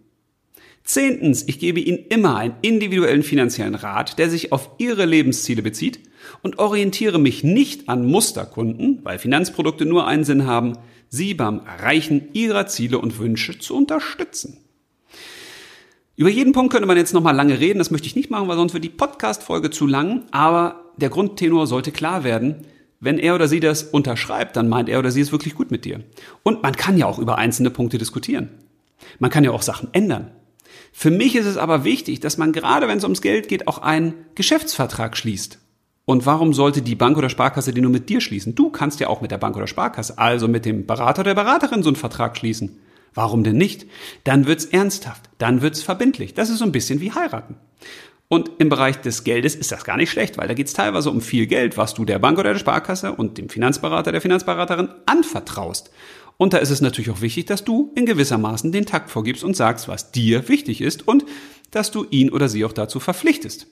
Zehntens, 0.83 1.45
ich 1.47 1.59
gebe 1.59 1.79
Ihnen 1.79 2.07
immer 2.09 2.37
einen 2.37 2.55
individuellen 2.63 3.23
finanziellen 3.23 3.75
Rat, 3.75 4.19
der 4.19 4.31
sich 4.31 4.51
auf 4.53 4.71
Ihre 4.79 5.05
Lebensziele 5.05 5.61
bezieht 5.61 6.01
und 6.41 6.59
orientiere 6.59 7.19
mich 7.19 7.45
nicht 7.45 7.91
an 7.91 8.07
Musterkunden, 8.07 9.01
weil 9.03 9.19
Finanzprodukte 9.19 9.85
nur 9.85 10.07
einen 10.07 10.25
Sinn 10.25 10.47
haben, 10.47 10.79
Sie 11.15 11.35
beim 11.35 11.61
Erreichen 11.67 12.31
Ihrer 12.33 12.67
Ziele 12.69 12.99
und 12.99 13.19
Wünsche 13.19 13.59
zu 13.59 13.77
unterstützen. 13.77 14.57
Über 16.17 16.31
jeden 16.31 16.55
Punkt 16.55 16.73
könnte 16.73 16.87
man 16.87 16.97
jetzt 16.97 17.13
nochmal 17.13 17.37
lange 17.37 17.61
reden, 17.61 17.81
das 17.81 17.91
möchte 17.91 18.07
ich 18.07 18.17
nicht 18.17 18.31
machen, 18.31 18.49
weil 18.49 18.57
sonst 18.57 18.73
wird 18.73 18.83
die 18.83 18.89
Podcast-Folge 18.89 19.69
zu 19.69 19.87
lang, 19.87 20.25
aber 20.31 20.87
der 20.97 21.11
Grundtenor 21.11 21.67
sollte 21.67 21.93
klar 21.93 22.25
werden. 22.25 22.67
Wenn 22.99 23.19
er 23.19 23.35
oder 23.35 23.47
sie 23.47 23.61
das 23.61 23.83
unterschreibt, 23.83 24.57
dann 24.57 24.71
meint 24.71 24.89
er 24.89 25.01
oder 25.01 25.11
sie 25.11 25.21
es 25.21 25.33
wirklich 25.33 25.55
gut 25.55 25.71
mit 25.71 25.85
dir. 25.85 26.01
Und 26.45 26.63
man 26.63 26.77
kann 26.77 26.97
ja 26.97 27.05
auch 27.05 27.19
über 27.19 27.37
einzelne 27.37 27.69
Punkte 27.69 27.99
diskutieren. 27.99 28.49
Man 29.19 29.31
kann 29.31 29.45
ja 29.45 29.51
auch 29.51 29.61
Sachen 29.61 29.91
ändern. 29.93 30.31
Für 30.93 31.11
mich 31.11 31.37
ist 31.37 31.45
es 31.45 31.59
aber 31.59 31.85
wichtig, 31.85 32.21
dass 32.21 32.39
man 32.39 32.53
gerade, 32.53 32.89
wenn 32.89 32.97
es 32.97 33.05
ums 33.05 33.21
Geld 33.21 33.49
geht, 33.49 33.69
auch 33.69 33.77
einen 33.79 34.15
Geschäftsvertrag 34.35 35.15
schließt. 35.15 35.59
Und 36.05 36.27
warum 36.27 36.53
sollte 36.53 36.83
die 36.83 36.97
Bank 36.97 37.17
oder 37.17 37.31
Sparkasse 37.31 37.73
den 37.73 37.83
nur 37.83 37.93
mit 37.93 38.09
dir 38.09 38.21
schließen? 38.21 38.55
Du 38.55 38.71
kannst 38.71 38.99
ja 39.01 39.09
auch 39.09 39.21
mit 39.21 39.31
der 39.31 39.39
Bank 39.39 39.57
oder 39.57 39.69
Sparkasse, 39.69 40.19
also 40.19 40.49
mit 40.49 40.65
dem 40.65 40.87
Berater 40.87 41.21
oder 41.21 41.35
der 41.35 41.43
Beraterin 41.43 41.83
so 41.83 41.91
einen 41.91 41.97
Vertrag 41.97 42.37
schließen. 42.37 42.79
Warum 43.15 43.45
denn 43.45 43.57
nicht? 43.57 43.87
Dann 44.25 44.47
wird's 44.47 44.65
ernsthaft, 44.65 45.29
dann 45.39 45.63
wird's 45.63 45.83
verbindlich. 45.83 46.35
Das 46.35 46.51
ist 46.51 46.59
so 46.59 46.65
ein 46.65 46.73
bisschen 46.73 47.01
wie 47.01 47.13
heiraten. 47.13 47.57
Und 48.29 48.51
im 48.59 48.71
Bereich 48.71 48.97
des 48.97 49.25
Geldes 49.25 49.55
ist 49.55 49.71
das 49.73 49.85
gar 49.85 49.99
nicht 49.99 50.11
schlecht, 50.11 50.39
weil 50.39 50.49
da 50.49 50.55
geht's 50.55 50.73
teilweise 50.73 51.11
um 51.11 51.21
viel 51.21 51.47
Geld, 51.47 51.77
was 51.77 51.93
du 51.93 52.07
der 52.07 52.19
Bank 52.19 52.39
oder 52.39 52.55
der 52.55 52.59
Sparkasse 52.59 53.13
und 53.13 53.37
dem 53.37 53.51
Finanzberater, 53.51 54.11
der 54.11 54.23
Finanzberaterin 54.23 54.89
anvertraust. 55.05 55.91
Und 56.39 56.55
da 56.55 56.59
ist 56.59 56.71
es 56.71 56.81
natürlich 56.81 57.11
auch 57.11 57.21
wichtig, 57.21 57.45
dass 57.45 57.63
du 57.63 57.93
in 57.95 58.07
gewissermaßen 58.07 58.73
den 58.73 58.87
Takt 58.87 59.11
vorgibst 59.11 59.45
und 59.45 59.55
sagst, 59.55 59.87
was 59.87 60.13
dir 60.13 60.49
wichtig 60.49 60.81
ist 60.81 61.07
und 61.07 61.27
dass 61.71 61.91
du 61.91 62.07
ihn 62.09 62.31
oder 62.31 62.49
sie 62.49 62.65
auch 62.65 62.73
dazu 62.73 63.01
verpflichtest. 63.01 63.67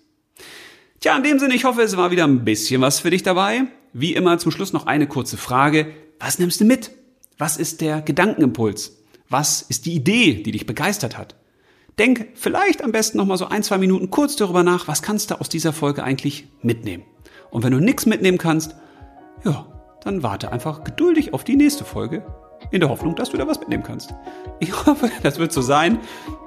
Tja, 1.00 1.16
in 1.16 1.22
dem 1.22 1.38
Sinne, 1.38 1.54
ich 1.54 1.64
hoffe, 1.64 1.80
es 1.80 1.96
war 1.96 2.10
wieder 2.10 2.24
ein 2.24 2.44
bisschen 2.44 2.82
was 2.82 3.00
für 3.00 3.08
dich 3.08 3.22
dabei. 3.22 3.62
Wie 3.94 4.14
immer 4.14 4.36
zum 4.36 4.52
Schluss 4.52 4.74
noch 4.74 4.84
eine 4.84 5.06
kurze 5.06 5.38
Frage. 5.38 5.94
Was 6.18 6.38
nimmst 6.38 6.60
du 6.60 6.66
mit? 6.66 6.90
Was 7.38 7.56
ist 7.56 7.80
der 7.80 8.02
Gedankenimpuls? 8.02 8.98
Was 9.30 9.62
ist 9.62 9.86
die 9.86 9.94
Idee, 9.94 10.42
die 10.42 10.52
dich 10.52 10.66
begeistert 10.66 11.16
hat? 11.16 11.36
Denk 11.98 12.28
vielleicht 12.34 12.84
am 12.84 12.92
besten 12.92 13.16
noch 13.16 13.24
mal 13.24 13.38
so 13.38 13.46
ein, 13.46 13.62
zwei 13.62 13.78
Minuten 13.78 14.10
kurz 14.10 14.36
darüber 14.36 14.62
nach, 14.62 14.88
was 14.88 15.00
kannst 15.00 15.30
du 15.30 15.40
aus 15.40 15.48
dieser 15.48 15.72
Folge 15.72 16.04
eigentlich 16.04 16.48
mitnehmen? 16.60 17.04
Und 17.50 17.62
wenn 17.62 17.72
du 17.72 17.80
nichts 17.80 18.04
mitnehmen 18.04 18.36
kannst, 18.36 18.74
ja, 19.42 19.66
dann 20.04 20.22
warte 20.22 20.52
einfach 20.52 20.84
geduldig 20.84 21.32
auf 21.32 21.44
die 21.44 21.56
nächste 21.56 21.86
Folge 21.86 22.26
in 22.70 22.80
der 22.80 22.88
Hoffnung, 22.88 23.14
dass 23.14 23.30
du 23.30 23.36
da 23.36 23.46
was 23.46 23.60
mitnehmen 23.60 23.82
kannst. 23.82 24.14
Ich 24.58 24.86
hoffe, 24.86 25.10
das 25.22 25.38
wird 25.38 25.52
so 25.52 25.62
sein. 25.62 25.98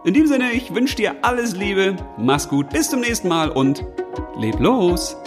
In 0.06 0.14
dem 0.14 0.28
Sinne, 0.28 0.52
ich 0.52 0.74
wünsche 0.74 0.96
dir 0.96 1.16
alles 1.22 1.56
Liebe, 1.56 1.96
mach's 2.18 2.50
gut, 2.50 2.70
bis 2.70 2.90
zum 2.90 3.00
nächsten 3.00 3.28
Mal 3.28 3.50
und 3.50 3.86
leb 4.38 4.60
los! 4.60 5.18